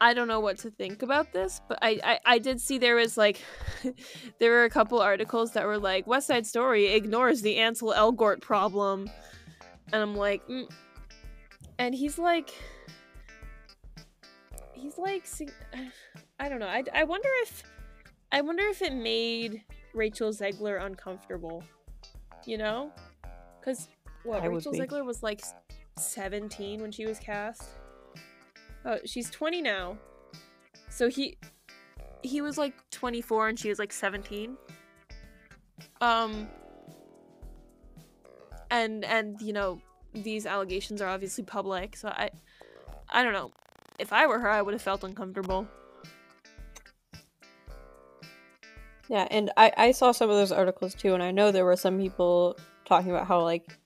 I 0.00 0.14
don't 0.14 0.28
know 0.28 0.40
what 0.40 0.58
to 0.58 0.70
think 0.70 1.02
about 1.02 1.32
this, 1.32 1.60
but 1.68 1.78
I 1.82 2.00
I, 2.04 2.18
I 2.24 2.38
did 2.38 2.60
see 2.60 2.78
there 2.78 2.96
was 2.96 3.16
like 3.16 3.40
there 4.38 4.50
were 4.52 4.64
a 4.64 4.70
couple 4.70 5.00
articles 5.00 5.52
that 5.52 5.66
were 5.66 5.78
like 5.78 6.06
West 6.06 6.26
Side 6.26 6.46
Story 6.46 6.86
ignores 6.86 7.42
the 7.42 7.56
Ansel 7.56 7.92
Elgort 7.96 8.40
problem. 8.40 9.10
And 9.92 10.02
I'm 10.02 10.14
like 10.14 10.46
mm. 10.48 10.70
and 11.78 11.94
he's 11.94 12.18
like 12.18 12.54
he's 14.74 14.98
like 14.98 15.26
I 16.40 16.48
don't 16.48 16.60
know. 16.60 16.68
I 16.68 16.84
I 16.94 17.04
wonder 17.04 17.28
if 17.42 17.62
I 18.30 18.40
wonder 18.40 18.62
if 18.64 18.82
it 18.82 18.94
made 18.94 19.64
Rachel 19.94 20.30
Zegler 20.30 20.84
uncomfortable. 20.84 21.64
You 22.46 22.58
know? 22.58 22.92
Because 23.58 23.88
what 24.22 24.42
I 24.42 24.46
Rachel 24.46 24.72
Zegler 24.72 25.04
was 25.04 25.22
like 25.22 25.42
17 26.00 26.80
when 26.80 26.92
she 26.92 27.06
was 27.06 27.18
cast. 27.18 27.70
Oh, 28.84 28.98
she's 29.04 29.30
20 29.30 29.62
now. 29.62 29.98
So 30.88 31.08
he 31.08 31.36
he 32.22 32.40
was 32.40 32.58
like 32.58 32.74
24 32.90 33.48
and 33.48 33.58
she 33.58 33.68
was 33.68 33.78
like 33.78 33.92
17. 33.92 34.56
Um 36.00 36.48
and 38.70 39.04
and 39.04 39.40
you 39.40 39.52
know 39.52 39.80
these 40.14 40.46
allegations 40.46 41.02
are 41.02 41.08
obviously 41.08 41.44
public, 41.44 41.96
so 41.96 42.08
I 42.08 42.30
I 43.08 43.22
don't 43.22 43.32
know. 43.32 43.52
If 43.98 44.12
I 44.12 44.26
were 44.26 44.38
her, 44.38 44.48
I 44.48 44.62
would 44.62 44.74
have 44.74 44.82
felt 44.82 45.04
uncomfortable. 45.04 45.66
Yeah, 49.08 49.26
and 49.30 49.50
I, 49.56 49.72
I 49.76 49.92
saw 49.92 50.12
some 50.12 50.28
of 50.28 50.36
those 50.36 50.52
articles 50.52 50.94
too, 50.94 51.14
and 51.14 51.22
I 51.22 51.30
know 51.30 51.50
there 51.50 51.64
were 51.64 51.76
some 51.76 51.98
people 51.98 52.56
talking 52.84 53.10
about 53.10 53.26
how 53.26 53.42
like 53.42 53.78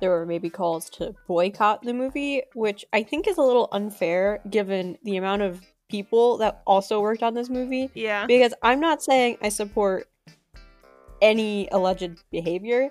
there 0.00 0.10
were 0.10 0.26
maybe 0.26 0.50
calls 0.50 0.90
to 0.90 1.14
boycott 1.26 1.82
the 1.82 1.94
movie, 1.94 2.42
which 2.54 2.84
I 2.92 3.02
think 3.02 3.26
is 3.26 3.38
a 3.38 3.42
little 3.42 3.68
unfair 3.72 4.40
given 4.50 4.98
the 5.04 5.16
amount 5.16 5.42
of 5.42 5.60
people 5.88 6.36
that 6.38 6.62
also 6.66 7.00
worked 7.00 7.22
on 7.22 7.34
this 7.34 7.48
movie. 7.48 7.90
Yeah. 7.94 8.26
Because 8.26 8.54
I'm 8.62 8.80
not 8.80 9.02
saying 9.02 9.38
I 9.42 9.48
support 9.48 10.08
any 11.22 11.68
alleged 11.72 12.22
behavior 12.30 12.90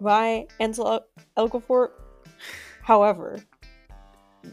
by 0.00 0.46
Ansel 0.58 1.04
Elgort. 1.36 1.90
However, 2.82 3.38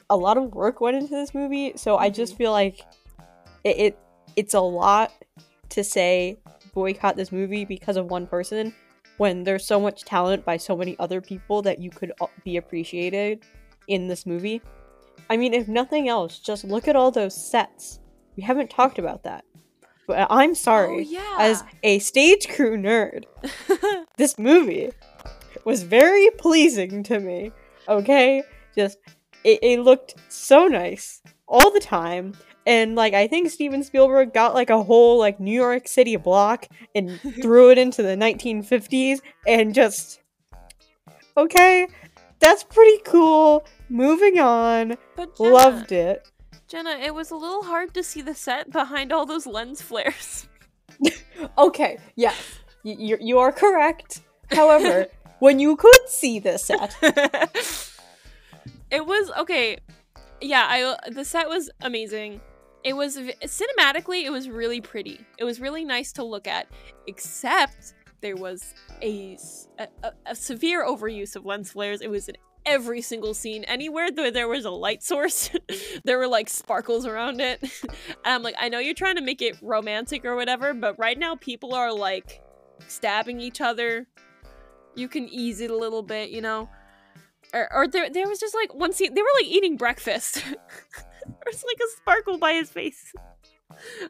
a 0.10 0.18
lot 0.18 0.38
of 0.38 0.54
work 0.54 0.82
went 0.82 0.98
into 0.98 1.14
this 1.14 1.34
movie, 1.34 1.74
so. 1.76 1.98
I 1.98 2.10
just 2.10 2.36
feel 2.36 2.52
like 2.52 2.82
it, 3.64 3.78
it 3.78 4.00
it's 4.36 4.54
a 4.54 4.60
lot 4.60 5.12
to 5.70 5.84
say 5.84 6.38
boycott 6.74 7.16
this 7.16 7.32
movie 7.32 7.66
because 7.66 7.98
of 7.98 8.06
one 8.08 8.28
person 8.28 8.74
when 9.18 9.44
there's 9.44 9.66
so 9.66 9.80
much 9.80 10.04
talent 10.04 10.46
by 10.46 10.58
so 10.58 10.76
many 10.76 10.96
other 11.00 11.22
people 11.22 11.62
that 11.64 11.80
you 11.80 11.90
could 11.90 12.12
be 12.44 12.58
appreciated 12.58 13.44
in 13.88 14.08
this 14.08 14.26
movie. 14.26 14.62
I 15.30 15.38
mean, 15.38 15.54
if 15.54 15.68
nothing 15.68 16.08
else, 16.08 16.40
just 16.40 16.64
look 16.64 16.88
at 16.88 16.96
all 16.96 17.12
those 17.12 17.36
sets. 17.36 18.00
We 18.36 18.44
haven't 18.44 18.70
talked 18.70 19.00
about 19.00 19.24
that. 19.24 19.44
But 20.08 20.28
I'm 20.30 20.56
sorry. 20.56 20.96
Oh, 20.96 21.00
yeah. 21.00 21.36
As 21.40 21.64
a 21.84 22.00
stage 22.00 22.48
crew 22.48 22.78
nerd, 22.78 23.26
this 24.18 24.40
movie 24.40 24.92
was 25.66 25.84
very 25.84 26.30
pleasing 26.38 27.04
to 27.04 27.20
me. 27.20 27.52
Okay? 27.90 28.44
Just, 28.76 29.00
it, 29.44 29.60
it 29.62 29.80
looked 29.82 30.16
so 30.30 30.68
nice 30.68 31.22
all 31.48 31.72
the 31.72 31.80
time 31.80 32.34
and 32.68 32.96
like 32.96 33.14
I 33.14 33.28
think 33.28 33.50
Steven 33.50 33.82
Spielberg 33.82 34.34
got 34.34 34.54
like 34.54 34.70
a 34.70 34.84
whole 34.84 35.18
like 35.18 35.40
New 35.40 35.54
York 35.54 35.88
City 35.88 36.18
block 36.18 36.68
and 36.94 37.20
threw 37.42 37.72
it 37.72 37.78
into 37.78 38.04
the 38.04 38.16
1950s 38.16 39.22
and 39.48 39.74
just 39.74 40.20
okay, 41.38 41.88
that's 42.40 42.64
pretty 42.64 43.02
cool. 43.06 43.66
Moving 43.90 44.38
on. 44.38 44.98
But 45.16 45.38
Jenna, 45.38 45.50
Loved 45.50 45.92
it. 45.94 46.30
Jenna, 46.68 46.92
it 47.02 47.16
was 47.16 47.32
a 47.32 47.36
little 47.36 47.64
hard 47.64 47.94
to 47.94 48.04
see 48.04 48.22
the 48.22 48.36
set 48.36 48.70
behind 48.70 49.14
all 49.14 49.26
those 49.26 49.48
lens 49.48 49.82
flares. 49.82 50.50
okay, 51.58 51.98
yes. 52.18 52.36
Y- 52.84 52.98
you 53.00 53.18
you 53.22 53.40
are 53.40 53.54
correct. 53.54 54.22
However, 54.52 55.08
when 55.40 55.60
you 55.60 55.78
could 55.78 56.10
see 56.10 56.40
the 56.40 56.58
set, 56.58 56.98
it 58.92 59.06
was 59.06 59.32
okay. 59.40 59.78
Yeah, 60.42 60.68
I 60.70 61.10
the 61.10 61.24
set 61.24 61.48
was 61.48 61.70
amazing 61.82 62.42
it 62.84 62.94
was 62.94 63.18
cinematically 63.18 64.24
it 64.24 64.30
was 64.30 64.50
really 64.50 64.80
pretty 64.80 65.20
it 65.38 65.44
was 65.44 65.60
really 65.60 65.84
nice 65.84 66.12
to 66.12 66.24
look 66.24 66.48
at 66.48 66.68
except 67.08 67.94
there 68.22 68.36
was 68.36 68.74
a 69.02 69.38
severe 70.34 70.86
overuse 70.86 71.36
of 71.36 71.46
lens 71.46 71.72
flares. 71.72 72.02
It 72.02 72.10
was 72.10 72.28
in 72.28 72.38
every 72.66 73.02
single 73.02 73.34
scene. 73.34 73.64
Anywhere 73.66 74.10
there 74.12 74.48
was 74.48 74.66
a 74.66 74.72
light 74.72 75.04
source, 75.04 75.52
there 76.04 76.18
were 76.18 76.28
like 76.28 76.50
sparkles 76.50 77.06
around 77.06 77.42
it. 77.42 77.64
I'm 78.26 78.44
like, 78.44 78.56
I 78.60 78.70
know 78.70 78.80
you're 78.80 78.94
trying 78.94 79.16
to 79.16 79.22
make 79.22 79.42
it 79.42 79.58
romantic 79.62 80.26
or 80.26 80.36
whatever, 80.36 80.74
but 80.74 80.98
right 80.98 81.18
now 81.18 81.36
people 81.36 81.74
are 81.74 81.94
like 81.94 82.42
stabbing 82.88 83.40
each 83.40 83.62
other. 83.62 84.08
You 84.96 85.08
can 85.08 85.30
ease 85.30 85.62
it 85.62 85.70
a 85.70 85.78
little 85.78 86.02
bit, 86.02 86.32
you 86.32 86.42
know? 86.42 86.70
Or, 87.54 87.72
or 87.72 87.88
there, 87.88 88.10
there 88.10 88.28
was 88.28 88.40
just 88.40 88.56
like 88.56 88.74
one 88.74 88.92
scene, 88.94 89.14
they 89.14 89.22
were 89.22 89.28
like 89.40 89.48
eating 89.48 89.78
breakfast. 89.78 90.44
There's 91.48 91.64
like 91.64 91.80
a 91.80 91.98
sparkle 91.98 92.38
by 92.38 92.54
his 92.54 92.70
face. 92.70 93.14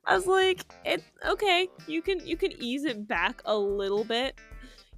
I 0.05 0.15
was 0.15 0.25
like, 0.25 0.65
it 0.85 1.03
okay, 1.25 1.67
you 1.87 2.01
can 2.01 2.25
you 2.25 2.35
can 2.35 2.51
ease 2.61 2.83
it 2.83 3.07
back 3.07 3.41
a 3.45 3.55
little 3.55 4.03
bit, 4.03 4.39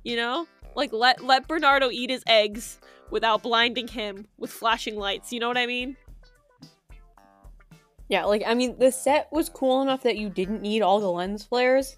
you 0.04 0.16
know? 0.16 0.48
Like 0.74 0.94
let 0.94 1.22
let 1.24 1.48
Bernardo 1.50 1.90
eat 1.92 2.10
his 2.10 2.24
eggs 2.28 2.80
without 3.10 3.44
blinding 3.44 3.88
him 3.88 4.28
with 4.38 4.52
flashing 4.52 4.96
lights, 4.96 5.34
you 5.34 5.42
know 5.42 5.50
what 5.50 5.58
I 5.58 5.66
mean? 5.66 5.98
Yeah, 8.08 8.24
like 8.24 8.44
I 8.46 8.54
mean, 8.54 8.78
the 8.80 8.92
set 8.92 9.28
was 9.34 9.50
cool 9.50 9.82
enough 9.82 10.04
that 10.04 10.18
you 10.18 10.30
didn't 10.30 10.62
need 10.62 10.82
all 10.82 11.02
the 11.02 11.12
lens 11.12 11.44
flares. 11.44 11.98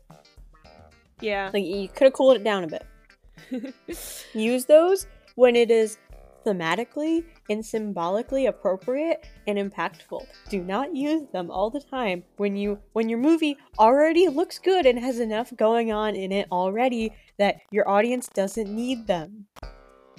Yeah. 1.19 1.51
Like 1.53 1.65
you 1.65 1.87
could 1.87 2.05
have 2.05 2.13
cooled 2.13 2.37
it 2.37 2.43
down 2.43 2.63
a 2.63 2.67
bit. 2.67 3.75
Use 4.33 4.65
those 4.65 5.05
when 5.35 5.55
it 5.55 5.69
is 5.69 5.99
thematically 6.45 7.25
and 7.49 7.65
symbolically 7.65 8.45
appropriate 8.47 9.25
and 9.47 9.57
impactful. 9.57 10.25
Do 10.49 10.63
not 10.63 10.95
use 10.95 11.23
them 11.31 11.51
all 11.51 11.69
the 11.69 11.81
time 11.81 12.23
when 12.37 12.55
you 12.55 12.79
when 12.93 13.09
your 13.09 13.19
movie 13.19 13.57
already 13.79 14.27
looks 14.27 14.59
good 14.59 14.85
and 14.85 14.99
has 14.99 15.19
enough 15.19 15.55
going 15.55 15.91
on 15.91 16.15
in 16.15 16.31
it 16.31 16.47
already 16.51 17.13
that 17.37 17.57
your 17.71 17.87
audience 17.89 18.27
doesn't 18.33 18.73
need 18.73 19.07
them. 19.07 19.45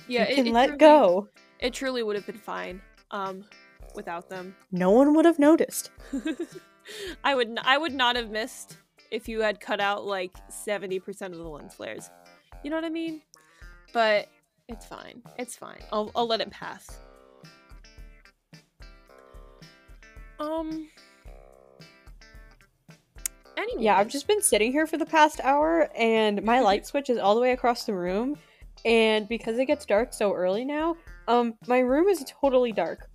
yeah, 0.09 0.29
you 0.29 0.35
can 0.35 0.47
it, 0.49 0.53
let 0.53 0.67
truly, 0.67 0.79
go. 0.79 1.29
It 1.61 1.73
truly 1.73 2.03
would 2.03 2.17
have 2.17 2.27
been 2.27 2.39
fine 2.39 2.81
um 3.11 3.45
without 3.95 4.29
them. 4.29 4.55
No 4.71 4.91
one 4.91 5.15
would 5.15 5.25
have 5.25 5.39
noticed. 5.39 5.91
I 7.25 7.35
would 7.35 7.59
I 7.63 7.79
would 7.79 7.95
not 7.95 8.17
have 8.17 8.31
missed 8.31 8.79
if 9.11 9.29
you 9.29 9.41
had 9.41 9.61
cut 9.61 9.79
out 9.79 10.07
like 10.07 10.33
70% 10.49 11.03
of 11.27 11.37
the 11.37 11.49
lens 11.49 11.75
flares. 11.75 12.11
You 12.65 12.71
know 12.71 12.77
what 12.77 12.85
I 12.85 12.91
mean? 12.91 13.21
But 13.93 14.29
it's 14.69 14.87
fine. 14.87 15.23
It's 15.39 15.57
fine. 15.57 15.81
I'll 15.93 16.11
I'll 16.15 16.27
let 16.27 16.41
it 16.41 16.51
pass. 16.51 16.99
Um 20.41 20.89
Anyway. 23.57 23.83
Yeah, 23.85 23.99
I've 23.99 24.09
just 24.09 24.27
been 24.27 24.43
sitting 24.43 24.73
here 24.73 24.87
for 24.87 24.97
the 24.97 25.07
past 25.07 25.41
hour 25.45 25.89
and 25.97 26.43
my 26.43 26.61
light 26.69 26.87
switch 26.87 27.11
is 27.11 27.19
all 27.19 27.35
the 27.35 27.41
way 27.41 27.53
across 27.53 27.85
the 27.85 27.95
room 27.95 28.37
and 28.85 29.29
because 29.29 29.59
it 29.59 29.67
gets 29.67 29.85
dark 29.87 30.13
so 30.13 30.33
early 30.35 30.65
now, 30.65 30.97
um 31.29 31.55
my 31.69 31.79
room 31.79 32.09
is 32.09 32.25
totally 32.41 32.73
dark 32.73 33.09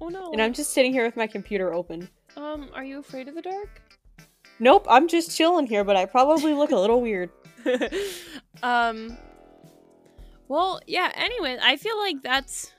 Oh 0.00 0.08
no. 0.08 0.32
and 0.32 0.42
I'm 0.42 0.52
just 0.52 0.72
sitting 0.74 0.92
here 0.92 1.04
with 1.04 1.16
my 1.16 1.26
computer 1.26 1.72
open. 1.72 2.08
Um, 2.36 2.68
are 2.74 2.84
you 2.84 2.98
afraid 2.98 3.28
of 3.28 3.36
the 3.36 3.42
dark? 3.42 3.80
Nope, 4.58 4.86
I'm 4.90 5.06
just 5.08 5.36
chilling 5.36 5.66
here, 5.66 5.84
but 5.84 5.96
I 5.96 6.04
probably 6.04 6.52
look 6.52 6.72
a 6.72 6.76
little 6.76 7.00
weird. 7.00 7.30
um 8.62 9.16
well 10.48 10.80
yeah 10.86 11.10
anyway 11.14 11.58
i 11.62 11.76
feel 11.76 11.98
like 11.98 12.22
that's 12.22 12.72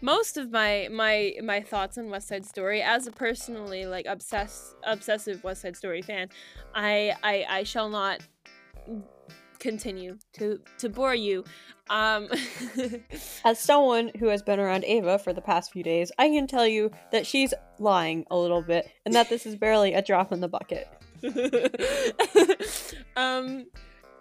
most 0.00 0.36
of 0.36 0.50
my 0.50 0.88
my 0.90 1.34
my 1.42 1.60
thoughts 1.60 1.98
on 1.98 2.10
west 2.10 2.28
side 2.28 2.44
story 2.44 2.82
as 2.82 3.06
a 3.06 3.12
personally 3.12 3.86
like 3.86 4.06
obsessed 4.06 4.74
obsessive 4.84 5.42
west 5.42 5.62
side 5.62 5.76
story 5.76 6.02
fan 6.02 6.28
i 6.74 7.14
i 7.22 7.44
i 7.48 7.62
shall 7.62 7.88
not 7.88 8.20
continue 9.58 10.18
to 10.32 10.60
to 10.78 10.88
bore 10.88 11.14
you 11.14 11.42
um 11.88 12.28
As 13.44 13.58
someone 13.58 14.10
who 14.18 14.26
has 14.26 14.42
been 14.42 14.58
around 14.58 14.84
Ava 14.84 15.18
for 15.18 15.32
the 15.32 15.40
past 15.40 15.72
few 15.72 15.82
days, 15.84 16.10
I 16.18 16.28
can 16.28 16.46
tell 16.46 16.66
you 16.66 16.90
that 17.12 17.26
she's 17.26 17.54
lying 17.78 18.26
a 18.30 18.36
little 18.36 18.62
bit 18.62 18.90
and 19.04 19.14
that 19.14 19.28
this 19.28 19.46
is 19.46 19.54
barely 19.54 19.94
a 19.94 20.02
drop 20.02 20.32
in 20.32 20.40
the 20.40 20.48
bucket. 20.48 20.88
um 23.16 23.66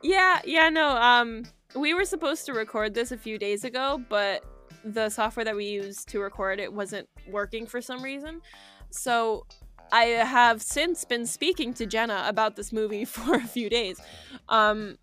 yeah 0.04 0.42
yeah 0.46 0.70
no 0.70 0.90
um 0.90 1.44
we 1.76 1.94
were 1.94 2.06
supposed 2.06 2.46
to 2.46 2.54
record 2.54 2.94
this 2.94 3.12
a 3.12 3.18
few 3.18 3.38
days 3.38 3.64
ago 3.64 4.02
but 4.10 4.44
the 4.84 5.10
software 5.10 5.44
that 5.44 5.56
we 5.56 5.66
used 5.66 6.08
to 6.08 6.20
record 6.20 6.60
it 6.60 6.72
wasn't 6.72 7.08
working 7.30 7.66
for 7.66 7.82
some 7.82 8.02
reason 8.04 8.42
so 8.90 9.46
i 9.92 10.04
have 10.04 10.62
since 10.62 11.04
been 11.06 11.26
speaking 11.26 11.74
to 11.74 11.86
jenna 11.86 12.24
about 12.28 12.56
this 12.56 12.72
movie 12.72 13.06
for 13.16 13.36
a 13.36 13.48
few 13.48 13.70
days 13.70 14.00
um 14.50 14.98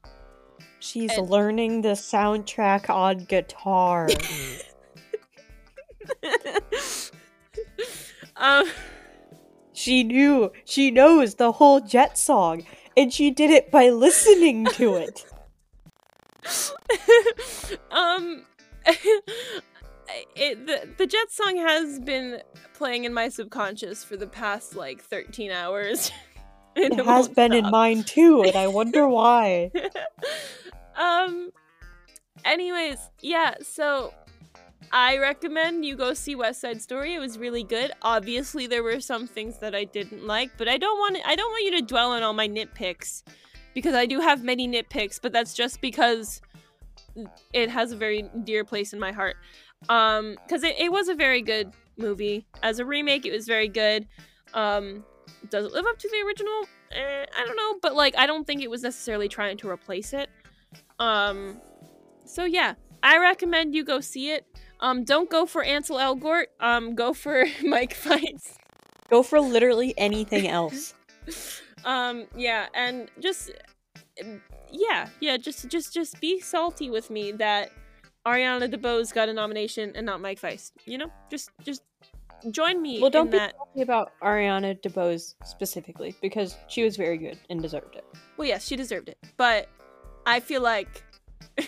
She's 0.81 1.17
And- 1.17 1.31
learning 1.31 1.83
the 1.83 1.91
soundtrack 1.91 2.91
on 2.91 3.19
guitar. 3.19 4.09
um 8.37 8.67
she 9.73 10.03
knew, 10.03 10.51
she 10.65 10.91
knows 10.91 11.37
the 11.37 11.53
whole 11.53 11.79
Jet 11.81 12.19
song, 12.19 12.65
and 12.97 13.13
she 13.13 13.31
did 13.31 13.51
it 13.51 13.71
by 13.71 13.91
listening 13.91 14.65
to 14.75 14.97
it. 14.97 15.25
um 17.91 18.45
it 20.37 20.67
the, 20.67 20.89
the 20.99 21.07
jet 21.07 21.31
song 21.31 21.57
has 21.57 22.01
been 22.01 22.43
playing 22.75 23.05
in 23.05 23.15
my 23.15 23.29
subconscious 23.29 24.03
for 24.05 24.17
the 24.17 24.27
past 24.27 24.75
like 24.75 25.03
13 25.03 25.51
hours. 25.51 26.11
And 26.75 26.99
It 26.99 27.05
has 27.05 27.29
been 27.29 27.53
in 27.53 27.71
mine 27.71 28.03
too, 28.03 28.45
and 28.45 28.57
I 28.57 28.67
wonder 28.67 29.07
why. 29.07 29.71
um 30.97 31.51
anyways 32.47 32.99
yeah 33.21 33.55
so 33.63 34.13
i 34.91 35.19
recommend 35.19 35.85
you 35.85 35.95
go 35.97 36.13
see 36.15 36.35
west 36.35 36.61
side 36.63 36.81
story. 36.83 37.15
It 37.15 37.19
was 37.19 37.39
really 37.39 37.63
good. 37.63 37.93
Obviously 38.03 38.67
there 38.67 38.83
were 38.83 39.01
some 39.01 39.27
things 39.27 39.59
that 39.59 39.75
i 39.75 39.85
didn't 39.85 40.27
like 40.27 40.51
but 40.57 40.67
i 40.67 40.79
don't 40.79 40.99
want 40.99 41.19
i 41.27 41.37
don't 41.37 41.51
want 41.51 41.65
you 41.65 41.73
to 41.73 41.83
dwell 41.83 42.13
on 42.13 42.23
all 42.23 42.33
my 42.33 42.49
nitpicks 42.49 43.23
because 43.75 43.95
i 43.95 44.07
do 44.07 44.21
have 44.21 44.43
many 44.43 44.67
nitpicks 44.67 45.19
but 45.21 45.33
that's 45.33 45.55
just 45.55 45.81
because 45.83 46.41
it 47.53 47.71
has 47.71 47.93
a 47.93 47.97
very 47.97 48.29
dear 48.45 48.65
place 48.65 48.93
in 48.93 49.01
my 49.01 49.13
heart. 49.13 49.37
Um 49.89 50.37
because 50.43 50.63
it, 50.63 50.77
it 50.79 50.93
was 50.93 51.09
a 51.09 51.15
very 51.15 51.43
good 51.43 51.73
movie. 51.97 52.47
As 52.63 52.79
a 52.79 52.85
remake 52.85 53.27
it 53.27 53.33
was 53.33 53.47
very 53.47 53.69
good. 53.69 54.07
Um 54.55 55.05
does 55.51 55.67
it 55.67 55.73
live 55.73 55.87
up 55.87 55.99
to 55.99 56.09
the 56.09 56.27
original? 56.27 56.65
Eh, 56.93 57.25
i 57.39 57.47
don't 57.47 57.57
know 57.57 57.79
but 57.81 57.95
like 57.95 58.15
i 58.19 58.27
don't 58.27 58.47
think 58.47 58.61
it 58.61 58.69
was 58.69 58.83
necessarily 58.83 59.29
trying 59.29 59.57
to 59.59 59.69
replace 59.69 60.13
it. 60.13 60.29
Um 60.99 61.61
so 62.25 62.45
yeah. 62.45 62.75
I 63.03 63.19
recommend 63.19 63.75
you 63.75 63.85
go 63.85 64.01
see 64.01 64.31
it. 64.31 64.47
Um 64.81 65.05
don't 65.05 65.29
go 65.29 65.47
for 65.47 65.63
ansel 65.65 65.97
elgort. 65.97 66.47
Um 66.61 66.95
go 66.95 67.13
for 67.13 67.45
Mike 67.65 67.95
Faist 67.95 68.59
Go 69.11 69.23
for 69.23 69.41
literally 69.41 69.93
anything 69.99 70.49
else. 70.49 70.95
um 71.85 72.27
yeah 72.37 72.67
and 72.75 73.11
just 73.21 73.51
yeah 74.73 75.09
yeah 75.21 75.37
just 75.37 75.69
just 75.69 75.93
just 75.93 76.21
be 76.21 76.41
salty 76.41 76.91
with 76.91 77.11
me 77.11 77.31
that 77.33 77.71
ariana 78.27 78.73
DeBose 78.73 79.13
got 79.13 79.29
a 79.29 79.33
nomination 79.33 79.93
and 79.95 80.07
not 80.07 80.21
Mike 80.21 80.39
Faist 80.39 80.73
you 80.87 80.99
know 80.99 81.11
just 81.31 81.51
just 81.65 81.83
join 82.51 82.81
me 82.83 83.01
Well, 83.01 83.11
don't 83.11 83.27
in 83.27 83.33
be 83.33 83.39
that 83.39 83.55
salty 83.57 83.83
about 83.83 84.13
Ariana 84.21 84.81
DeBose 84.81 85.35
specifically 85.45 86.15
because 86.21 86.57
she 86.69 86.83
was 86.83 86.97
very 86.97 87.17
good 87.19 87.39
and 87.51 87.61
deserved 87.63 87.95
it. 87.97 88.05
well 88.37 88.49
yes 88.49 88.67
she 88.67 88.75
deserved 88.77 89.09
it 89.09 89.19
but 89.37 89.69
i 90.27 90.41
feel 90.41 90.63
like 90.63 91.05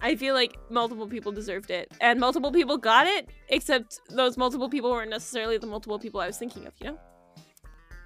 I 0.00 0.16
feel 0.16 0.34
like 0.34 0.56
multiple 0.70 1.06
people 1.06 1.30
deserved 1.32 1.70
it, 1.70 1.90
and 2.00 2.18
multiple 2.18 2.50
people 2.50 2.76
got 2.78 3.06
it. 3.06 3.28
Except 3.48 4.00
those 4.10 4.36
multiple 4.36 4.68
people 4.68 4.90
weren't 4.90 5.10
necessarily 5.10 5.56
the 5.56 5.66
multiple 5.68 5.98
people 5.98 6.20
I 6.20 6.26
was 6.26 6.36
thinking 6.36 6.66
of. 6.66 6.72
You 6.80 6.86
know. 6.88 6.98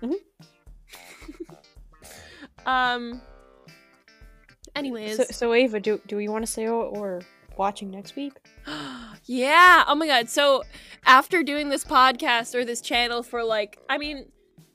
Mm-hmm. 0.03 0.45
Um. 2.67 3.21
Anyways, 4.77 5.17
So, 5.17 5.25
so 5.25 5.53
Ava, 5.53 5.81
do 5.81 6.01
do 6.07 6.17
we 6.17 6.29
want 6.29 6.47
to 6.47 6.51
say 6.51 6.69
what 6.69 6.93
we're 6.93 7.21
watching 7.57 7.91
next 7.91 8.17
week? 8.17 8.35
yeah. 9.25 9.85
Oh 9.87 9.95
my 9.95 10.07
god. 10.07 10.29
So 10.29 10.63
after 11.05 11.43
doing 11.43 11.69
this 11.69 11.85
podcast 11.85 12.55
or 12.55 12.65
this 12.65 12.81
channel 12.81 13.23
for 13.23 13.43
like, 13.43 13.79
I 13.89 13.99
mean, 13.99 14.31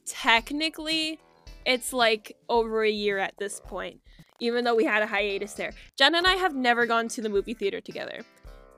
technically, 0.05 1.19
it's 1.65 1.93
like 1.93 2.35
over 2.49 2.83
a 2.83 2.89
year 2.89 3.17
at 3.17 3.33
this 3.37 3.59
point. 3.59 4.01
Even 4.41 4.65
though 4.65 4.75
we 4.75 4.83
had 4.83 5.01
a 5.01 5.07
hiatus 5.07 5.53
there, 5.53 5.71
Jen 5.97 6.13
and 6.13 6.27
I 6.27 6.33
have 6.33 6.53
never 6.53 6.85
gone 6.85 7.07
to 7.07 7.21
the 7.21 7.29
movie 7.29 7.53
theater 7.53 7.79
together, 7.79 8.19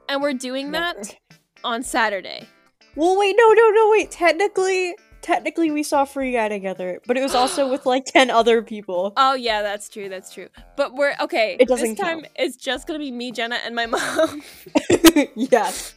and 0.08 0.22
we're 0.22 0.34
doing 0.34 0.72
that 0.72 1.18
on 1.64 1.82
Saturday. 1.82 2.48
Well, 2.96 3.18
wait, 3.18 3.36
no, 3.38 3.54
no, 3.54 3.70
no, 3.72 3.90
wait. 3.90 4.12
Technically, 4.12 4.96
technically 5.28 5.70
we 5.72 5.84
saw 5.84 6.06
Free 6.06 6.32
Guy 6.32 6.48
together, 6.48 7.02
but 7.06 7.18
it 7.18 7.22
was 7.22 7.36
also 7.36 7.70
with 7.70 7.86
like 7.86 8.06
ten 8.18 8.32
other 8.32 8.62
people. 8.62 9.14
Oh 9.18 9.34
yeah, 9.36 9.62
that's 9.62 9.90
true. 9.90 10.08
That's 10.08 10.34
true. 10.34 10.48
But 10.78 10.94
we're 10.94 11.16
okay. 11.20 11.58
It 11.60 11.68
doesn't 11.68 11.90
this 11.90 12.00
time 12.00 12.22
count. 12.22 12.32
it's 12.38 12.56
just 12.56 12.88
gonna 12.88 13.00
be 13.00 13.12
me, 13.12 13.32
Jenna, 13.32 13.58
and 13.64 13.76
my 13.76 13.86
mom, 13.94 14.42
yes, 15.36 15.94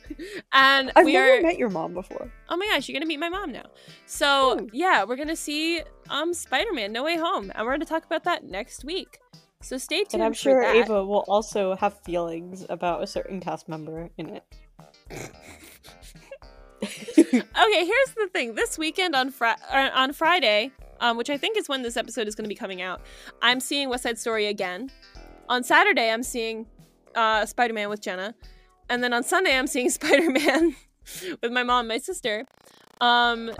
and 0.52 0.90
I've 0.96 1.04
we 1.04 1.12
never 1.12 1.38
are. 1.38 1.42
met 1.42 1.58
your 1.58 1.70
mom 1.70 1.94
before. 1.94 2.30
Oh 2.48 2.56
my 2.56 2.66
gosh, 2.66 2.88
you're 2.88 2.94
gonna 2.98 3.06
meet 3.06 3.20
my 3.20 3.28
mom 3.28 3.52
now. 3.52 3.66
So 4.06 4.60
Ooh. 4.60 4.68
yeah, 4.72 5.04
we're 5.04 5.16
gonna 5.16 5.36
see 5.36 5.82
um 6.10 6.34
Spider-Man: 6.34 6.92
No 6.92 7.04
Way 7.04 7.16
Home, 7.16 7.52
and 7.54 7.64
we're 7.64 7.72
gonna 7.72 7.84
talk 7.84 8.04
about 8.04 8.24
that 8.24 8.44
next 8.44 8.84
week. 8.84 9.20
So 9.62 9.78
stay 9.78 9.98
tuned. 9.98 10.14
And 10.14 10.22
I'm 10.24 10.32
sure. 10.32 10.62
Ava 10.62 11.04
will 11.04 11.24
also 11.28 11.76
have 11.76 12.02
feelings 12.02 12.66
about 12.68 13.02
a 13.02 13.06
certain 13.06 13.40
cast 13.40 13.68
member 13.68 14.10
in 14.18 14.30
it. 14.30 14.44
Okay, 17.62 17.84
here's 17.84 18.14
the 18.16 18.28
thing. 18.32 18.54
This 18.54 18.78
weekend 18.78 19.14
on 19.14 19.32
uh, 19.40 19.90
on 19.94 20.12
Friday, 20.12 20.70
um, 21.00 21.16
which 21.16 21.28
I 21.28 21.36
think 21.36 21.56
is 21.56 21.68
when 21.68 21.82
this 21.82 21.96
episode 21.96 22.26
is 22.26 22.34
going 22.34 22.44
to 22.44 22.48
be 22.48 22.54
coming 22.54 22.80
out, 22.80 23.02
I'm 23.42 23.60
seeing 23.60 23.88
West 23.88 24.04
Side 24.04 24.18
Story 24.18 24.46
again. 24.46 24.90
On 25.48 25.62
Saturday, 25.62 26.10
I'm 26.10 26.22
seeing 26.22 26.66
uh, 27.14 27.44
Spider 27.44 27.74
Man 27.74 27.90
with 27.90 28.00
Jenna, 28.00 28.34
and 28.88 29.04
then 29.04 29.12
on 29.12 29.22
Sunday, 29.22 29.56
I'm 29.56 29.66
seeing 29.66 29.90
Spider 29.98 30.30
Man 30.30 30.74
with 31.42 31.52
my 31.52 31.62
mom 31.62 31.80
and 31.80 31.88
my 31.88 31.98
sister. 31.98 32.46
Um, 33.00 33.50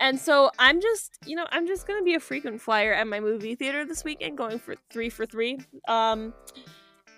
and 0.00 0.18
so 0.18 0.50
I'm 0.58 0.80
just, 0.80 1.18
you 1.26 1.36
know, 1.36 1.46
I'm 1.50 1.66
just 1.66 1.86
gonna 1.86 2.02
be 2.02 2.14
a 2.14 2.20
frequent 2.20 2.62
flyer 2.62 2.94
at 2.94 3.06
my 3.06 3.20
movie 3.20 3.54
theater 3.54 3.84
this 3.84 4.04
weekend, 4.04 4.38
going 4.38 4.58
for 4.58 4.74
three 4.90 5.10
for 5.10 5.26
three. 5.26 5.58
Um, 5.86 6.32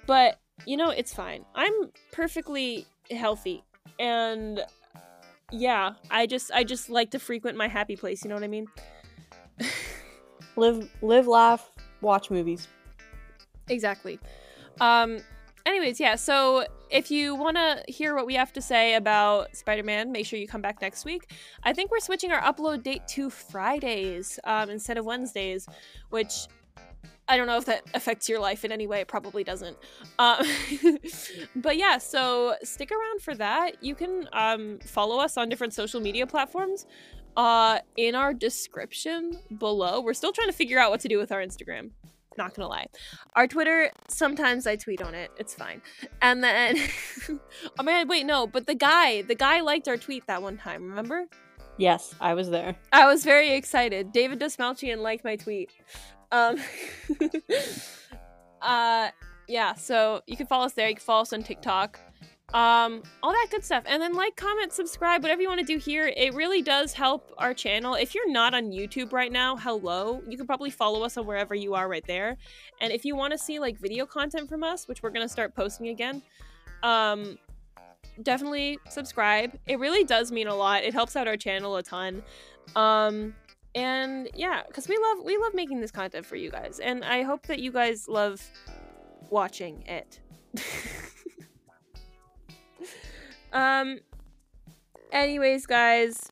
but 0.07 0.41
you 0.67 0.77
know, 0.77 0.91
it's 0.91 1.15
fine. 1.15 1.45
I'm 1.55 1.91
perfectly 2.11 2.87
healthy, 3.11 3.63
and 4.01 4.65
yeah, 5.53 5.95
I 6.11 6.27
just, 6.27 6.51
I 6.53 6.65
just 6.65 6.91
like 6.91 7.11
to 7.11 7.19
frequent 7.19 7.57
my 7.57 7.69
happy 7.69 7.97
place. 7.97 8.25
You 8.25 8.31
know 8.31 8.35
what 8.35 8.45
I 8.45 8.49
mean? 8.49 8.67
live, 10.57 10.91
live, 11.03 11.27
laugh, 11.27 11.71
watch 12.01 12.31
movies. 12.31 12.69
Exactly. 13.69 14.19
Um 14.81 15.19
anyways, 15.65 16.01
yeah, 16.01 16.17
so 16.17 16.67
if 16.91 17.11
you 17.11 17.35
want 17.35 17.57
to 17.57 17.83
hear 17.89 18.15
what 18.15 18.27
we 18.27 18.35
have 18.35 18.53
to 18.53 18.61
say 18.61 18.95
about 18.95 19.55
Spider-Man, 19.57 20.13
make 20.13 20.27
sure 20.27 20.39
you 20.39 20.49
come 20.49 20.61
back 20.61 20.83
next 20.83 21.05
week. 21.05 21.31
I 21.63 21.73
think 21.73 21.91
we're 21.91 22.01
switching 22.01 22.33
our 22.33 22.41
upload 22.43 22.83
date 22.83 23.07
to 23.09 23.31
Fridays 23.31 24.39
um 24.45 24.71
instead 24.71 24.99
of 24.99 25.05
Wednesdays, 25.05 25.67
which 26.11 26.49
I 27.33 27.39
don't 27.39 27.47
know 27.47 27.57
if 27.57 27.65
that 27.65 27.85
affects 27.95 28.29
your 28.29 28.39
life 28.41 28.63
in 28.63 28.71
any 28.71 28.87
way. 28.87 29.01
It 29.01 29.09
probably 29.09 29.43
doesn't. 29.43 29.79
Um, 30.19 30.45
but 31.57 31.79
yeah, 31.79 31.97
so 31.97 32.57
stick 32.63 32.91
around 32.93 33.23
for 33.23 33.35
that. 33.37 33.83
You 33.83 33.95
can 33.95 34.29
um, 34.35 34.79
follow 34.85 35.19
us 35.19 35.39
on 35.39 35.49
different 35.49 35.73
social 35.73 35.99
media 35.99 36.27
platforms. 36.27 36.85
Uh, 37.35 37.79
in 37.97 38.15
our 38.15 38.35
description 38.35 39.39
below, 39.57 40.03
we're 40.03 40.13
still 40.13 40.33
trying 40.33 40.49
to 40.49 40.53
figure 40.53 40.79
out 40.79 40.91
what 40.91 41.01
to 41.01 41.09
do 41.09 41.17
with 41.17 41.33
our 41.33 41.41
Instagram. 41.41 41.93
Not 42.37 42.53
gonna 42.55 42.69
lie. 42.69 42.89
Our 43.35 43.47
Twitter, 43.47 43.91
sometimes 44.09 44.67
I 44.67 44.77
tweet 44.77 45.01
on 45.01 45.15
it. 45.15 45.31
It's 45.39 45.55
fine. 45.55 45.81
And 46.21 46.45
then, 46.45 46.77
oh 47.79 47.83
man, 47.83 48.09
wait, 48.09 48.27
no, 48.27 48.47
but 48.47 48.67
the 48.67 48.75
guy, 48.75 49.23
the 49.23 49.35
guy 49.35 49.63
liked 49.63 49.89
our 49.89 49.97
tweet 49.97 50.27
that 50.27 50.43
one 50.43 50.59
time. 50.59 50.87
Remember? 50.87 51.25
Yes, 51.79 52.15
I 52.21 52.35
was 52.35 52.51
there. 52.51 52.77
I 52.93 53.07
was 53.07 53.25
very 53.25 53.55
excited. 53.55 54.13
David 54.13 54.39
Dastmalchian 54.39 54.99
liked 54.99 55.25
my 55.25 55.37
tweet. 55.37 55.71
Um, 56.33 56.59
uh, 58.63 59.11
yeah. 59.47 59.75
So 59.75 60.23
you 60.27 60.37
can 60.37 60.47
follow 60.47 60.65
us 60.65 60.73
there. 60.73 60.89
You 60.89 60.97
can 60.97 61.05
follow 61.05 61.23
us 61.23 61.33
on 61.33 61.43
TikTok. 61.43 62.01
Um, 62.55 63.03
all 63.23 63.33
that 63.33 63.47
good 63.51 63.65
stuff. 63.65 63.85
And 63.87 64.03
then 64.03 64.13
like, 64.15 64.37
comment, 64.37 64.73
subscribe, 64.73 65.23
whatever 65.23 65.41
you 65.41 65.49
want 65.49 65.61
to 65.61 65.67
do 65.67 65.79
here. 65.79 66.13
It 66.15 66.35
really 66.35 66.61
does 66.61 66.93
help 66.93 67.33
our 67.39 67.55
channel. 67.55 67.95
If 67.95 68.15
you're 68.15 68.31
not 68.31 68.53
on 68.53 68.71
YouTube 68.71 69.13
right 69.13 69.33
now, 69.33 69.57
hello. 69.57 70.23
You 70.29 70.37
can 70.37 70.47
probably 70.47 70.71
follow 70.71 71.03
us 71.03 71.17
on 71.17 71.25
wherever 71.25 71.55
you 71.55 71.75
are 71.75 71.89
right 71.89 72.05
there. 72.07 72.37
And 72.81 72.93
if 72.93 73.07
you 73.07 73.17
want 73.17 73.33
to 73.33 73.39
see 73.39 73.59
like 73.59 73.79
video 73.79 74.05
content 74.05 74.51
from 74.51 74.63
us, 74.63 74.87
which 74.87 75.03
we're 75.03 75.11
gonna 75.11 75.29
start 75.31 75.55
posting 75.55 75.89
again, 75.89 76.23
um, 76.83 77.39
definitely 78.23 78.79
subscribe. 78.91 79.59
It 79.67 79.79
really 79.79 80.05
does 80.05 80.31
mean 80.31 80.47
a 80.47 80.55
lot. 80.55 80.85
It 80.85 80.93
helps 80.93 81.17
out 81.17 81.27
our 81.27 81.39
channel 81.39 81.77
a 81.77 81.83
ton. 81.83 82.23
Um, 82.77 83.35
and 83.75 84.29
yeah, 84.35 84.63
because 84.67 84.89
we 84.89 84.99
love 84.99 85.25
we 85.25 85.37
love 85.37 85.55
making 85.55 85.81
this 85.81 85.91
content 85.91 86.27
for 86.27 86.37
you 86.37 86.51
guys, 86.51 86.81
and 86.81 87.05
I 87.05 87.23
hope 87.23 87.47
that 87.47 87.59
you 87.59 87.73
guys 87.73 88.09
love 88.09 88.43
watching 89.31 89.85
it. 89.87 90.21
um. 93.53 94.01
Anyways, 95.11 95.67
guys, 95.67 96.31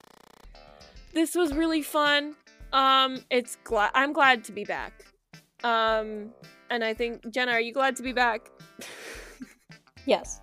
this 1.12 1.34
was 1.34 1.53
really 1.53 1.82
fun. 1.82 2.34
Um, 2.72 3.18
it's 3.30 3.57
glad 3.64 3.91
I'm 3.95 4.12
glad 4.14 4.45
to 4.45 4.53
be 4.53 4.64
back. 4.64 5.05
Um, 5.62 6.30
and 6.70 6.82
I 6.82 6.95
think 6.95 7.30
Jenna, 7.30 7.53
are 7.53 7.61
you 7.61 7.74
glad 7.74 7.97
to 7.97 8.03
be 8.03 8.12
back? 8.12 8.51
Yes. 10.07 10.41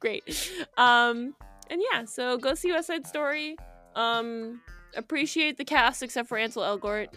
Great. 0.00 0.52
Um, 0.76 1.34
and 1.70 1.82
yeah, 1.92 2.04
so 2.04 2.36
go 2.36 2.54
see 2.54 2.72
West 2.72 2.88
Side 2.88 3.06
Story. 3.06 3.56
Um, 3.94 4.60
appreciate 4.96 5.56
the 5.56 5.64
cast 5.64 6.02
except 6.02 6.28
for 6.28 6.38
Ansel 6.38 6.62
Elgort. 6.62 7.08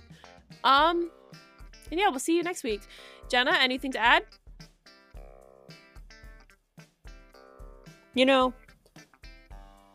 Um, 0.64 1.10
and 1.90 2.00
yeah, 2.00 2.10
we'll 2.10 2.20
see 2.20 2.36
you 2.36 2.44
next 2.44 2.64
week. 2.64 2.82
Jenna, 3.30 3.52
anything 3.60 3.92
to 3.94 4.00
add? 4.00 4.24
You 8.14 8.26
know, 8.26 8.54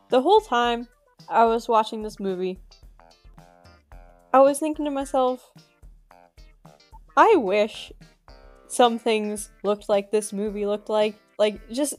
the 0.09 0.21
whole 0.21 0.41
time 0.41 0.89
I 1.29 1.45
was 1.45 1.69
watching 1.69 2.03
this 2.03 2.19
movie, 2.19 2.59
I 4.33 4.41
was 4.41 4.59
thinking 4.59 4.85
to 4.87 4.91
myself, 4.91 5.53
I 7.17 7.37
wish 7.37 7.93
some 8.69 8.99
things 8.99 9.51
looked 9.63 9.89
like 9.89 10.11
this 10.11 10.33
movie 10.33 10.67
looked 10.67 10.89
like. 10.89 11.19
Like, 11.39 11.69
just 11.71 11.95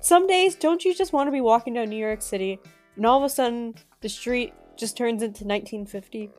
some 0.00 0.26
days, 0.26 0.54
don't 0.54 0.84
you 0.84 0.94
just 0.94 1.12
want 1.12 1.28
to 1.28 1.32
be 1.32 1.40
walking 1.40 1.74
down 1.74 1.88
New 1.88 1.96
York 1.96 2.22
City 2.22 2.58
and 2.96 3.06
all 3.06 3.18
of 3.18 3.24
a 3.24 3.28
sudden 3.28 3.74
the 4.00 4.08
street 4.08 4.52
just 4.76 4.96
turns 4.96 5.22
into 5.22 5.44
1950? 5.44 6.30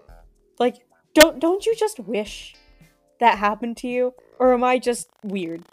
Like, 0.60 0.78
don't 1.14 1.40
don't 1.40 1.66
you 1.66 1.76
just 1.76 2.00
wish 2.00 2.56
that 3.20 3.38
happened 3.38 3.78
to 3.78 3.88
you, 3.88 4.14
or 4.40 4.54
am 4.54 4.64
I 4.64 4.80
just 4.80 5.10
weird? 5.24 5.64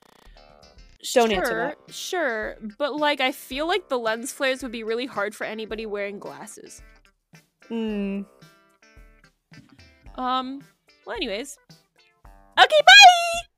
Don't 1.14 1.30
sure, 1.30 1.38
answer 1.38 1.54
that. 1.54 1.94
Sure, 1.94 2.56
but 2.78 2.94
like 2.94 3.20
I 3.20 3.32
feel 3.32 3.66
like 3.66 3.88
the 3.88 3.98
lens 3.98 4.32
flares 4.32 4.62
would 4.62 4.72
be 4.72 4.84
really 4.84 5.06
hard 5.06 5.34
for 5.34 5.44
anybody 5.44 5.86
wearing 5.86 6.18
glasses. 6.18 6.82
Hmm. 7.68 8.22
Um. 10.14 10.62
Well, 11.04 11.16
anyways. 11.16 11.58
Okay, 12.58 12.80
bye. 12.86 13.48